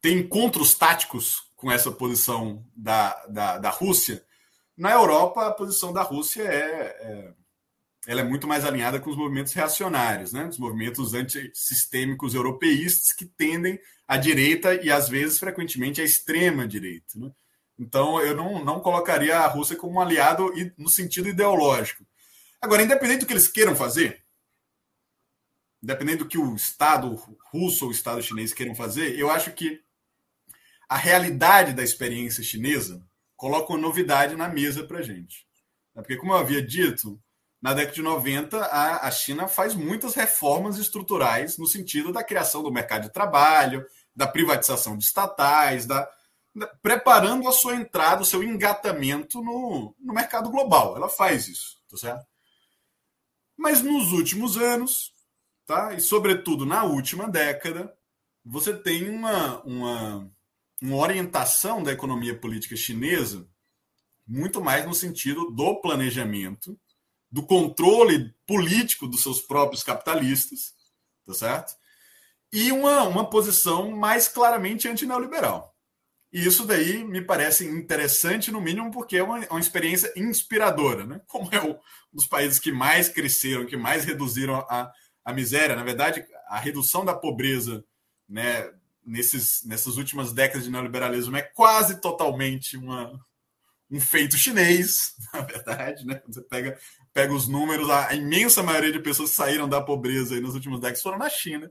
ter 0.00 0.12
encontros 0.12 0.74
táticos 0.74 1.51
com 1.62 1.70
essa 1.70 1.92
posição 1.92 2.66
da, 2.74 3.24
da, 3.26 3.58
da 3.58 3.70
Rússia. 3.70 4.24
Na 4.76 4.90
Europa, 4.90 5.46
a 5.46 5.52
posição 5.52 5.92
da 5.92 6.02
Rússia 6.02 6.42
é, 6.42 6.50
é 6.50 7.34
ela 8.04 8.20
é 8.20 8.24
muito 8.24 8.48
mais 8.48 8.64
alinhada 8.64 8.98
com 8.98 9.10
os 9.10 9.16
movimentos 9.16 9.52
reacionários, 9.52 10.32
né? 10.32 10.44
os 10.48 10.58
movimentos 10.58 11.14
antissistêmicos 11.14 12.34
europeístas 12.34 13.12
que 13.12 13.24
tendem 13.24 13.78
à 14.08 14.16
direita 14.16 14.74
e, 14.74 14.90
às 14.90 15.08
vezes, 15.08 15.38
frequentemente, 15.38 16.00
à 16.00 16.04
extrema-direita. 16.04 17.16
Né? 17.16 17.30
Então, 17.78 18.20
eu 18.20 18.34
não, 18.34 18.64
não 18.64 18.80
colocaria 18.80 19.38
a 19.38 19.46
Rússia 19.46 19.76
como 19.76 19.94
um 19.94 20.00
aliado 20.00 20.52
no 20.76 20.88
sentido 20.88 21.28
ideológico. 21.28 22.04
Agora, 22.60 22.82
independente 22.82 23.20
do 23.20 23.26
que 23.26 23.34
eles 23.34 23.46
queiram 23.46 23.76
fazer, 23.76 24.24
independente 25.80 26.18
do 26.18 26.28
que 26.28 26.38
o 26.38 26.56
Estado 26.56 27.14
russo 27.52 27.84
ou 27.84 27.92
o 27.92 27.94
Estado 27.94 28.20
chinês 28.20 28.52
queiram 28.52 28.74
fazer, 28.74 29.16
eu 29.16 29.30
acho 29.30 29.52
que 29.52 29.80
a 30.92 30.96
realidade 30.96 31.72
da 31.72 31.82
experiência 31.82 32.44
chinesa 32.44 33.02
coloca 33.34 33.72
uma 33.72 33.78
novidade 33.78 34.36
na 34.36 34.46
mesa 34.46 34.84
para 34.84 34.98
a 34.98 35.02
gente. 35.02 35.46
Porque, 35.94 36.18
como 36.18 36.34
eu 36.34 36.36
havia 36.36 36.60
dito, 36.60 37.18
na 37.62 37.72
década 37.72 37.94
de 37.94 38.02
90, 38.02 38.58
a, 38.58 39.06
a 39.06 39.10
China 39.10 39.48
faz 39.48 39.74
muitas 39.74 40.14
reformas 40.14 40.76
estruturais 40.76 41.56
no 41.56 41.66
sentido 41.66 42.12
da 42.12 42.22
criação 42.22 42.62
do 42.62 42.70
mercado 42.70 43.04
de 43.04 43.12
trabalho, 43.12 43.86
da 44.14 44.26
privatização 44.26 44.98
de 44.98 45.04
estatais, 45.04 45.86
da, 45.86 46.06
da, 46.54 46.66
preparando 46.82 47.48
a 47.48 47.52
sua 47.52 47.74
entrada, 47.74 48.20
o 48.20 48.26
seu 48.26 48.42
engatamento 48.42 49.42
no, 49.42 49.96
no 49.98 50.12
mercado 50.12 50.50
global. 50.50 50.94
Ela 50.94 51.08
faz 51.08 51.48
isso, 51.48 51.80
tá 51.88 51.96
certo? 51.96 52.26
Mas 53.56 53.80
nos 53.80 54.12
últimos 54.12 54.58
anos, 54.58 55.10
tá? 55.64 55.94
e 55.94 56.02
sobretudo 56.02 56.66
na 56.66 56.84
última 56.84 57.30
década, 57.30 57.90
você 58.44 58.74
tem 58.74 59.08
uma, 59.08 59.62
uma, 59.62 60.31
uma 60.82 60.96
orientação 60.96 61.82
da 61.82 61.92
economia 61.92 62.36
política 62.36 62.74
chinesa 62.74 63.48
muito 64.26 64.60
mais 64.60 64.84
no 64.84 64.94
sentido 64.94 65.50
do 65.50 65.80
planejamento 65.80 66.78
do 67.30 67.42
controle 67.42 68.34
político 68.46 69.06
dos 69.06 69.22
seus 69.22 69.40
próprios 69.40 69.82
capitalistas, 69.82 70.74
tá 71.24 71.32
certo? 71.32 71.72
E 72.52 72.70
uma, 72.70 73.04
uma 73.04 73.30
posição 73.30 73.90
mais 73.90 74.28
claramente 74.28 74.86
antineoliberal. 74.86 75.74
E 76.32 76.44
isso 76.46 76.66
daí 76.66 77.04
me 77.04 77.22
parece 77.22 77.66
interessante, 77.66 78.50
no 78.50 78.60
mínimo, 78.60 78.90
porque 78.90 79.16
é 79.18 79.22
uma, 79.22 79.38
uma 79.48 79.60
experiência 79.60 80.12
inspiradora, 80.16 81.06
né? 81.06 81.20
Como 81.26 81.48
é 81.54 81.62
um 81.62 81.78
dos 82.12 82.26
países 82.26 82.58
que 82.58 82.72
mais 82.72 83.08
cresceram, 83.08 83.66
que 83.66 83.76
mais 83.76 84.04
reduziram 84.04 84.56
a, 84.68 84.90
a 85.24 85.32
miséria. 85.32 85.76
Na 85.76 85.84
verdade, 85.84 86.24
a 86.48 86.58
redução 86.58 87.04
da 87.04 87.14
pobreza 87.14 87.84
né, 88.28 88.70
nesses, 89.04 89.64
nessas 89.64 89.96
últimas 89.96 90.32
décadas 90.32 90.64
de 90.64 90.70
neoliberalismo 90.70 91.36
é 91.36 91.42
quase 91.42 92.00
totalmente 92.00 92.76
uma, 92.76 93.12
um 93.90 94.00
feito 94.00 94.36
chinês, 94.36 95.14
na 95.32 95.40
verdade, 95.40 96.06
né? 96.06 96.22
Você 96.26 96.40
pega 96.42 96.78
pega 97.12 97.32
os 97.34 97.46
números, 97.46 97.90
a, 97.90 98.14
imensa 98.14 98.62
maioria 98.62 98.92
de 98.92 98.98
pessoas 98.98 99.30
que 99.30 99.36
saíram 99.36 99.68
da 99.68 99.80
pobreza 99.80 100.34
aí 100.34 100.40
nos 100.40 100.54
últimos 100.54 100.80
décadas 100.80 101.02
foram 101.02 101.18
na 101.18 101.28
China. 101.28 101.70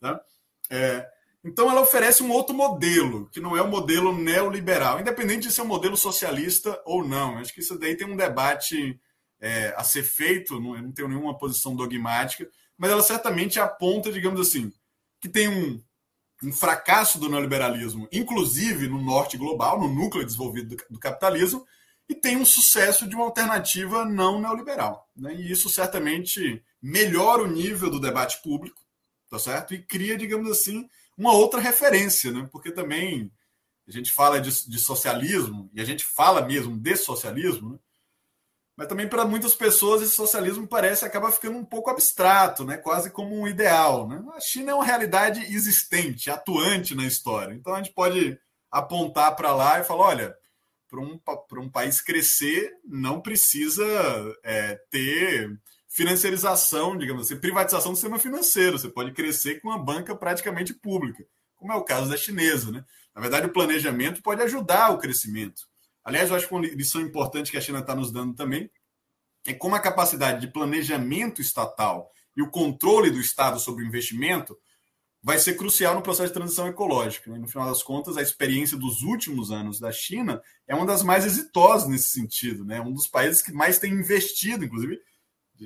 Tá? 0.00 0.20
É, 0.68 1.06
então 1.44 1.70
ela 1.70 1.80
oferece 1.80 2.22
um 2.22 2.30
outro 2.30 2.54
modelo, 2.54 3.28
que 3.30 3.40
não 3.40 3.56
é 3.56 3.62
o 3.62 3.66
um 3.66 3.70
modelo 3.70 4.16
neoliberal, 4.16 5.00
independente 5.00 5.48
de 5.48 5.54
ser 5.54 5.62
um 5.62 5.66
modelo 5.66 5.96
socialista 5.96 6.80
ou 6.84 7.06
não. 7.06 7.38
Acho 7.38 7.54
que 7.54 7.60
isso 7.60 7.78
daí 7.78 7.96
tem 7.96 8.06
um 8.06 8.16
debate 8.16 8.98
é, 9.40 9.72
a 9.76 9.84
ser 9.84 10.02
feito, 10.02 10.60
não, 10.60 10.80
não 10.82 10.92
tenho 10.92 11.08
nenhuma 11.08 11.38
posição 11.38 11.74
dogmática, 11.74 12.48
mas 12.76 12.90
ela 12.90 13.02
certamente 13.02 13.60
aponta, 13.60 14.12
digamos 14.12 14.40
assim, 14.40 14.72
que 15.20 15.28
tem 15.28 15.48
um, 15.48 15.82
um 16.42 16.52
fracasso 16.52 17.18
do 17.18 17.28
neoliberalismo, 17.28 18.08
inclusive 18.10 18.88
no 18.88 19.00
norte 19.00 19.36
global, 19.36 19.80
no 19.80 19.88
núcleo 19.88 20.24
desenvolvido 20.24 20.76
do, 20.88 20.98
capitalismo, 20.98 21.66
e 22.08 22.14
tem 22.14 22.36
um 22.36 22.44
sucesso 22.44 23.06
de 23.06 23.14
uma 23.14 23.26
alternativa 23.26 24.04
não 24.04 24.40
neoliberal. 24.40 25.08
Né? 25.14 25.34
E 25.34 25.52
isso 25.52 25.68
certamente 25.68 26.62
melhora 26.82 27.42
o 27.42 27.46
nível 27.46 27.90
do 27.90 28.00
debate 28.00 28.42
público, 28.42 28.80
tá 29.28 29.38
certo? 29.38 29.74
E 29.74 29.82
cria, 29.82 30.16
digamos 30.16 30.50
assim, 30.50 30.88
uma 31.16 31.32
outra 31.32 31.60
referência, 31.60 32.32
né? 32.32 32.48
porque 32.50 32.72
também 32.72 33.30
a 33.86 33.92
gente 33.92 34.10
fala 34.10 34.40
de, 34.40 34.68
de 34.68 34.78
socialismo, 34.78 35.70
e 35.74 35.80
a 35.80 35.84
gente 35.84 36.04
fala 36.04 36.46
mesmo 36.46 36.76
de 36.76 36.96
socialismo, 36.96 37.70
né? 37.70 37.78
Mas 38.80 38.88
também 38.88 39.06
para 39.06 39.26
muitas 39.26 39.54
pessoas 39.54 40.00
esse 40.00 40.14
socialismo 40.14 40.66
parece 40.66 41.04
acaba 41.04 41.30
ficando 41.30 41.58
um 41.58 41.64
pouco 41.66 41.90
abstrato, 41.90 42.64
né? 42.64 42.78
quase 42.78 43.10
como 43.10 43.38
um 43.38 43.46
ideal. 43.46 44.08
Né? 44.08 44.24
A 44.34 44.40
China 44.40 44.72
é 44.72 44.74
uma 44.74 44.86
realidade 44.86 45.44
existente, 45.54 46.30
atuante 46.30 46.94
na 46.94 47.04
história. 47.04 47.52
Então 47.52 47.74
a 47.74 47.76
gente 47.76 47.92
pode 47.92 48.38
apontar 48.70 49.36
para 49.36 49.54
lá 49.54 49.78
e 49.78 49.84
falar: 49.84 50.04
olha, 50.06 50.36
para 50.88 50.98
um, 50.98 51.20
um 51.62 51.68
país 51.68 52.00
crescer, 52.00 52.72
não 52.82 53.20
precisa 53.20 53.84
é, 54.42 54.80
ter 54.90 55.50
financiarização, 55.86 56.96
digamos 56.96 57.26
assim, 57.26 57.38
privatização 57.38 57.92
do 57.92 57.96
sistema 57.96 58.18
financeiro. 58.18 58.78
Você 58.78 58.88
pode 58.88 59.12
crescer 59.12 59.60
com 59.60 59.68
uma 59.68 59.78
banca 59.78 60.16
praticamente 60.16 60.72
pública, 60.72 61.22
como 61.54 61.70
é 61.70 61.76
o 61.76 61.84
caso 61.84 62.08
da 62.08 62.16
chinesa. 62.16 62.72
Né? 62.72 62.82
Na 63.14 63.20
verdade, 63.20 63.46
o 63.46 63.52
planejamento 63.52 64.22
pode 64.22 64.40
ajudar 64.40 64.88
o 64.88 64.96
crescimento. 64.96 65.68
Aliás, 66.04 66.30
eu 66.30 66.36
acho 66.36 66.48
que 66.48 66.54
uma 66.54 66.66
lição 66.66 67.00
importante 67.00 67.50
que 67.50 67.56
a 67.56 67.60
China 67.60 67.80
está 67.80 67.94
nos 67.94 68.12
dando 68.12 68.34
também 68.34 68.70
é 69.46 69.54
como 69.54 69.74
a 69.74 69.80
capacidade 69.80 70.40
de 70.40 70.52
planejamento 70.52 71.40
estatal 71.40 72.10
e 72.36 72.42
o 72.42 72.50
controle 72.50 73.10
do 73.10 73.20
Estado 73.20 73.58
sobre 73.58 73.84
o 73.84 73.86
investimento 73.86 74.56
vai 75.22 75.38
ser 75.38 75.54
crucial 75.54 75.94
no 75.94 76.02
processo 76.02 76.28
de 76.28 76.34
transição 76.34 76.66
ecológica. 76.66 77.30
Né? 77.30 77.38
No 77.38 77.48
final 77.48 77.68
das 77.68 77.82
contas, 77.82 78.16
a 78.16 78.22
experiência 78.22 78.76
dos 78.76 79.02
últimos 79.02 79.50
anos 79.50 79.78
da 79.78 79.92
China 79.92 80.42
é 80.66 80.74
uma 80.74 80.86
das 80.86 81.02
mais 81.02 81.26
exitosas 81.26 81.88
nesse 81.88 82.08
sentido. 82.08 82.64
Né? 82.64 82.80
Um 82.80 82.92
dos 82.92 83.06
países 83.06 83.42
que 83.42 83.52
mais 83.52 83.78
tem 83.78 83.92
investido, 83.92 84.64
inclusive, 84.64 84.98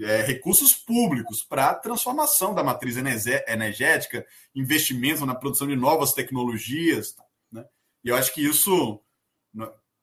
é, 0.02 0.22
recursos 0.22 0.74
públicos 0.74 1.42
para 1.44 1.70
a 1.70 1.74
transformação 1.74 2.52
da 2.52 2.64
matriz 2.64 2.96
energética, 2.96 4.26
investimento 4.54 5.24
na 5.24 5.36
produção 5.36 5.68
de 5.68 5.76
novas 5.76 6.12
tecnologias. 6.12 7.14
Né? 7.52 7.64
E 8.02 8.08
eu 8.08 8.16
acho 8.16 8.34
que 8.34 8.44
isso, 8.44 9.00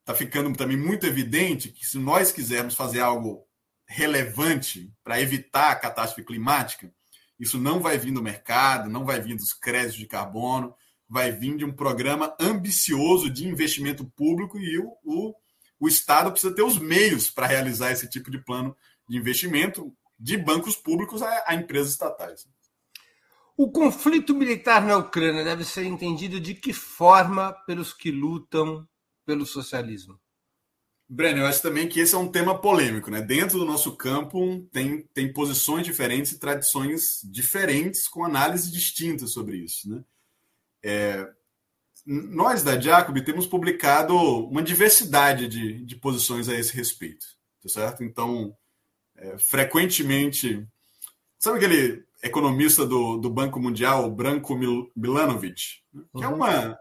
está 0.01 0.13
ficando 0.13 0.55
também 0.55 0.77
muito 0.77 1.05
evidente 1.05 1.69
que 1.69 1.85
se 1.85 1.97
nós 1.97 2.31
quisermos 2.31 2.75
fazer 2.75 2.99
algo 2.99 3.47
relevante 3.87 4.93
para 5.03 5.21
evitar 5.21 5.71
a 5.71 5.75
catástrofe 5.75 6.25
climática, 6.25 6.91
isso 7.39 7.57
não 7.57 7.79
vai 7.79 7.97
vir 7.97 8.11
do 8.11 8.21
mercado, 8.21 8.89
não 8.89 9.05
vai 9.05 9.19
vir 9.19 9.35
dos 9.35 9.53
créditos 9.53 9.97
de 9.97 10.05
carbono, 10.05 10.75
vai 11.09 11.31
vir 11.31 11.57
de 11.57 11.65
um 11.65 11.73
programa 11.73 12.35
ambicioso 12.39 13.29
de 13.29 13.47
investimento 13.47 14.05
público 14.15 14.57
e 14.59 14.79
o, 14.79 14.91
o, 15.03 15.35
o 15.79 15.87
Estado 15.87 16.31
precisa 16.31 16.53
ter 16.53 16.63
os 16.63 16.77
meios 16.77 17.29
para 17.29 17.47
realizar 17.47 17.91
esse 17.91 18.07
tipo 18.09 18.31
de 18.31 18.37
plano 18.39 18.75
de 19.09 19.17
investimento 19.17 19.93
de 20.17 20.37
bancos 20.37 20.75
públicos 20.75 21.21
a, 21.21 21.43
a 21.47 21.55
empresas 21.55 21.91
estatais. 21.91 22.47
O 23.57 23.69
conflito 23.71 24.33
militar 24.33 24.85
na 24.85 24.97
Ucrânia 24.97 25.43
deve 25.43 25.65
ser 25.65 25.83
entendido 25.83 26.39
de 26.39 26.55
que 26.55 26.71
forma 26.71 27.53
pelos 27.65 27.93
que 27.93 28.09
lutam 28.09 28.87
pelo 29.31 29.45
socialismo? 29.45 30.19
Breno, 31.07 31.39
eu 31.39 31.45
acho 31.45 31.61
também 31.61 31.87
que 31.87 32.01
esse 32.01 32.13
é 32.13 32.17
um 32.17 32.29
tema 32.29 32.59
polêmico, 32.59 33.09
né? 33.09 33.21
Dentro 33.21 33.59
do 33.59 33.65
nosso 33.65 33.95
campo 33.95 34.67
tem, 34.73 35.03
tem 35.13 35.31
posições 35.31 35.85
diferentes 35.85 36.33
e 36.33 36.39
tradições 36.39 37.21
diferentes 37.23 38.09
com 38.09 38.25
análise 38.25 38.69
distintas 38.69 39.31
sobre 39.31 39.57
isso, 39.57 39.89
né? 39.89 40.03
É, 40.83 41.29
nós 42.05 42.63
da 42.63 42.79
Jacob 42.79 43.17
temos 43.23 43.45
publicado 43.47 44.15
uma 44.15 44.63
diversidade 44.63 45.47
de, 45.47 45.85
de 45.85 45.95
posições 45.95 46.49
a 46.49 46.55
esse 46.55 46.75
respeito, 46.75 47.25
tá 47.61 47.69
certo? 47.69 48.03
Então, 48.03 48.55
é, 49.15 49.37
frequentemente, 49.37 50.67
sabe 51.37 51.57
aquele 51.57 52.03
economista 52.23 52.85
do, 52.85 53.17
do 53.17 53.29
Banco 53.29 53.59
Mundial, 53.59 54.09
Branko 54.11 54.57
Milanovic, 54.95 55.81
né? 55.93 56.03
que 56.17 56.23
é 56.23 56.27
uhum. 56.27 56.33
é 56.33 56.35
uma 56.35 56.79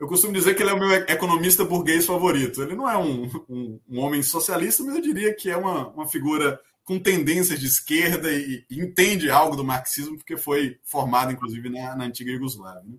eu 0.00 0.06
costumo 0.06 0.32
dizer 0.32 0.54
que 0.54 0.62
ele 0.62 0.70
é 0.70 0.72
o 0.72 0.78
meu 0.78 0.90
economista 0.92 1.62
burguês 1.62 2.06
favorito. 2.06 2.62
Ele 2.62 2.74
não 2.74 2.88
é 2.88 2.96
um, 2.96 3.30
um, 3.46 3.80
um 3.86 4.00
homem 4.00 4.22
socialista, 4.22 4.82
mas 4.82 4.96
eu 4.96 5.02
diria 5.02 5.34
que 5.34 5.50
é 5.50 5.56
uma, 5.56 5.88
uma 5.88 6.08
figura 6.08 6.58
com 6.84 6.98
tendências 6.98 7.60
de 7.60 7.66
esquerda 7.66 8.32
e, 8.32 8.64
e, 8.70 8.80
entende 8.80 9.30
algo 9.30 9.54
do 9.54 9.62
marxismo, 9.62 10.16
porque 10.16 10.38
foi 10.38 10.80
formado, 10.82 11.30
inclusive, 11.32 11.68
na, 11.68 11.94
na 11.94 12.04
antiga 12.04 12.30
Iugoslávia. 12.30 12.82
Né? 12.82 12.96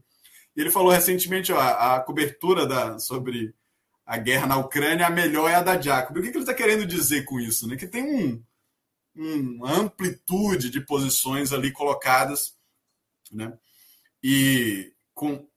Ele 0.55 0.69
falou 0.69 0.91
recentemente 0.91 1.51
ó, 1.51 1.59
a, 1.59 1.99
cobertura 2.01 2.67
da, 2.67 2.99
sobre 2.99 3.51
a 4.05 4.17
guerra 4.19 4.45
na 4.45 4.57
Ucrânia, 4.57 5.07
a 5.07 5.09
melhor 5.09 5.49
é 5.49 5.55
a 5.55 5.63
da 5.63 5.81
Jacob. 5.81 6.15
O 6.15 6.21
que, 6.21 6.29
que 6.29 6.37
ele 6.37 6.43
está 6.43 6.53
querendo 6.53 6.85
dizer 6.85 7.25
com 7.25 7.39
isso? 7.39 7.67
Né? 7.67 7.75
Que 7.75 7.87
tem 7.87 8.03
um, 8.03 9.55
uma 9.55 9.73
amplitude 9.73 10.69
de 10.69 10.79
posições 10.81 11.51
ali 11.51 11.71
colocadas, 11.71 12.53
né? 13.31 13.51
e 14.21 14.93
com 15.15 15.49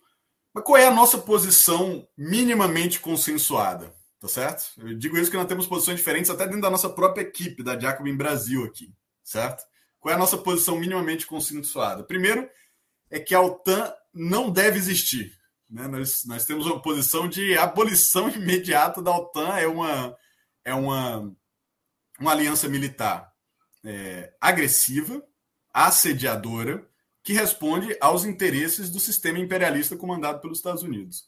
mas 0.55 0.65
qual 0.65 0.79
é 0.79 0.87
a 0.87 0.95
nossa 0.95 1.19
posição 1.19 2.07
minimamente 2.17 3.01
consensuada? 3.01 3.93
Tá 4.21 4.29
certo? 4.29 4.73
Eu 4.79 4.97
digo 4.97 5.19
isso 5.19 5.31
que 5.31 5.37
nós 5.37 5.49
temos 5.49 5.67
posições 5.67 5.99
diferentes 5.99 6.31
até 6.31 6.47
dentro 6.47 6.63
da 6.63 6.71
nossa 6.71 6.89
própria 6.89 7.23
equipe, 7.23 7.63
da 7.63 7.79
Jacobin 7.79 8.17
Brasil 8.17 8.65
aqui, 8.65 8.91
certo? 9.23 9.63
Qual 10.01 10.13
é 10.13 10.15
a 10.15 10.19
nossa 10.19 10.39
posição 10.39 10.79
minimamente 10.79 11.27
consensuada? 11.27 12.05
Primeiro, 12.05 12.49
é 13.11 13.21
que 13.21 13.35
a 13.35 13.41
OTAN 13.41 13.93
não 14.15 14.51
deve 14.51 14.79
existir. 14.79 15.33
Né? 15.69 15.87
Nós, 15.89 16.25
nós 16.25 16.47
temos 16.47 16.67
uma 16.67 16.81
posição 16.81 17.29
de 17.29 17.59
abolição 17.59 18.31
imediata 18.33 19.03
da 19.03 19.11
OTAN, 19.11 19.59
é 19.59 19.67
uma, 19.67 20.17
é 20.65 20.73
uma, 20.73 21.35
uma 22.19 22.33
aliança 22.33 22.69
militar 22.69 23.31
é, 23.85 24.33
agressiva, 24.41 25.23
assediadora, 25.73 26.89
que 27.25 27.33
responde 27.33 27.97
aos 28.03 28.27
interesses 28.27 28.91
do 28.91 29.01
sistema 29.01 29.39
imperialista 29.39 29.97
comandado 29.97 30.41
pelos 30.41 30.59
Estados 30.59 30.83
Unidos. 30.83 31.25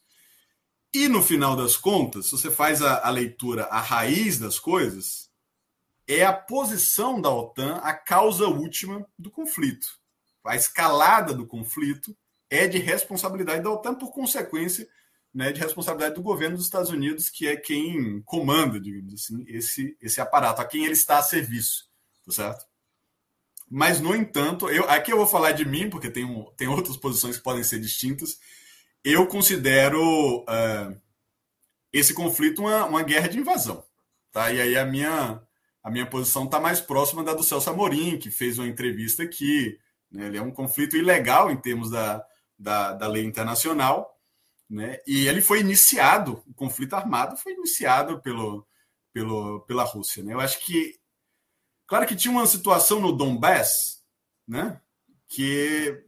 E 0.92 1.08
no 1.08 1.22
final 1.22 1.56
das 1.56 1.74
contas, 1.74 2.26
se 2.26 2.32
você 2.32 2.50
faz 2.50 2.82
a, 2.82 3.06
a 3.06 3.10
leitura, 3.10 3.64
a 3.64 3.80
raiz 3.80 4.38
das 4.38 4.58
coisas, 4.58 5.30
é 6.06 6.22
a 6.22 6.34
posição 6.34 7.20
da 7.20 7.30
OTAN 7.30 7.76
a 7.76 7.94
causa 7.94 8.46
última 8.46 9.06
do 9.18 9.30
conflito. 9.30 9.88
A 10.44 10.54
escalada 10.54 11.32
do 11.34 11.46
conflito 11.46 12.16
é 12.48 12.68
de 12.68 12.78
responsabilidade 12.78 13.64
da 13.64 13.70
OTAN, 13.70 13.94
por 13.94 14.12
consequência, 14.12 14.86
né, 15.34 15.50
de 15.50 15.60
responsabilidade 15.60 16.14
do 16.14 16.22
governo 16.22 16.56
dos 16.56 16.66
Estados 16.66 16.90
Unidos, 16.90 17.30
que 17.30 17.48
é 17.48 17.56
quem 17.56 18.22
comanda, 18.22 18.78
digamos 18.78 19.14
assim, 19.14 19.44
esse, 19.48 19.96
esse 20.00 20.20
aparato, 20.20 20.60
a 20.60 20.64
quem 20.64 20.84
ele 20.84 20.92
está 20.92 21.18
a 21.18 21.22
serviço, 21.22 21.88
tá 22.24 22.32
certo? 22.32 22.66
Mas, 23.68 24.00
no 24.00 24.14
entanto, 24.14 24.68
eu, 24.68 24.88
aqui 24.88 25.12
eu 25.12 25.16
vou 25.16 25.26
falar 25.26 25.52
de 25.52 25.64
mim, 25.64 25.90
porque 25.90 26.10
tem, 26.10 26.24
um, 26.24 26.44
tem 26.56 26.68
outras 26.68 26.96
posições 26.96 27.36
que 27.36 27.42
podem 27.42 27.64
ser 27.64 27.80
distintas. 27.80 28.38
Eu 29.02 29.26
considero 29.26 30.40
uh, 30.42 31.00
esse 31.92 32.14
conflito 32.14 32.62
uma, 32.62 32.84
uma 32.86 33.02
guerra 33.02 33.28
de 33.28 33.38
invasão. 33.38 33.84
Tá? 34.30 34.52
E 34.52 34.60
aí 34.60 34.76
a 34.76 34.84
minha, 34.84 35.42
a 35.82 35.90
minha 35.90 36.06
posição 36.06 36.44
está 36.44 36.60
mais 36.60 36.80
próxima 36.80 37.24
da 37.24 37.34
do 37.34 37.42
Celso 37.42 37.70
Amorim, 37.70 38.18
que 38.18 38.30
fez 38.30 38.58
uma 38.58 38.68
entrevista 38.68 39.22
aqui. 39.22 39.78
Né? 40.10 40.26
Ele 40.26 40.38
é 40.38 40.42
um 40.42 40.50
conflito 40.50 40.96
ilegal 40.96 41.50
em 41.50 41.56
termos 41.56 41.90
da, 41.90 42.24
da, 42.58 42.92
da 42.92 43.08
lei 43.08 43.24
internacional. 43.24 44.16
Né? 44.68 44.98
E 45.06 45.26
ele 45.26 45.40
foi 45.40 45.60
iniciado, 45.60 46.42
o 46.46 46.54
conflito 46.54 46.94
armado 46.94 47.36
foi 47.36 47.52
iniciado 47.52 48.20
pelo, 48.20 48.66
pelo, 49.12 49.60
pela 49.60 49.84
Rússia. 49.84 50.22
Né? 50.22 50.34
Eu 50.34 50.40
acho 50.40 50.60
que 50.60 50.98
Claro 51.86 52.06
que 52.06 52.16
tinha 52.16 52.32
uma 52.32 52.46
situação 52.46 53.00
no 53.00 53.12
Donbass, 53.12 54.02
né, 54.46 54.80
que 55.28 56.04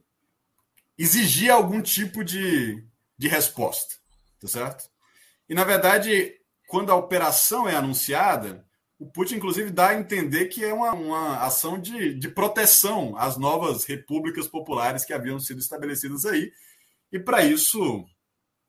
exigia 0.96 1.54
algum 1.54 1.80
tipo 1.80 2.24
de, 2.24 2.84
de 3.16 3.28
resposta, 3.28 3.94
tá 4.40 4.48
certo? 4.48 4.88
E 5.48 5.54
na 5.54 5.64
verdade, 5.64 6.34
quando 6.68 6.90
a 6.90 6.96
operação 6.96 7.68
é 7.68 7.76
anunciada, 7.76 8.66
o 8.98 9.06
Putin 9.06 9.36
inclusive 9.36 9.70
dá 9.70 9.90
a 9.90 9.94
entender 9.94 10.46
que 10.46 10.64
é 10.64 10.72
uma, 10.72 10.92
uma 10.92 11.38
ação 11.38 11.80
de, 11.80 12.14
de 12.14 12.28
proteção 12.28 13.16
às 13.16 13.36
novas 13.36 13.84
repúblicas 13.84 14.48
populares 14.48 15.04
que 15.04 15.12
haviam 15.12 15.38
sido 15.38 15.60
estabelecidas 15.60 16.26
aí. 16.26 16.52
E 17.12 17.18
para 17.18 17.44
isso, 17.44 18.04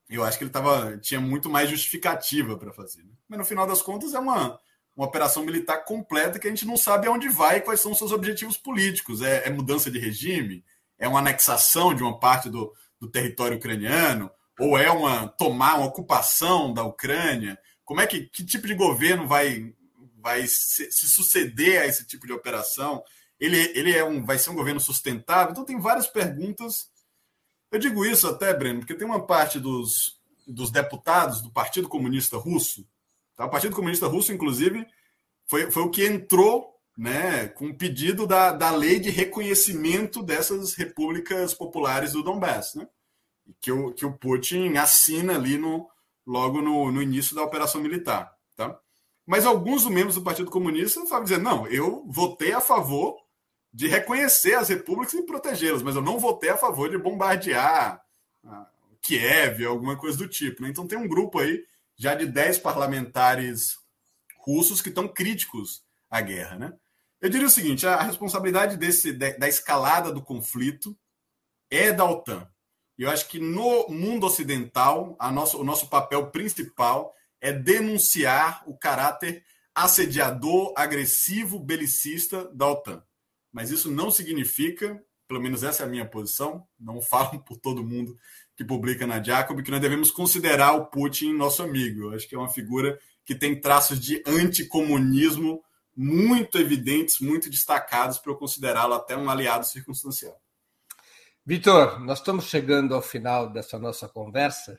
eu 0.07 0.23
acho 0.23 0.37
que 0.37 0.43
ele 0.43 0.51
tava, 0.51 0.97
tinha 0.99 1.19
muito 1.19 1.49
mais 1.49 1.69
justificativa 1.69 2.57
para 2.57 2.71
fazer. 2.71 3.03
Né? 3.03 3.11
Mas 3.27 3.39
no 3.39 3.45
final 3.45 3.65
das 3.65 3.81
contas, 3.81 4.13
é 4.13 4.19
uma, 4.19 4.59
uma 4.99 5.07
operação 5.07 5.45
militar 5.45 5.85
completa 5.85 6.37
que 6.37 6.45
a 6.45 6.49
gente 6.49 6.67
não 6.67 6.75
sabe 6.75 7.07
aonde 7.07 7.29
vai 7.29 7.57
e 7.57 7.61
quais 7.61 7.79
são 7.79 7.93
os 7.93 7.97
seus 7.97 8.11
objetivos 8.11 8.57
políticos. 8.57 9.21
É, 9.21 9.47
é, 9.47 9.49
mudança 9.49 9.89
de 9.89 9.97
regime? 9.97 10.61
É 10.97 11.07
uma 11.07 11.19
anexação 11.19 11.95
de 11.95 12.03
uma 12.03 12.19
parte 12.19 12.49
do, 12.49 12.73
do 12.99 13.09
território 13.09 13.55
ucraniano? 13.55 14.29
Ou 14.59 14.77
é 14.77 14.91
uma 14.91 15.29
tomar 15.29 15.77
uma 15.77 15.87
ocupação 15.87 16.73
da 16.73 16.83
Ucrânia? 16.83 17.57
Como 17.85 18.01
é 18.01 18.07
que 18.07 18.25
que 18.25 18.43
tipo 18.43 18.67
de 18.67 18.75
governo 18.75 19.25
vai 19.25 19.73
vai 20.21 20.45
se, 20.45 20.91
se 20.91 21.07
suceder 21.07 21.81
a 21.81 21.85
esse 21.85 22.05
tipo 22.05 22.27
de 22.27 22.33
operação? 22.33 23.01
Ele, 23.39 23.57
ele 23.73 23.95
é 23.95 24.03
um 24.03 24.25
vai 24.25 24.37
ser 24.37 24.49
um 24.49 24.55
governo 24.55 24.81
sustentável? 24.81 25.51
Então 25.51 25.63
tem 25.63 25.79
várias 25.79 26.07
perguntas. 26.07 26.89
Eu 27.71 27.79
digo 27.79 28.05
isso 28.05 28.27
até, 28.27 28.53
Breno, 28.53 28.79
porque 28.79 28.95
tem 28.95 29.07
uma 29.07 29.25
parte 29.25 29.61
dos, 29.61 30.19
dos 30.45 30.69
deputados 30.69 31.41
do 31.41 31.53
Partido 31.53 31.87
Comunista 31.87 32.35
Russo 32.35 32.85
Tá? 33.39 33.45
O 33.45 33.49
Partido 33.49 33.73
Comunista 33.73 34.05
Russo, 34.05 34.33
inclusive, 34.33 34.85
foi, 35.47 35.71
foi 35.71 35.83
o 35.83 35.89
que 35.89 36.05
entrou 36.05 36.75
né, 36.97 37.47
com 37.47 37.67
o 37.67 37.73
pedido 37.73 38.27
da, 38.27 38.51
da 38.51 38.69
lei 38.69 38.99
de 38.99 39.09
reconhecimento 39.09 40.21
dessas 40.21 40.73
repúblicas 40.73 41.53
populares 41.53 42.11
do 42.11 42.21
Donbass, 42.21 42.75
né? 42.75 42.85
que, 43.61 43.71
o, 43.71 43.93
que 43.93 44.05
o 44.05 44.11
Putin 44.11 44.75
assina 44.75 45.35
ali 45.35 45.57
no, 45.57 45.89
logo 46.27 46.61
no, 46.61 46.91
no 46.91 47.01
início 47.01 47.33
da 47.33 47.41
operação 47.41 47.79
militar. 47.79 48.29
Tá? 48.57 48.77
Mas 49.25 49.45
alguns 49.45 49.85
membros 49.85 50.15
do 50.15 50.21
Partido 50.21 50.51
Comunista 50.51 50.99
estavam 50.99 51.23
dizendo: 51.23 51.43
não, 51.43 51.65
eu 51.67 52.03
votei 52.09 52.51
a 52.51 52.59
favor 52.59 53.15
de 53.71 53.87
reconhecer 53.87 54.55
as 54.55 54.67
repúblicas 54.67 55.13
e 55.13 55.25
protegê-las, 55.25 55.81
mas 55.81 55.95
eu 55.95 56.01
não 56.01 56.19
votei 56.19 56.49
a 56.49 56.57
favor 56.57 56.89
de 56.89 56.97
bombardear 56.97 58.03
Kiev, 59.01 59.65
alguma 59.65 59.95
coisa 59.95 60.17
do 60.17 60.27
tipo. 60.27 60.61
Né? 60.61 60.69
Então 60.69 60.85
tem 60.85 60.97
um 60.97 61.07
grupo 61.07 61.39
aí 61.39 61.63
já 61.99 62.15
de 62.15 62.25
10 62.25 62.59
parlamentares 62.59 63.77
russos 64.37 64.81
que 64.81 64.87
estão 64.87 65.07
críticos 65.07 65.83
à 66.09 66.21
guerra. 66.21 66.57
Né? 66.57 66.73
Eu 67.19 67.29
diria 67.29 67.45
o 67.45 67.51
seguinte: 67.51 67.85
a 67.85 68.01
responsabilidade 68.01 68.77
desse, 68.77 69.11
da 69.11 69.47
escalada 69.47 70.11
do 70.11 70.23
conflito 70.23 70.97
é 71.69 71.91
da 71.91 72.05
OTAN. 72.05 72.49
Eu 72.97 73.09
acho 73.09 73.27
que 73.27 73.39
no 73.39 73.87
mundo 73.89 74.25
ocidental, 74.25 75.15
a 75.19 75.31
nosso, 75.31 75.59
o 75.59 75.63
nosso 75.63 75.87
papel 75.87 76.31
principal 76.31 77.13
é 77.41 77.51
denunciar 77.53 78.63
o 78.65 78.77
caráter 78.77 79.43
assediador, 79.75 80.73
agressivo, 80.75 81.59
belicista 81.59 82.49
da 82.53 82.67
OTAN. 82.67 83.03
Mas 83.51 83.71
isso 83.71 83.89
não 83.89 84.11
significa, 84.11 85.01
pelo 85.27 85.41
menos 85.41 85.63
essa 85.63 85.83
é 85.83 85.85
a 85.85 85.89
minha 85.89 86.05
posição, 86.05 86.67
não 86.79 87.01
falo 87.03 87.39
por 87.43 87.57
todo 87.57 87.83
mundo 87.83 88.15
que 88.59 88.65
publica 88.65 89.07
na 89.07 89.23
Jacob, 89.23 89.63
que 89.63 89.71
nós 89.71 89.79
devemos 89.79 90.11
considerar 90.11 90.73
o 90.73 90.87
Putin 90.87 91.31
nosso 91.31 91.63
amigo. 91.63 92.01
Eu 92.01 92.11
acho 92.11 92.27
que 92.27 92.35
é 92.35 92.37
uma 92.37 92.49
figura 92.49 92.99
que 93.23 93.33
tem 93.33 93.57
traços 93.57 93.97
de 93.97 94.21
anticomunismo 94.27 95.63
muito 95.95 96.57
evidentes, 96.57 97.21
muito 97.21 97.49
destacados 97.49 98.17
para 98.17 98.33
eu 98.33 98.35
considerá-lo 98.35 98.95
até 98.95 99.15
um 99.15 99.29
aliado 99.29 99.65
circunstancial. 99.65 100.37
Vitor, 101.45 102.01
nós 102.01 102.19
estamos 102.19 102.49
chegando 102.49 102.93
ao 102.93 103.01
final 103.01 103.49
dessa 103.49 103.79
nossa 103.79 104.09
conversa 104.09 104.77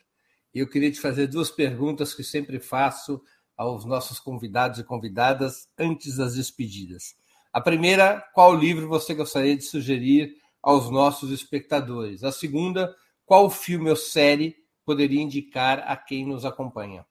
e 0.55 0.59
eu 0.59 0.68
queria 0.68 0.93
te 0.93 1.01
fazer 1.01 1.26
duas 1.28 1.51
perguntas 1.51 2.12
que 2.12 2.22
sempre 2.22 2.61
faço 2.61 3.18
aos 3.57 3.87
nossos 3.87 4.20
convidados 4.20 4.78
e 4.78 4.85
convidadas 4.85 5.70
antes 5.78 6.18
das 6.18 6.35
despedidas. 6.35 7.14
A 7.51 7.62
primeira, 7.62 8.22
qual 8.35 8.55
livro 8.55 8.87
você 8.87 9.14
gostaria 9.14 9.57
de 9.57 9.64
sugerir 9.64 10.35
aos 10.62 10.91
nossos 10.91 11.31
espectadores? 11.31 12.22
A 12.22 12.31
segunda, 12.31 12.95
qual 13.31 13.49
filme 13.49 13.89
ou 13.89 13.95
série 13.95 14.57
poderia 14.85 15.22
indicar 15.22 15.85
a 15.87 15.97
quem 15.97 16.26
nos 16.26 16.45
acompanha? 16.45 17.07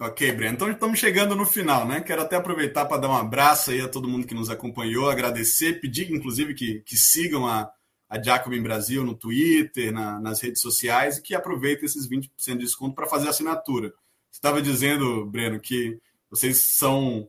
Ok, 0.00 0.32
Breno. 0.32 0.54
Então 0.54 0.70
estamos 0.70 0.98
chegando 0.98 1.36
no 1.36 1.44
final, 1.44 1.86
né? 1.86 2.00
Quero 2.00 2.22
até 2.22 2.34
aproveitar 2.34 2.86
para 2.86 2.96
dar 2.96 3.10
um 3.10 3.16
abraço 3.16 3.72
aí 3.72 3.82
a 3.82 3.88
todo 3.90 4.08
mundo 4.08 4.26
que 4.26 4.32
nos 4.32 4.48
acompanhou, 4.48 5.10
agradecer, 5.10 5.82
pedir 5.82 6.10
inclusive 6.10 6.54
que, 6.54 6.80
que 6.80 6.96
sigam 6.96 7.46
a, 7.46 7.70
a 8.08 8.22
Jacobin 8.22 8.62
Brasil 8.62 9.04
no 9.04 9.14
Twitter, 9.14 9.92
na, 9.92 10.18
nas 10.18 10.40
redes 10.40 10.62
sociais 10.62 11.18
e 11.18 11.22
que 11.22 11.34
aproveitem 11.34 11.84
esses 11.84 12.08
20% 12.08 12.30
de 12.46 12.56
desconto 12.56 12.94
para 12.94 13.06
fazer 13.06 13.28
assinatura. 13.28 13.88
Você 14.30 14.38
estava 14.38 14.62
dizendo, 14.62 15.26
Breno, 15.26 15.60
que 15.60 16.00
vocês 16.30 16.74
são, 16.74 17.28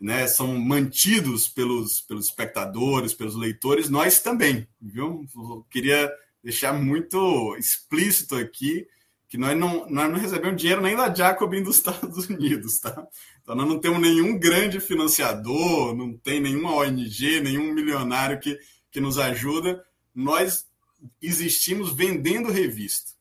né, 0.00 0.26
são 0.26 0.58
mantidos 0.58 1.48
pelos, 1.48 2.00
pelos 2.00 2.26
espectadores, 2.26 3.14
pelos 3.14 3.36
leitores, 3.36 3.88
nós 3.88 4.18
também, 4.18 4.66
viu? 4.80 5.24
Eu 5.32 5.64
queria 5.70 6.12
deixar 6.42 6.72
muito 6.72 7.56
explícito 7.56 8.36
aqui 8.36 8.86
que 9.30 9.38
nós 9.38 9.56
não, 9.56 9.88
nós 9.88 10.10
não 10.10 10.18
recebemos 10.18 10.60
dinheiro 10.60 10.82
nem 10.82 10.96
da 10.96 11.14
Jacobin 11.14 11.62
dos 11.62 11.76
Estados 11.76 12.26
Unidos, 12.28 12.80
tá? 12.80 13.06
Então 13.40 13.54
nós 13.54 13.68
não 13.68 13.78
temos 13.78 14.00
nenhum 14.00 14.36
grande 14.36 14.80
financiador, 14.80 15.94
não 15.94 16.16
tem 16.16 16.40
nenhuma 16.40 16.74
ONG, 16.74 17.40
nenhum 17.40 17.72
milionário 17.72 18.40
que, 18.40 18.58
que 18.90 19.00
nos 19.00 19.18
ajuda. 19.18 19.84
Nós 20.12 20.66
existimos 21.22 21.92
vendendo 21.92 22.50
revista, 22.50 23.12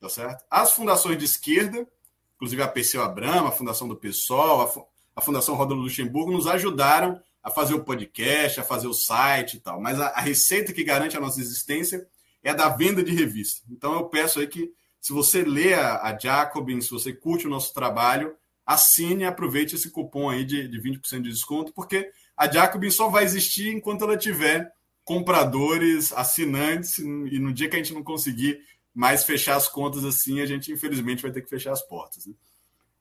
tá 0.00 0.08
certo? 0.08 0.44
As 0.50 0.72
fundações 0.72 1.16
de 1.18 1.24
esquerda, 1.24 1.86
inclusive 2.34 2.60
a 2.60 2.68
PCO 2.68 3.00
Abrama, 3.00 3.50
a 3.50 3.52
Fundação 3.52 3.86
do 3.86 3.94
PSOL, 3.94 4.62
a, 4.62 5.20
a 5.20 5.20
Fundação 5.20 5.54
Roda 5.54 5.72
Luxemburgo, 5.72 6.32
nos 6.32 6.48
ajudaram 6.48 7.22
a 7.40 7.48
fazer 7.48 7.74
o 7.74 7.84
podcast, 7.84 8.58
a 8.58 8.64
fazer 8.64 8.88
o 8.88 8.92
site 8.92 9.58
e 9.58 9.60
tal. 9.60 9.80
Mas 9.80 10.00
a, 10.00 10.08
a 10.08 10.20
receita 10.20 10.72
que 10.72 10.82
garante 10.82 11.16
a 11.16 11.20
nossa 11.20 11.40
existência 11.40 12.04
é 12.44 12.54
da 12.54 12.68
venda 12.68 13.02
de 13.02 13.12
revista. 13.12 13.62
Então 13.70 13.94
eu 13.94 14.04
peço 14.04 14.38
aí 14.38 14.46
que 14.46 14.70
se 15.00 15.12
você 15.12 15.42
lê 15.42 15.74
a, 15.74 16.02
a 16.02 16.18
Jacobin, 16.18 16.80
se 16.80 16.90
você 16.90 17.12
curte 17.12 17.46
o 17.46 17.50
nosso 17.50 17.74
trabalho, 17.74 18.36
assine 18.64 19.22
e 19.22 19.26
aproveite 19.26 19.74
esse 19.74 19.90
cupom 19.90 20.30
aí 20.30 20.44
de, 20.44 20.68
de 20.68 20.80
20% 20.80 21.22
de 21.22 21.30
desconto, 21.30 21.72
porque 21.72 22.10
a 22.36 22.50
Jacobin 22.50 22.90
só 22.90 23.08
vai 23.08 23.24
existir 23.24 23.68
enquanto 23.68 24.04
ela 24.04 24.16
tiver 24.16 24.72
compradores, 25.04 26.12
assinantes, 26.12 26.98
e 26.98 27.38
no 27.38 27.52
dia 27.52 27.68
que 27.68 27.76
a 27.76 27.78
gente 27.78 27.92
não 27.92 28.02
conseguir 28.02 28.60
mais 28.94 29.24
fechar 29.24 29.56
as 29.56 29.68
contas 29.68 30.04
assim, 30.04 30.40
a 30.40 30.46
gente 30.46 30.72
infelizmente 30.72 31.22
vai 31.22 31.30
ter 31.30 31.42
que 31.42 31.50
fechar 31.50 31.72
as 31.72 31.82
portas. 31.82 32.26
Né? 32.26 32.34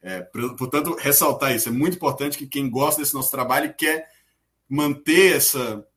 É, 0.02 0.22
portanto, 0.58 0.98
ressaltar 1.00 1.56
isso. 1.56 1.70
É 1.70 1.72
muito 1.72 1.96
importante 1.96 2.38
que 2.38 2.48
quem 2.48 2.70
gosta 2.70 3.00
desse 3.00 3.14
nosso 3.14 3.32
trabalho 3.32 3.68
e 3.68 3.74
quer 3.74 4.10
manter 4.68 5.38
essa, 5.38 5.88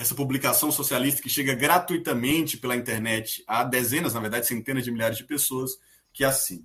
essa 0.00 0.14
publicação 0.14 0.72
socialista 0.72 1.20
que 1.20 1.28
chega 1.28 1.54
gratuitamente 1.54 2.56
pela 2.56 2.74
internet 2.74 3.44
a 3.46 3.62
dezenas, 3.62 4.14
na 4.14 4.20
verdade, 4.20 4.46
centenas 4.46 4.82
de 4.82 4.90
milhares 4.90 5.18
de 5.18 5.24
pessoas 5.24 5.72
que 6.10 6.24
assinam. 6.24 6.64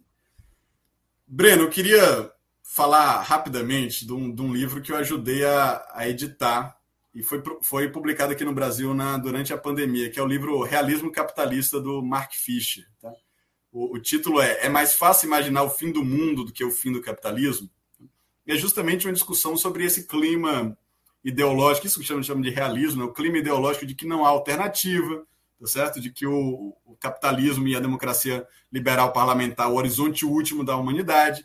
Breno, 1.28 1.64
eu 1.64 1.70
queria 1.70 2.32
falar 2.64 3.22
rapidamente 3.22 4.06
de 4.06 4.14
um, 4.14 4.34
de 4.34 4.42
um 4.42 4.54
livro 4.54 4.82
que 4.82 4.90
eu 4.90 4.96
ajudei 4.96 5.44
a, 5.44 5.86
a, 5.94 6.08
editar 6.08 6.78
e 7.14 7.22
foi, 7.22 7.44
foi 7.62 7.90
publicado 7.90 8.32
aqui 8.32 8.46
no 8.46 8.54
Brasil 8.54 8.94
na, 8.94 9.18
durante 9.18 9.54
a 9.54 9.58
pandemia, 9.58 10.10
que 10.10 10.18
é 10.18 10.24
o 10.24 10.28
livro 10.28 10.64
Realismo 10.64 11.12
Capitalista 11.12 11.82
do 11.82 12.02
Mark 12.02 12.32
Fisher. 12.32 12.86
Tá? 13.02 13.12
O, 13.70 13.98
o 13.98 14.00
título 14.00 14.40
é 14.40 14.66
É 14.66 14.70
mais 14.70 14.94
fácil 14.94 15.28
imaginar 15.28 15.64
o 15.64 15.70
fim 15.70 15.92
do 15.92 16.06
mundo 16.06 16.46
do 16.46 16.54
que 16.54 16.64
o 16.64 16.72
fim 16.72 16.94
do 16.94 17.02
capitalismo? 17.02 17.70
E 18.48 18.54
é 18.54 18.56
justamente 18.56 19.06
uma 19.06 19.14
discussão 19.14 19.58
sobre 19.58 19.84
esse 19.84 20.08
clima 20.08 20.78
ideológico, 21.26 21.88
isso 21.88 22.00
que 22.00 22.06
chama, 22.06 22.22
chama 22.22 22.44
de 22.44 22.52
realismo, 22.52 23.02
né? 23.04 23.10
o 23.10 23.14
clima 23.14 23.40
ideológico 23.40 23.88
de 23.88 23.96
que 23.96 24.06
não 24.06 24.24
há 24.24 24.30
alternativa, 24.30 25.26
tá 25.60 25.66
certo? 25.66 26.00
De 26.00 26.12
que 26.12 26.28
o, 26.28 26.78
o, 26.86 26.96
capitalismo 27.00 27.68
e 27.68 27.76
a 27.76 27.80
democracia 27.80 28.48
liberal 28.72 29.12
parlamentar, 29.12 29.72
o 29.72 29.76
horizonte 29.76 30.24
último 30.24 30.64
da 30.64 30.78
humanidade. 30.78 31.44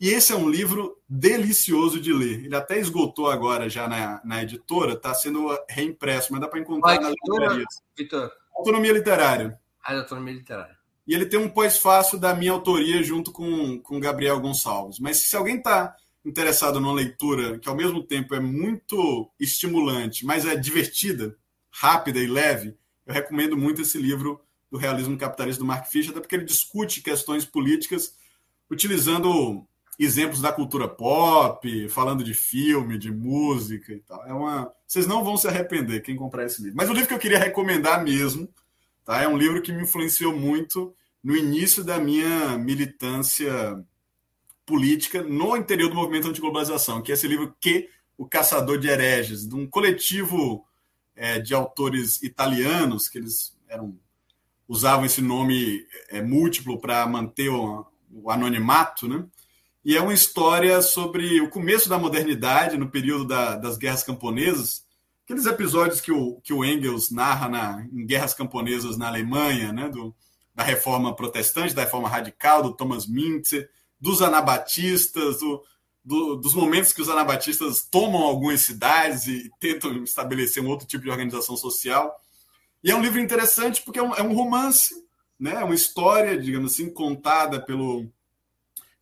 E 0.00 0.08
esse 0.08 0.32
é 0.32 0.36
um 0.36 0.48
livro 0.48 0.96
delicioso 1.06 2.00
de 2.00 2.10
ler. 2.10 2.46
Ele 2.46 2.56
até 2.56 2.78
esgotou 2.78 3.30
agora 3.30 3.68
já 3.68 3.86
na, 3.86 4.20
na 4.24 4.42
editora, 4.42 4.94
está 4.94 5.12
sendo 5.12 5.46
reimpresso, 5.68 6.32
mas 6.32 6.40
dá 6.40 6.48
para 6.48 6.60
encontrar 6.60 6.98
na 6.98 7.10
livraria. 7.10 7.64
Autonomia 8.56 8.92
literária. 8.92 9.60
Ah, 9.84 9.94
autonomia 9.94 10.34
literária. 10.34 10.78
E 11.06 11.14
ele 11.14 11.26
tem 11.26 11.38
um 11.38 11.48
pós-fácil 11.48 12.18
da 12.18 12.34
minha 12.34 12.52
autoria 12.52 13.02
junto 13.02 13.30
com, 13.30 13.78
com 13.80 14.00
Gabriel 14.00 14.40
Gonçalves. 14.40 14.98
Mas 14.98 15.28
se 15.28 15.36
alguém 15.36 15.56
está 15.56 15.94
interessado 16.24 16.80
numa 16.80 16.92
leitura 16.92 17.58
que 17.58 17.68
ao 17.68 17.76
mesmo 17.76 18.02
tempo 18.02 18.34
é 18.34 18.40
muito 18.40 19.30
estimulante, 19.38 20.24
mas 20.24 20.44
é 20.44 20.56
divertida, 20.56 21.36
rápida 21.70 22.18
e 22.18 22.26
leve, 22.26 22.76
eu 23.06 23.14
recomendo 23.14 23.56
muito 23.56 23.82
esse 23.82 23.98
livro 23.98 24.40
do 24.70 24.76
Realismo 24.76 25.16
Capitalista 25.16 25.62
do 25.62 25.66
Mark 25.66 25.86
Fisher, 25.86 26.10
até 26.10 26.20
porque 26.20 26.36
ele 26.36 26.44
discute 26.44 27.02
questões 27.02 27.44
políticas 27.44 28.14
utilizando 28.70 29.66
exemplos 29.98 30.40
da 30.40 30.52
cultura 30.52 30.86
pop, 30.86 31.88
falando 31.88 32.22
de 32.22 32.34
filme, 32.34 32.98
de 32.98 33.10
música 33.10 33.92
e 33.92 34.00
tal. 34.00 34.24
É 34.26 34.32
uma, 34.32 34.72
vocês 34.86 35.06
não 35.06 35.24
vão 35.24 35.36
se 35.36 35.48
arrepender 35.48 36.02
quem 36.02 36.14
comprar 36.14 36.44
esse 36.44 36.62
livro. 36.62 36.76
Mas 36.76 36.88
o 36.88 36.92
livro 36.92 37.08
que 37.08 37.14
eu 37.14 37.18
queria 37.18 37.38
recomendar 37.38 38.04
mesmo, 38.04 38.48
tá? 39.04 39.22
É 39.22 39.28
um 39.28 39.36
livro 39.36 39.62
que 39.62 39.72
me 39.72 39.82
influenciou 39.82 40.36
muito 40.36 40.94
no 41.24 41.34
início 41.34 41.82
da 41.82 41.98
minha 41.98 42.56
militância 42.58 43.84
política 44.68 45.22
no 45.22 45.56
interior 45.56 45.88
do 45.88 45.96
movimento 45.96 46.28
antiglobalização, 46.28 47.00
que 47.00 47.10
é 47.10 47.14
esse 47.14 47.26
livro 47.26 47.56
Que 47.58 47.88
o 48.18 48.28
Caçador 48.28 48.78
de 48.78 48.86
Hereges, 48.86 49.48
de 49.48 49.54
um 49.54 49.66
coletivo 49.66 50.62
é, 51.16 51.38
de 51.38 51.54
autores 51.54 52.22
italianos, 52.22 53.08
que 53.08 53.16
eles 53.16 53.56
eram, 53.66 53.98
usavam 54.68 55.06
esse 55.06 55.22
nome 55.22 55.86
é, 56.10 56.20
múltiplo 56.20 56.78
para 56.78 57.06
manter 57.06 57.48
o, 57.48 57.86
o, 58.12 58.30
anonimato, 58.30 59.08
né? 59.08 59.24
E 59.82 59.96
é 59.96 60.02
uma 60.02 60.12
história 60.12 60.82
sobre 60.82 61.40
o 61.40 61.48
começo 61.48 61.88
da 61.88 61.96
modernidade, 61.96 62.76
no 62.76 62.90
período 62.90 63.24
da, 63.24 63.56
das 63.56 63.78
guerras 63.78 64.02
camponesas, 64.02 64.84
aqueles 65.24 65.46
episódios 65.46 65.98
que 65.98 66.12
o, 66.12 66.40
que 66.42 66.52
o 66.52 66.62
Engels 66.62 67.10
narra 67.10 67.48
na, 67.48 67.88
em 67.90 68.04
Guerras 68.04 68.34
Camponesas 68.34 68.98
na 68.98 69.08
Alemanha, 69.08 69.72
né? 69.72 69.88
Do, 69.88 70.14
da 70.54 70.62
reforma 70.62 71.16
protestante, 71.16 71.74
da 71.74 71.84
reforma 71.84 72.08
radical, 72.08 72.62
do 72.62 72.74
Thomas 72.74 73.06
Mintzer, 73.06 73.70
dos 74.00 74.22
anabatistas, 74.22 75.40
do, 75.40 75.62
do, 76.04 76.36
dos 76.36 76.54
momentos 76.54 76.92
que 76.92 77.02
os 77.02 77.08
anabatistas 77.08 77.82
tomam 77.82 78.22
algumas 78.22 78.62
cidades 78.62 79.26
e 79.26 79.50
tentam 79.60 80.02
estabelecer 80.04 80.62
um 80.62 80.68
outro 80.68 80.86
tipo 80.86 81.04
de 81.04 81.10
organização 81.10 81.56
social. 81.56 82.14
E 82.82 82.90
é 82.90 82.94
um 82.94 83.02
livro 83.02 83.20
interessante 83.20 83.82
porque 83.82 83.98
é 83.98 84.02
um, 84.02 84.14
é 84.14 84.22
um 84.22 84.34
romance, 84.34 84.94
né? 85.38 85.54
é 85.54 85.64
uma 85.64 85.74
história, 85.74 86.38
digamos 86.40 86.72
assim, 86.72 86.90
contada 86.90 87.60
pelo, 87.60 88.08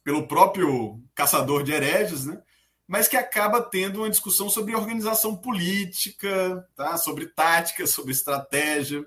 pelo 0.02 0.26
próprio 0.26 1.00
caçador 1.14 1.62
de 1.62 1.72
hereges, 1.72 2.24
né? 2.24 2.42
mas 2.88 3.08
que 3.08 3.16
acaba 3.16 3.60
tendo 3.60 3.98
uma 4.00 4.10
discussão 4.10 4.48
sobre 4.48 4.74
organização 4.74 5.36
política, 5.36 6.66
tá? 6.74 6.96
sobre 6.96 7.26
tática, 7.26 7.86
sobre 7.86 8.12
estratégia. 8.12 9.06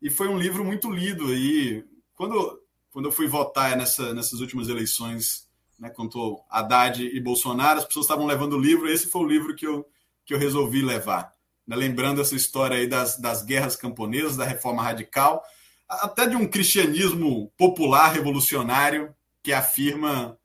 E 0.00 0.10
foi 0.10 0.28
um 0.28 0.38
livro 0.38 0.64
muito 0.64 0.90
lido 0.90 1.26
aí. 1.26 1.84
Quando 2.14 2.63
quando 2.94 3.06
eu 3.06 3.12
fui 3.12 3.26
votar 3.26 3.76
nessa, 3.76 4.14
nessas 4.14 4.38
últimas 4.38 4.68
eleições, 4.68 5.48
né, 5.76 5.90
quanto 5.90 6.40
Haddad 6.48 7.04
e 7.04 7.18
Bolsonaro, 7.18 7.80
as 7.80 7.84
pessoas 7.84 8.06
estavam 8.06 8.24
levando 8.24 8.52
o 8.52 8.60
livro, 8.60 8.88
esse 8.88 9.08
foi 9.08 9.22
o 9.22 9.26
livro 9.26 9.56
que 9.56 9.66
eu, 9.66 9.84
que 10.24 10.32
eu 10.32 10.38
resolvi 10.38 10.80
levar. 10.80 11.34
Né, 11.66 11.74
lembrando 11.74 12.20
essa 12.20 12.36
história 12.36 12.76
aí 12.76 12.86
das, 12.86 13.18
das 13.18 13.42
guerras 13.42 13.74
camponesas, 13.74 14.36
da 14.36 14.44
reforma 14.44 14.80
radical, 14.80 15.42
até 15.88 16.24
de 16.24 16.36
um 16.36 16.46
cristianismo 16.46 17.52
popular 17.58 18.12
revolucionário 18.12 19.12
que 19.42 19.52
afirma 19.52 20.38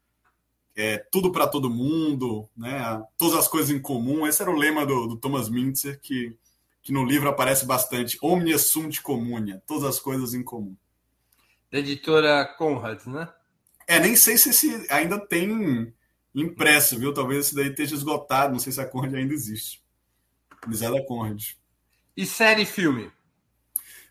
é, 0.76 0.98
tudo 1.12 1.32
para 1.32 1.46
todo 1.46 1.70
mundo, 1.70 2.50
né, 2.58 3.00
todas 3.16 3.38
as 3.38 3.48
coisas 3.48 3.70
em 3.70 3.80
comum. 3.80 4.26
Esse 4.26 4.42
era 4.42 4.50
o 4.50 4.58
lema 4.58 4.88
do, 4.88 5.06
do 5.06 5.18
Thomas 5.18 5.50
Mintzer, 5.50 6.00
que, 6.02 6.36
que 6.82 6.92
no 6.92 7.06
livro 7.06 7.30
aparece 7.30 7.64
bastante. 7.64 8.18
Omnia 8.24 8.58
sunt 8.58 9.04
communia, 9.04 9.62
todas 9.68 9.84
as 9.84 10.00
coisas 10.00 10.34
em 10.34 10.42
comum 10.42 10.76
da 11.72 11.80
editora 11.80 12.46
Conrad, 12.58 13.06
né? 13.06 13.30
É, 13.88 14.00
nem 14.00 14.16
sei 14.16 14.38
se 14.38 14.50
esse 14.50 14.88
ainda 14.90 15.20
tem 15.20 15.94
impresso, 16.34 16.98
viu? 16.98 17.14
Talvez 17.14 17.48
esse 17.48 17.56
daí 17.56 17.70
esteja 17.70 17.96
esgotado, 17.96 18.52
não 18.52 18.60
sei 18.60 18.72
se 18.72 18.82
a 18.82 18.86
Conrad 18.86 19.14
ainda 19.16 19.34
existe. 19.34 19.82
Mas 20.68 20.82
é 20.82 20.92
da 20.92 21.04
Conrad. 21.04 21.42
E 22.16 22.26
série 22.26 22.66
filme? 22.66 23.12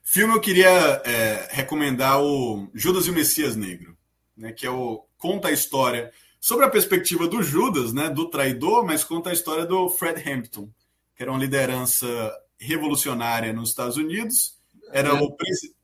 Filme 0.02 0.34
eu 0.34 0.40
queria 0.40 0.68
é, 1.04 1.48
recomendar 1.50 2.22
o 2.22 2.70
Judas 2.74 3.06
e 3.06 3.10
o 3.10 3.14
Messias 3.14 3.54
Negro, 3.54 3.96
né? 4.36 4.52
Que 4.52 4.66
é 4.66 4.70
o 4.70 5.04
conta 5.18 5.48
a 5.48 5.52
história 5.52 6.12
sobre 6.40 6.64
a 6.64 6.70
perspectiva 6.70 7.28
do 7.28 7.42
Judas, 7.42 7.92
né? 7.92 8.08
Do 8.08 8.30
traidor, 8.30 8.84
mas 8.84 9.04
conta 9.04 9.30
a 9.30 9.32
história 9.32 9.66
do 9.66 9.88
Fred 9.88 10.28
Hampton, 10.28 10.70
que 11.14 11.22
era 11.22 11.30
uma 11.30 11.40
liderança 11.40 12.06
revolucionária 12.58 13.52
nos 13.52 13.68
Estados 13.70 13.96
Unidos, 13.96 14.58
era 14.90 15.10
é. 15.10 15.12
o 15.12 15.30
presidente 15.30 15.77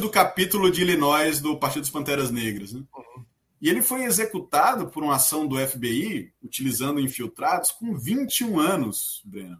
do 0.00 0.10
capítulo 0.10 0.70
de 0.70 0.82
Illinois 0.82 1.40
do 1.40 1.58
Partido 1.58 1.82
dos 1.82 1.90
Panteras 1.90 2.30
Negras. 2.30 2.72
Né? 2.72 2.82
Uhum. 2.94 3.24
E 3.60 3.68
ele 3.68 3.82
foi 3.82 4.04
executado 4.04 4.88
por 4.88 5.02
uma 5.02 5.16
ação 5.16 5.46
do 5.46 5.56
FBI, 5.58 6.32
utilizando 6.42 7.00
infiltrados, 7.00 7.70
com 7.70 7.96
21 7.96 8.60
anos, 8.60 9.22
Breno. 9.24 9.58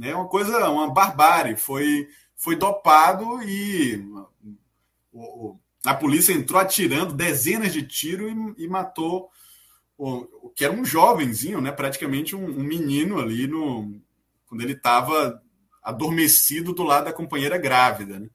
É 0.00 0.14
uma 0.14 0.28
coisa, 0.28 0.70
uma 0.70 0.90
barbárie. 0.90 1.56
Foi, 1.56 2.08
foi 2.36 2.56
dopado 2.56 3.42
e 3.42 4.04
a 5.84 5.94
polícia 5.94 6.32
entrou 6.32 6.60
atirando 6.60 7.14
dezenas 7.14 7.72
de 7.72 7.82
tiros 7.82 8.32
e, 8.56 8.64
e 8.64 8.68
matou 8.68 9.30
o, 9.96 10.50
que 10.54 10.64
era 10.64 10.72
um 10.72 10.84
jovenzinho, 10.84 11.60
né? 11.60 11.72
praticamente 11.72 12.36
um, 12.36 12.44
um 12.44 12.62
menino 12.62 13.18
ali 13.18 13.46
no, 13.46 14.00
quando 14.46 14.62
ele 14.62 14.72
estava 14.72 15.42
adormecido 15.82 16.72
do 16.72 16.82
lado 16.82 17.06
da 17.06 17.12
companheira 17.12 17.58
grávida. 17.58 18.20
Né? 18.20 18.28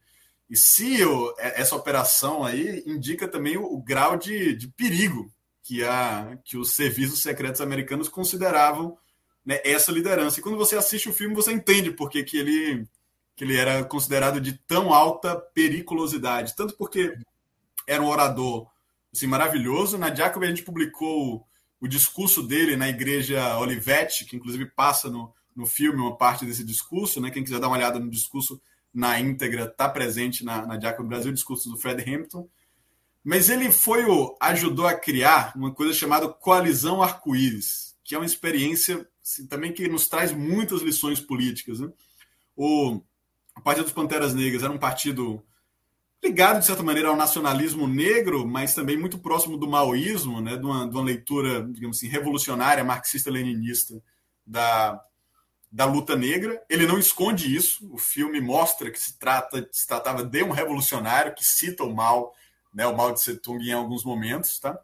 E 0.53 0.55
se 0.55 1.01
é, 1.39 1.61
essa 1.61 1.75
operação 1.75 2.43
aí 2.43 2.83
indica 2.85 3.27
também 3.27 3.57
o, 3.57 3.63
o 3.63 3.81
grau 3.81 4.15
de, 4.15 4.55
de, 4.55 4.67
perigo 4.67 5.33
que, 5.63 5.83
a, 5.83 6.37
que 6.45 6.55
os 6.55 6.75
serviços 6.75 7.23
secretos 7.23 7.59
americanos 7.59 8.07
consideravam 8.07 8.95
né, 9.43 9.59
essa 9.65 9.91
liderança. 9.91 10.39
E 10.39 10.43
quando 10.43 10.59
você 10.59 10.75
assiste 10.75 11.09
o 11.09 11.13
filme, 11.13 11.33
você 11.33 11.51
entende 11.51 11.89
por 11.89 12.07
que, 12.07 12.21
que, 12.21 12.37
ele, 12.37 12.87
que 13.35 13.43
ele 13.43 13.57
era 13.57 13.83
considerado 13.83 14.39
de 14.39 14.53
tão 14.67 14.93
alta 14.93 15.35
periculosidade. 15.55 16.55
Tanto 16.55 16.77
porque 16.77 17.17
era 17.87 18.03
um 18.03 18.07
orador 18.07 18.67
assim, 19.11 19.25
maravilhoso. 19.25 19.97
Na 19.97 20.13
Jacob 20.13 20.43
a 20.43 20.47
gente 20.47 20.61
publicou 20.61 21.33
o, 21.33 21.45
o 21.81 21.87
discurso 21.87 22.43
dele 22.43 22.75
na 22.75 22.87
igreja 22.87 23.57
Olivetti, 23.57 24.23
que 24.23 24.35
inclusive 24.35 24.67
passa 24.67 25.09
no, 25.09 25.33
no 25.55 25.65
filme 25.65 25.99
uma 25.99 26.15
parte 26.15 26.45
desse 26.45 26.63
discurso. 26.63 27.19
Né? 27.19 27.31
Quem 27.31 27.43
quiser 27.43 27.59
dar 27.59 27.69
uma 27.69 27.77
olhada 27.77 27.97
no 27.97 28.11
discurso 28.11 28.61
na 28.93 29.19
íntegra, 29.19 29.65
está 29.65 29.89
presente 29.89 30.45
na, 30.45 30.65
na 30.65 30.79
Jacob 30.79 31.07
Brasil, 31.07 31.31
discurso 31.31 31.69
do 31.69 31.77
Fred 31.77 32.03
Hampton. 32.07 32.47
Mas 33.23 33.49
ele 33.49 33.71
foi 33.71 34.03
o 34.05 34.35
ajudou 34.39 34.85
a 34.85 34.93
criar 34.93 35.53
uma 35.55 35.73
coisa 35.73 35.93
chamada 35.93 36.27
Coalizão 36.27 37.01
Arco-Íris, 37.01 37.95
que 38.03 38.13
é 38.13 38.17
uma 38.17 38.25
experiência 38.25 39.07
assim, 39.23 39.47
também 39.47 39.71
que 39.71 39.87
nos 39.87 40.07
traz 40.07 40.31
muitas 40.31 40.81
lições 40.81 41.19
políticas. 41.21 41.79
Né? 41.79 41.89
O, 42.55 43.01
o 43.57 43.61
Partido 43.63 43.85
dos 43.85 43.93
Panteras 43.93 44.33
Negras 44.33 44.61
era 44.61 44.73
um 44.73 44.77
partido 44.77 45.41
ligado, 46.21 46.59
de 46.59 46.65
certa 46.65 46.83
maneira, 46.83 47.09
ao 47.09 47.15
nacionalismo 47.15 47.87
negro, 47.87 48.45
mas 48.45 48.75
também 48.75 48.97
muito 48.97 49.17
próximo 49.17 49.57
do 49.57 49.67
maoísmo, 49.67 50.41
né? 50.41 50.57
de, 50.57 50.65
uma, 50.65 50.87
de 50.87 50.95
uma 50.95 51.03
leitura, 51.03 51.63
digamos 51.63 51.97
assim, 51.97 52.07
revolucionária, 52.07 52.83
marxista-leninista 52.83 54.01
da, 54.45 55.01
da 55.73 55.85
luta 55.85 56.15
negra. 56.15 56.63
Ele 56.69 56.85
não 56.85 56.99
esconde 56.99 57.53
isso. 57.53 57.91
O 57.91 57.97
filme 57.97 58.39
mostra 58.39 58.91
que 58.91 58.99
se 58.99 59.17
trata 59.17 59.67
se 59.71 59.87
tratava 59.87 60.23
de 60.23 60.43
um 60.43 60.51
revolucionário 60.51 61.33
que 61.33 61.43
cita 61.43 61.83
o 61.83 61.91
mal, 61.93 62.35
né, 62.71 62.85
o 62.85 62.95
Mao 62.95 63.11
de 63.11 63.19
Tse-tung 63.19 63.67
em 63.67 63.73
alguns 63.73 64.05
momentos, 64.05 64.59
tá? 64.59 64.79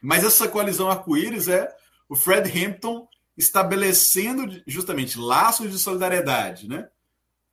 Mas 0.00 0.24
essa 0.24 0.48
coalizão 0.48 0.90
arco-íris 0.90 1.46
é 1.46 1.68
o 2.08 2.16
Fred 2.16 2.50
Hampton 2.50 3.06
estabelecendo 3.36 4.62
justamente 4.66 5.18
laços 5.18 5.70
de 5.70 5.78
solidariedade, 5.78 6.66
né? 6.66 6.88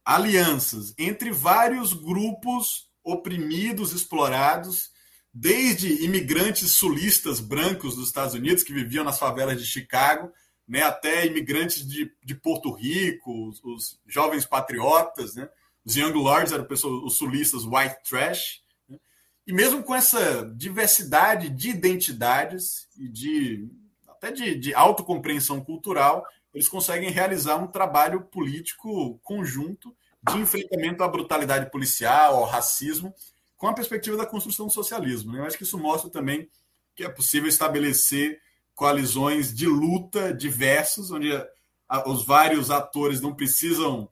Alianças 0.06 0.94
entre 0.98 1.32
vários 1.32 1.92
grupos 1.92 2.90
oprimidos, 3.04 3.92
explorados, 3.92 4.92
desde 5.34 6.06
imigrantes 6.06 6.78
sulistas 6.78 7.42
brancos 7.42 7.96
dos 7.96 8.08
Estados 8.08 8.34
Unidos 8.34 8.64
que 8.64 8.74
viviam 8.74 9.04
nas 9.04 9.20
favelas 9.20 9.60
de 9.60 9.66
Chicago, 9.66 10.32
né, 10.68 10.82
até 10.82 11.26
imigrantes 11.26 11.88
de, 11.88 12.12
de 12.24 12.36
Porto 12.36 12.72
Rico, 12.72 13.50
os, 13.50 13.64
os, 13.64 14.00
jovens 14.08 14.46
patriotas, 14.46 15.36
né, 15.36 15.50
os 15.84 15.96
Young 15.96 16.14
Lords 16.14 16.52
eram 16.52 16.66
pessoas, 16.66 17.04
os 17.04 17.18
sulistas 17.18 17.64
white 17.64 17.98
trash. 18.10 18.62
Né, 18.90 18.98
e 19.46 19.54
mesmo 19.54 19.84
com 19.84 19.94
essa 19.94 20.52
diversidade 20.56 21.50
de 21.50 21.70
identidades 21.70 22.88
e 22.98 23.08
de 23.08 23.70
até 24.08 24.32
de, 24.32 24.56
de 24.56 24.74
autocompreensão 24.74 25.64
cultural, 25.64 26.26
eles 26.54 26.70
conseguem 26.70 27.12
realizar 27.12 27.58
um 27.58 27.68
trabalho 27.68 28.22
político 28.22 29.20
conjunto 29.24 29.96
de 30.28 30.40
enfrentamento 30.40 31.04
à 31.04 31.08
brutalidade 31.08 31.70
policial, 31.70 32.38
ao 32.38 32.46
racismo, 32.46 33.14
com 33.58 33.68
a 33.68 33.74
perspectiva 33.74 34.18
da 34.18 34.26
construção 34.26 34.66
do 34.66 34.74
socialismo. 34.74 35.32
Né. 35.32 35.40
Eu 35.40 35.46
acho 35.46 35.58
que 35.58 35.64
isso 35.64 35.78
mostra 35.78 36.10
também 36.10 36.50
que 36.96 37.04
é 37.04 37.10
possível 37.10 37.50
estabelecer 37.50 38.40
coalizões 38.76 39.56
de 39.56 39.66
luta 39.66 40.34
diversos, 40.34 41.10
onde 41.10 41.32
os 42.06 42.26
vários 42.26 42.70
atores 42.70 43.22
não 43.22 43.34
precisam 43.34 44.10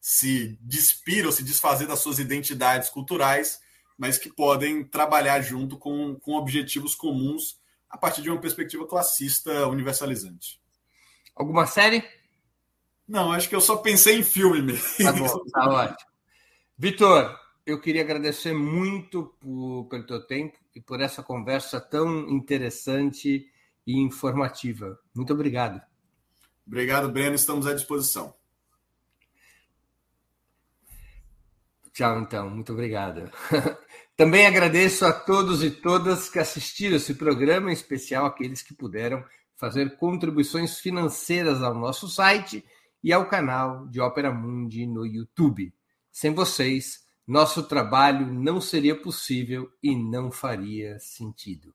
se 0.00 0.58
despir 0.62 1.26
ou 1.26 1.32
se 1.32 1.44
desfazer 1.44 1.86
das 1.86 2.00
suas 2.00 2.18
identidades 2.18 2.88
culturais, 2.88 3.60
mas 3.98 4.16
que 4.16 4.30
podem 4.30 4.82
trabalhar 4.82 5.42
junto 5.42 5.76
com, 5.76 6.16
com 6.16 6.32
objetivos 6.32 6.94
comuns 6.94 7.60
a 7.88 7.98
partir 7.98 8.22
de 8.22 8.30
uma 8.30 8.40
perspectiva 8.40 8.86
classista 8.86 9.66
universalizante. 9.68 10.58
Alguma 11.36 11.66
série? 11.66 12.02
Não, 13.06 13.32
acho 13.32 13.48
que 13.48 13.54
eu 13.54 13.60
só 13.60 13.76
pensei 13.76 14.18
em 14.18 14.22
filme 14.22 14.62
mesmo. 14.62 15.04
Tá 15.04 15.12
bom, 15.12 15.44
tá 15.52 15.68
ótimo. 15.68 16.10
Vitor, 16.78 17.38
eu 17.66 17.78
queria 17.80 18.02
agradecer 18.02 18.54
muito 18.54 19.34
por, 19.38 19.86
pelo 19.90 20.06
teu 20.06 20.26
tempo 20.26 20.56
e 20.74 20.80
por 20.80 21.00
essa 21.00 21.22
conversa 21.22 21.78
tão 21.80 22.30
interessante 22.30 23.50
e 23.86 23.98
informativa. 23.98 24.98
Muito 25.14 25.32
obrigado. 25.32 25.80
Obrigado, 26.66 27.10
Breno. 27.10 27.34
Estamos 27.34 27.66
à 27.66 27.74
disposição. 27.74 28.34
Tchau, 31.92 32.20
então. 32.20 32.48
Muito 32.48 32.72
obrigado. 32.72 33.30
Também 34.16 34.46
agradeço 34.46 35.04
a 35.04 35.12
todos 35.12 35.64
e 35.64 35.70
todas 35.70 36.28
que 36.28 36.38
assistiram 36.38 36.96
esse 36.96 37.14
programa, 37.14 37.70
em 37.70 37.72
especial 37.72 38.26
aqueles 38.26 38.62
que 38.62 38.74
puderam 38.74 39.24
fazer 39.56 39.96
contribuições 39.96 40.78
financeiras 40.78 41.62
ao 41.62 41.74
nosso 41.74 42.08
site 42.08 42.64
e 43.02 43.12
ao 43.12 43.28
canal 43.28 43.86
de 43.88 44.00
Ópera 44.00 44.32
Mundi 44.32 44.86
no 44.86 45.06
YouTube. 45.06 45.74
Sem 46.12 46.32
vocês, 46.34 47.04
nosso 47.26 47.62
trabalho 47.62 48.32
não 48.32 48.60
seria 48.60 48.94
possível 48.94 49.70
e 49.82 49.94
não 49.94 50.30
faria 50.30 50.98
sentido. 50.98 51.74